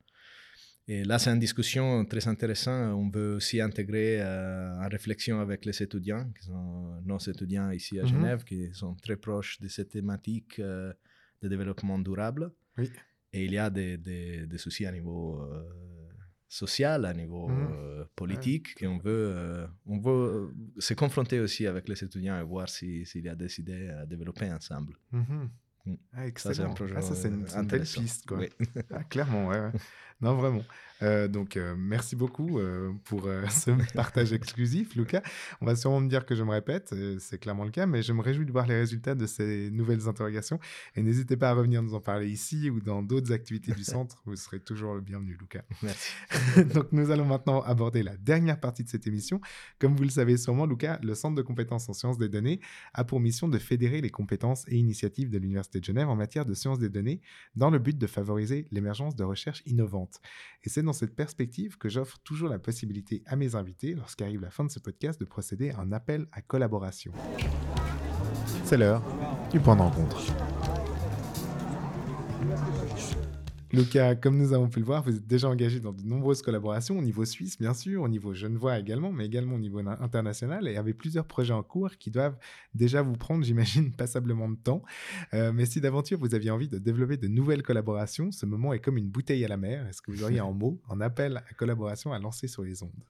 Et 0.89 1.05
là, 1.05 1.19
c'est 1.19 1.31
une 1.31 1.39
discussion 1.39 2.05
très 2.05 2.27
intéressante. 2.27 2.95
On 2.97 3.09
veut 3.11 3.35
aussi 3.37 3.61
intégrer 3.61 4.21
euh, 4.21 4.75
en 4.85 4.89
réflexion 4.89 5.41
avec 5.41 5.65
les 5.65 5.81
étudiants, 5.83 6.29
qui 6.37 6.47
sont 6.47 7.01
nos 7.05 7.19
étudiants 7.19 7.71
ici 7.71 7.99
à 8.01 8.03
Mhm. 8.03 8.09
Genève, 8.09 8.45
qui 8.45 8.75
sont 8.75 8.95
très 8.97 9.17
proches 9.17 9.61
de 9.61 9.69
cette 9.69 9.91
thématique 9.91 10.59
euh, 10.59 10.93
de 11.43 11.49
développement 11.49 11.99
durable. 11.99 12.51
Oui. 12.77 12.91
Et 13.33 13.45
il 13.45 13.53
y 13.53 13.59
a 13.59 13.71
des, 13.71 13.97
des, 13.99 14.47
des 14.47 14.59
soucis 14.59 14.85
à 14.87 14.91
niveau 14.93 15.41
euh, 15.43 15.63
social, 16.49 17.05
à 17.05 17.15
niveau 17.15 17.47
Mhm. 17.49 17.69
euh, 17.73 18.05
politique, 18.17 18.75
qu'on 18.77 18.99
veut, 18.99 19.33
euh, 19.37 19.67
on 19.87 19.99
veut 20.01 20.11
euh, 20.13 20.81
se 20.81 20.95
confronter 20.95 21.39
aussi 21.39 21.69
avec 21.69 21.89
les 21.89 22.03
étudiants 22.03 22.41
et 22.41 22.43
voir 22.43 22.69
si- 22.69 23.07
s'il 23.07 23.25
y 23.25 23.29
a 23.29 23.37
des 23.37 23.61
idées 23.61 23.89
à 23.91 24.05
développer 24.07 24.51
ensemble. 24.51 24.95
Mhm. 25.13 25.51
Mm. 25.87 25.95
Ah, 26.13 26.17
Ça, 26.17 26.23
c'est 26.25 26.49
excellent. 26.51 26.71
un 26.71 26.75
projet 26.75 26.95
Ah, 26.97 27.01
ça, 27.03 27.15
c'est 27.15 27.29
une, 27.29 27.47
une 27.57 27.67
belle 27.69 27.83
piste, 27.83 28.27
quoi. 28.27 28.39
Oui. 28.39 28.49
Ah, 28.91 29.05
clairement, 29.05 29.47
ouais. 29.47 29.61
ouais. 29.61 29.71
Non, 30.21 30.35
vraiment. 30.35 30.63
Euh, 31.03 31.29
donc, 31.29 31.57
euh, 31.57 31.75
merci 31.79 32.17
beaucoup 32.17 32.59
euh, 32.59 32.93
pour 33.05 33.29
ce 33.51 33.71
partage 33.95 34.33
exclusif, 34.33 34.95
Lucas. 34.95 35.23
On 35.61 35.67
va 35.67 35.77
sûrement 35.77 36.01
me 36.01 36.09
dire 36.09 36.27
que 36.27 36.35
je 36.35 36.43
me 36.43 36.51
répète, 36.51 36.95
c'est 37.19 37.39
clairement 37.39 37.65
le 37.65 37.71
cas, 37.71 37.87
mais 37.87 38.03
je 38.03 38.13
me 38.13 38.21
réjouis 38.21 38.47
de 38.47 38.53
voir 38.53 38.67
les 38.67 38.77
résultats 38.77 39.15
de 39.15 39.27
ces 39.27 39.71
nouvelles 39.71 40.09
interrogations. 40.09 40.59
Et 40.97 41.03
n'hésitez 41.03 41.37
pas 41.37 41.51
à 41.51 41.55
revenir 41.55 41.83
nous 41.83 41.95
en 41.95 42.01
parler 42.01 42.29
ici 42.29 42.71
ou 42.71 42.81
dans 42.81 43.03
d'autres 43.03 43.33
activités 43.33 43.73
du 43.73 43.85
centre. 43.85 44.23
Vous 44.27 44.37
serez 44.37 44.61
toujours 44.61 44.95
le 44.95 45.01
bienvenu, 45.01 45.37
Lucas. 45.39 45.63
Merci. 45.83 46.13
Donc, 46.75 46.93
nous 46.93 47.11
allons 47.11 47.25
maintenant 47.25 47.63
aborder 47.63 48.03
la 48.03 48.17
dernière 48.17 48.61
partie 48.61 48.85
de 48.85 48.89
cette 48.89 49.07
émission. 49.07 49.41
Comme 49.79 49.97
vous 49.97 50.05
le 50.05 50.11
savez 50.11 50.37
sûrement, 50.37 50.67
Lucas, 50.67 50.99
le 51.03 51.15
Centre 51.15 51.35
de 51.35 51.43
compétences 51.43 51.89
en 51.89 51.93
sciences 51.93 52.19
des 52.19 52.29
données 52.29 52.61
a 52.95 53.05
pour 53.05 53.21
mission 53.21 53.49
de 53.49 53.59
fédérer 53.59 54.01
les 54.01 54.11
compétences 54.11 54.65
et 54.69 54.77
initiatives 54.77 55.31
de 55.31 55.39
l'Université 55.39 55.81
de 55.81 55.85
Genève 55.85 56.09
en 56.09 56.17
matière 56.17 56.45
de 56.45 56.55
sciences 56.55 56.79
des 56.79 56.89
données 56.89 57.21
dans 57.57 57.71
le 57.71 57.79
but 57.79 57.97
de 57.97 58.07
favoriser 58.07 58.67
l'émergence 58.71 59.17
de 59.17 59.25
recherches 59.25 59.63
innovantes. 59.67 60.10
Et 60.65 60.69
c'est 60.69 60.83
dans 60.83 60.93
cette 60.93 61.15
perspective 61.15 61.79
que 61.79 61.89
j'offre 61.89 62.19
toujours 62.25 62.49
la 62.49 62.59
possibilité 62.59 63.23
à 63.27 63.37
mes 63.37 63.55
invités, 63.55 63.95
lorsqu'arrive 63.95 64.41
la 64.41 64.51
fin 64.51 64.65
de 64.65 64.71
ce 64.71 64.79
podcast, 64.79 65.21
de 65.21 65.25
procéder 65.25 65.71
à 65.71 65.81
un 65.81 65.93
appel 65.93 66.27
à 66.33 66.43
collaboration. 66.43 67.13
C'est 68.65 68.77
l'heure 68.77 69.03
du 69.51 69.61
point 69.61 69.77
de 69.77 69.83
rencontre. 69.83 70.21
Lucas, 73.73 74.17
comme 74.17 74.37
nous 74.37 74.53
avons 74.53 74.69
pu 74.69 74.81
le 74.81 74.85
voir, 74.85 75.05
vous 75.05 75.15
êtes 75.17 75.27
déjà 75.29 75.49
engagé 75.49 75.79
dans 75.79 75.93
de 75.93 76.03
nombreuses 76.03 76.43
collaborations 76.43 76.99
au 76.99 77.03
niveau 77.03 77.25
suisse, 77.25 77.57
bien 77.57 77.73
sûr, 77.73 78.03
au 78.03 78.09
niveau 78.09 78.35
genevois 78.35 78.77
également, 78.79 79.13
mais 79.13 79.27
également 79.27 79.55
au 79.55 79.59
niveau 79.61 79.81
na- 79.81 79.97
international, 80.03 80.67
et 80.67 80.77
avez 80.77 80.93
plusieurs 80.93 81.25
projets 81.25 81.55
en 81.55 81.63
cours 81.63 81.97
qui 81.97 82.11
doivent 82.11 82.37
déjà 82.75 83.01
vous 83.03 83.13
prendre, 83.13 83.45
j'imagine, 83.45 83.93
passablement 83.97 84.49
de 84.49 84.57
temps. 84.57 84.83
Euh, 85.35 85.53
mais 85.53 85.67
si 85.67 85.81
d'aventure 85.81 86.19
vous 86.19 86.35
aviez 86.35 86.51
envie 86.51 86.69
de 86.69 86.79
développer 86.79 87.17
de 87.17 87.29
nouvelles 87.29 87.63
collaborations, 87.63 88.33
ce 88.33 88.45
moment 88.45 88.73
est 88.73 88.81
comme 88.81 88.97
une 88.97 89.09
bouteille 89.09 89.45
à 89.45 89.49
la 89.49 89.57
mer. 89.57 89.87
Est-ce 89.87 90.03
que 90.03 90.11
vous 90.11 90.25
auriez 90.25 90.41
en 90.41 90.53
mots 90.61 90.81
un 90.91 91.01
appel 91.01 91.37
à 91.37 91.55
collaboration 91.55 92.13
à 92.13 92.19
lancer 92.19 92.49
sur 92.49 92.65
les 92.65 92.83
ondes? 92.83 93.05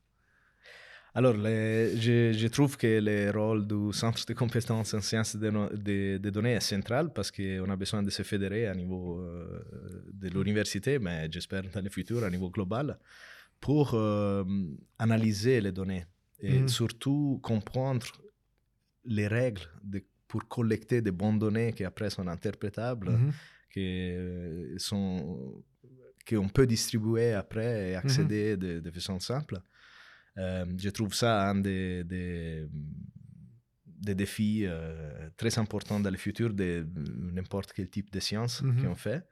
Alors, 1.14 1.36
les- 1.36 1.96
je, 1.96 2.32
je 2.32 2.48
trouve 2.48 2.76
que 2.76 3.00
le 3.00 3.30
rôle 3.32 3.66
du 3.66 3.92
centre 3.92 4.24
de 4.26 4.32
compétences 4.34 4.94
en 4.94 5.00
sciences 5.00 5.34
des 5.36 5.50
des- 5.74 6.18
des 6.18 6.30
données 6.30 6.52
est 6.54 6.60
central 6.74 7.12
parce 7.12 7.30
qu'on 7.32 7.68
a 7.70 7.76
besoin 7.76 8.02
de 8.02 8.10
se 8.10 8.22
fédérer 8.22 8.66
à 8.68 8.74
niveau 8.74 9.18
euh, 9.20 9.62
de 10.12 10.28
l'université, 10.28 10.98
mais 11.00 11.28
j'espère 11.32 11.64
dans 11.74 11.82
le 11.82 11.90
futur 11.90 12.22
à 12.24 12.30
niveau 12.30 12.48
global, 12.50 12.98
pour 13.60 13.94
euh, 13.94 14.44
analyser 14.98 15.60
les 15.60 15.72
données 15.72 16.04
et 16.38 16.60
Mhm. 16.60 16.68
surtout 16.68 17.40
comprendre 17.42 18.06
les 19.04 19.26
règles 19.26 19.66
de- 19.82 20.04
pour 20.28 20.46
collecter 20.46 21.02
de 21.02 21.10
bonnes 21.10 21.38
données 21.40 21.72
qui 21.72 21.84
après 21.84 22.10
sont 22.10 22.26
interprétables, 22.28 23.10
Mhm. 23.10 23.32
qui 23.72 23.84
euh, 24.12 24.78
sont 24.78 25.64
qu'on 26.28 26.48
peut 26.48 26.66
distribuer 26.66 27.32
après 27.32 27.90
et 27.90 27.94
accéder 27.96 28.56
de, 28.56 28.78
de 28.78 28.90
façon 28.92 29.18
simple. 29.18 29.56
Euh, 30.38 30.64
je 30.78 30.90
trouve 30.90 31.12
ça 31.14 31.48
un 31.50 31.56
des, 31.56 32.04
des, 32.04 32.66
des 33.86 34.14
défis 34.14 34.64
euh, 34.64 35.28
très 35.36 35.58
importants 35.58 36.00
dans 36.00 36.10
le 36.10 36.16
futur 36.16 36.52
de 36.54 36.86
n'importe 37.34 37.72
quel 37.74 37.88
type 37.88 38.10
de 38.12 38.20
science 38.20 38.62
Mhm. 38.62 38.82
qu'on 38.82 38.94
fait. 38.94 39.22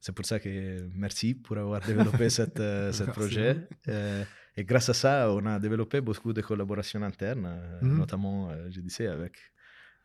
C'est 0.00 0.12
pour 0.12 0.26
ça 0.26 0.38
que 0.38 0.88
merci 0.94 1.34
pour 1.34 1.56
avoir 1.58 1.80
développé 2.20 2.28
cette, 2.30 2.60
euh, 2.60 2.92
ce 2.92 3.04
Merci. 3.04 3.18
projet. 3.18 3.56
Euh, 3.88 4.24
et 4.56 4.64
grâce 4.64 4.88
à 4.88 4.94
ça, 4.94 5.32
on 5.32 5.44
a 5.46 5.58
développé 5.58 6.00
beaucoup 6.00 6.32
de 6.32 6.42
collaborations 6.42 7.02
internes, 7.02 7.46
euh, 7.46 7.80
Mhm. 7.82 7.98
notamment, 7.98 8.50
euh, 8.50 8.68
je 8.70 8.80
disais, 8.80 9.06
avec 9.08 9.34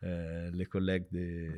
euh, 0.04 0.50
les 0.52 0.66
collègues 0.66 1.06
de, 1.12 1.48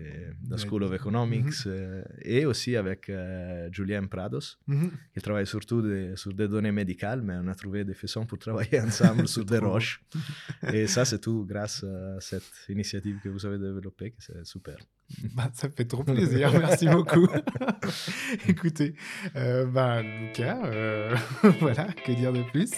de 0.48 0.52
Ouais. 0.54 0.58
School 0.58 0.82
of 0.84 0.92
Economics 0.92 1.54
euh, 1.66 2.02
et 2.22 2.44
aussi 2.46 2.76
avec 2.76 3.08
euh, 3.08 3.68
Julien 3.72 4.04
Prados, 4.06 4.58
Mhm. 4.66 4.90
qui 5.14 5.20
travaille 5.20 5.46
surtout 5.46 5.80
de- 5.82 6.12
sur 6.16 6.32
des 6.34 6.48
données 6.48 6.72
médicales, 6.72 7.22
mais 7.22 7.34
on 7.42 7.46
a 7.48 7.54
trouvé 7.54 7.84
des 7.84 7.94
façons 7.94 8.26
pour 8.26 8.38
travailler 8.38 8.80
ensemble 8.80 9.26
sur 9.28 9.44
des 9.44 9.58
roches. 9.70 10.02
Et 10.72 10.86
ça, 10.86 11.04
c'est 11.04 11.20
tout 11.20 11.44
grâce 11.48 11.82
à 11.84 12.20
cette 12.20 12.52
initiative 12.68 13.18
que 13.22 13.28
vous 13.28 13.44
avez 13.46 13.58
développée, 13.58 14.10
que 14.10 14.22
c'est 14.26 14.44
super. 14.44 14.76
Bah, 15.34 15.50
ça 15.52 15.68
fait 15.68 15.84
trop 15.84 16.02
plaisir, 16.02 16.50
merci 16.58 16.88
beaucoup. 16.88 17.28
Écoutez, 18.48 18.94
euh, 19.36 19.66
bah, 19.66 20.02
Lucas, 20.02 20.58
euh, 20.64 21.14
voilà, 21.60 21.86
que 22.04 22.12
dire 22.12 22.32
de 22.32 22.42
plus? 22.42 22.70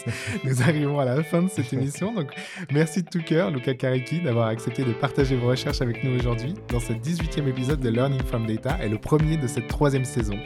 Nous 0.44 0.62
arrivons 0.62 0.98
à 0.98 1.04
la 1.04 1.22
fin 1.22 1.42
de 1.42 1.48
cette 1.48 1.72
émission, 1.72 2.12
donc 2.12 2.34
merci 2.72 3.02
de 3.02 3.08
tout 3.08 3.22
cœur, 3.22 3.50
Lucas 3.50 3.74
Kariki, 3.74 4.20
d'avoir 4.20 4.48
accepté 4.48 4.84
de 4.84 4.92
partager 4.92 5.36
vos 5.36 5.48
recherches 5.48 5.80
avec 5.80 6.02
nous 6.02 6.16
aujourd'hui 6.16 6.54
dans 6.68 6.80
ce 6.80 6.92
18e 6.92 7.48
épisode 7.48 7.80
de 7.80 7.88
Learning 7.88 8.22
from 8.22 8.46
Data 8.46 8.78
et 8.82 8.88
le 8.88 8.98
premier 8.98 9.36
de 9.36 9.46
cette 9.46 9.68
troisième 9.68 10.04
saison. 10.04 10.38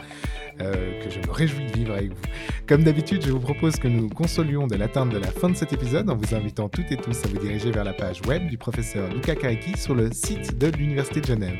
Euh, 0.60 1.02
que 1.02 1.10
je 1.10 1.18
me 1.18 1.32
réjouis 1.32 1.66
de 1.66 1.72
vivre 1.72 1.94
avec 1.94 2.10
vous. 2.10 2.22
Comme 2.66 2.84
d'habitude, 2.84 3.24
je 3.24 3.30
vous 3.32 3.40
propose 3.40 3.76
que 3.76 3.88
nous 3.88 4.08
consolions 4.08 4.66
de 4.66 4.76
l'atteinte 4.76 5.10
de 5.10 5.18
la 5.18 5.28
fin 5.28 5.48
de 5.48 5.56
cet 5.56 5.72
épisode 5.72 6.08
en 6.10 6.16
vous 6.16 6.34
invitant 6.34 6.68
toutes 6.68 6.92
et 6.92 6.96
tous 6.96 7.24
à 7.24 7.28
vous 7.28 7.38
diriger 7.38 7.70
vers 7.70 7.84
la 7.84 7.92
page 7.92 8.20
web 8.28 8.46
du 8.48 8.58
professeur 8.58 9.08
Luca 9.12 9.34
Kariki 9.34 9.76
sur 9.78 9.94
le 9.94 10.10
site 10.12 10.58
de 10.58 10.68
l'Université 10.68 11.20
de 11.20 11.26
Genève. 11.26 11.56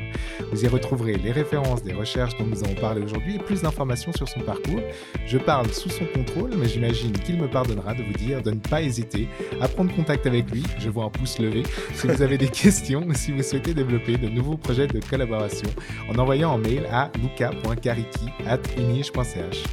Vous 0.51 0.63
y 0.63 0.67
retrouverez 0.67 1.15
les 1.15 1.31
références 1.31 1.83
des 1.83 1.93
recherches 1.93 2.37
dont 2.37 2.45
nous 2.45 2.63
avons 2.63 2.75
parlé 2.75 3.01
aujourd'hui 3.01 3.35
et 3.35 3.39
plus 3.39 3.61
d'informations 3.61 4.11
sur 4.13 4.27
son 4.27 4.41
parcours. 4.41 4.81
Je 5.25 5.37
parle 5.37 5.69
sous 5.71 5.89
son 5.89 6.05
contrôle, 6.05 6.51
mais 6.57 6.67
j'imagine 6.67 7.11
qu'il 7.11 7.37
me 7.41 7.49
pardonnera 7.49 7.93
de 7.93 8.03
vous 8.03 8.13
dire 8.13 8.41
de 8.41 8.51
ne 8.51 8.59
pas 8.59 8.81
hésiter 8.81 9.27
à 9.59 9.67
prendre 9.67 9.93
contact 9.95 10.25
avec 10.27 10.49
lui. 10.51 10.63
Je 10.79 10.89
vois 10.89 11.05
un 11.05 11.09
pouce 11.09 11.39
levé. 11.39 11.63
Si 11.93 12.07
vous 12.07 12.21
avez 12.21 12.37
des 12.37 12.47
questions 12.49 13.03
ou 13.07 13.13
si 13.13 13.31
vous 13.31 13.43
souhaitez 13.43 13.73
développer 13.73 14.17
de 14.17 14.27
nouveaux 14.29 14.57
projets 14.57 14.87
de 14.87 14.99
collaboration 14.99 15.69
en 16.09 16.17
envoyant 16.17 16.53
un 16.53 16.57
mail 16.57 16.85
à 16.91 17.11
cidadania 18.91 19.01
escocês. 19.01 19.63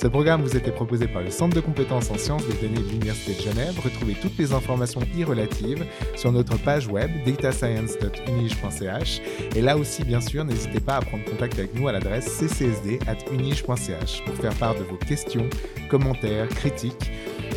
Ce 0.00 0.06
programme 0.06 0.42
vous 0.42 0.56
était 0.56 0.70
proposé 0.70 1.08
par 1.08 1.22
le 1.22 1.30
Centre 1.32 1.56
de 1.56 1.60
compétences 1.60 2.08
en 2.12 2.18
sciences 2.18 2.46
des 2.46 2.54
données 2.54 2.80
de 2.80 2.88
l'Université 2.88 3.34
de 3.34 3.40
Genève. 3.50 3.74
Retrouvez 3.82 4.14
toutes 4.14 4.38
les 4.38 4.52
informations 4.52 5.00
y 5.16 5.24
relatives 5.24 5.84
sur 6.14 6.30
notre 6.30 6.56
page 6.56 6.86
web 6.86 7.10
datascience.unige.ch. 7.26 9.20
Et 9.56 9.60
là 9.60 9.76
aussi, 9.76 10.04
bien 10.04 10.20
sûr, 10.20 10.44
n'hésitez 10.44 10.78
pas 10.78 10.98
à 10.98 11.00
prendre 11.00 11.24
contact 11.24 11.58
avec 11.58 11.74
nous 11.74 11.88
à 11.88 11.92
l'adresse 11.92 12.28
ccsd.unige.ch 12.28 14.24
pour 14.24 14.36
faire 14.36 14.54
part 14.54 14.76
de 14.76 14.84
vos 14.84 14.98
questions, 14.98 15.50
commentaires, 15.90 16.46
critiques. 16.48 17.10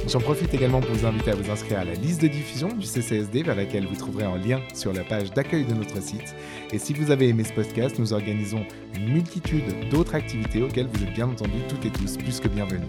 J'en 0.07 0.19
profite 0.19 0.51
également 0.53 0.81
pour 0.81 0.95
vous 0.95 1.05
inviter 1.05 1.29
à 1.31 1.35
vous 1.35 1.51
inscrire 1.51 1.79
à 1.79 1.85
la 1.85 1.93
liste 1.93 2.23
de 2.23 2.27
diffusion 2.27 2.69
du 2.69 2.87
CCSD 2.87 3.43
vers 3.43 3.55
laquelle 3.55 3.85
vous 3.85 3.95
trouverez 3.95 4.25
un 4.25 4.37
lien 4.37 4.59
sur 4.73 4.93
la 4.93 5.03
page 5.03 5.31
d'accueil 5.31 5.63
de 5.63 5.75
notre 5.75 6.01
site. 6.01 6.35
Et 6.71 6.79
si 6.79 6.93
vous 6.93 7.11
avez 7.11 7.29
aimé 7.29 7.43
ce 7.43 7.53
podcast, 7.53 7.99
nous 7.99 8.11
organisons 8.13 8.65
une 8.95 9.13
multitude 9.13 9.89
d'autres 9.91 10.15
activités 10.15 10.63
auxquelles 10.63 10.87
vous 10.87 11.03
êtes 11.03 11.13
bien 11.13 11.27
entendu 11.27 11.59
toutes 11.69 11.85
et 11.85 11.91
tous 11.91 12.17
que 12.39 12.47
bienvenus. 12.47 12.87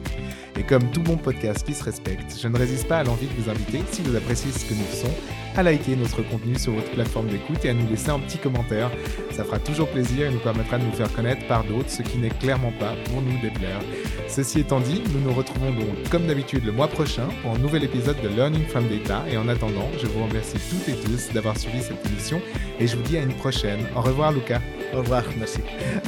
Et 0.59 0.62
comme 0.62 0.90
tout 0.90 1.01
bon 1.01 1.16
podcast 1.16 1.64
qui 1.66 1.74
se 1.74 1.82
respecte, 1.82 2.39
je 2.40 2.47
ne 2.47 2.56
résiste 2.56 2.86
pas 2.86 2.98
à 2.98 3.05
l'envie 3.05 3.27
de 3.27 3.32
vous 3.40 3.51
inviter, 3.51 3.82
si 3.90 4.02
vous 4.02 4.14
appréciez 4.14 4.52
ce 4.52 4.64
que 4.66 4.74
nous 4.74 4.85
faisons, 4.85 5.12
à 5.56 5.62
liker 5.62 5.97
notre 5.97 6.23
contenu 6.23 6.59
sur 6.59 6.73
votre 6.73 6.90
plateforme 6.90 7.28
d'écoute 7.28 7.64
et 7.64 7.70
à 7.70 7.74
nous 7.74 7.89
laisser 7.89 8.10
un 8.10 8.19
petit 8.19 8.39
commentaire. 8.39 8.90
Ça 9.32 9.44
fera 9.44 9.59
toujours 9.59 9.89
plaisir 9.89 10.27
et 10.27 10.31
nous 10.31 10.39
permettra 10.39 10.78
de 10.78 10.85
nous 10.85 10.93
faire 10.93 11.12
connaître 11.12 11.47
par 11.47 11.64
d'autres, 11.64 11.90
ce 11.90 12.02
qui 12.02 12.19
n'est 12.19 12.31
clairement 12.31 12.73
pas 12.78 12.94
pour 13.06 13.23
nous 13.23 13.39
déplaire. 13.40 13.81
Ceci 14.28 14.60
étant 14.60 14.81
dit, 14.81 15.02
nous 15.12 15.20
nous 15.20 15.35
retrouvons 15.35 15.73
donc 15.73 16.09
comme 16.10 16.27
d'habitude 16.27 16.64
le 16.64 16.73
mois 16.73 16.89
prochain 16.89 17.28
pour 17.43 17.52
un 17.52 17.59
nouvel 17.59 17.85
épisode 17.85 18.20
de 18.23 18.28
Learning 18.28 18.66
from 18.66 18.86
Data 18.89 19.24
et 19.31 19.36
en 19.36 19.48
attendant, 19.48 19.89
je 20.01 20.06
vous 20.06 20.24
remercie 20.24 20.59
toutes 20.70 20.89
et 20.89 20.97
tous 20.97 21.32
d'avoir 21.32 21.56
suivi 21.59 21.82
cette 21.82 22.05
émission 22.06 22.40
et 22.78 22.86
je 22.86 22.97
vous 22.97 23.02
dis 23.02 23.16
à 23.16 23.23
une 23.23 23.35
prochaine. 23.35 23.81
Au 23.97 24.01
revoir 24.01 24.32
Lucas. 24.32 24.60
Au 24.94 24.98
revoir, 24.98 25.24
merci. 25.39 25.60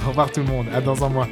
Au 0.05 0.11
revoir 0.11 0.31
tout 0.31 0.40
le 0.40 0.47
monde. 0.47 0.66
À 0.74 0.81
dans 0.81 1.05
un 1.05 1.09
mois. 1.09 1.28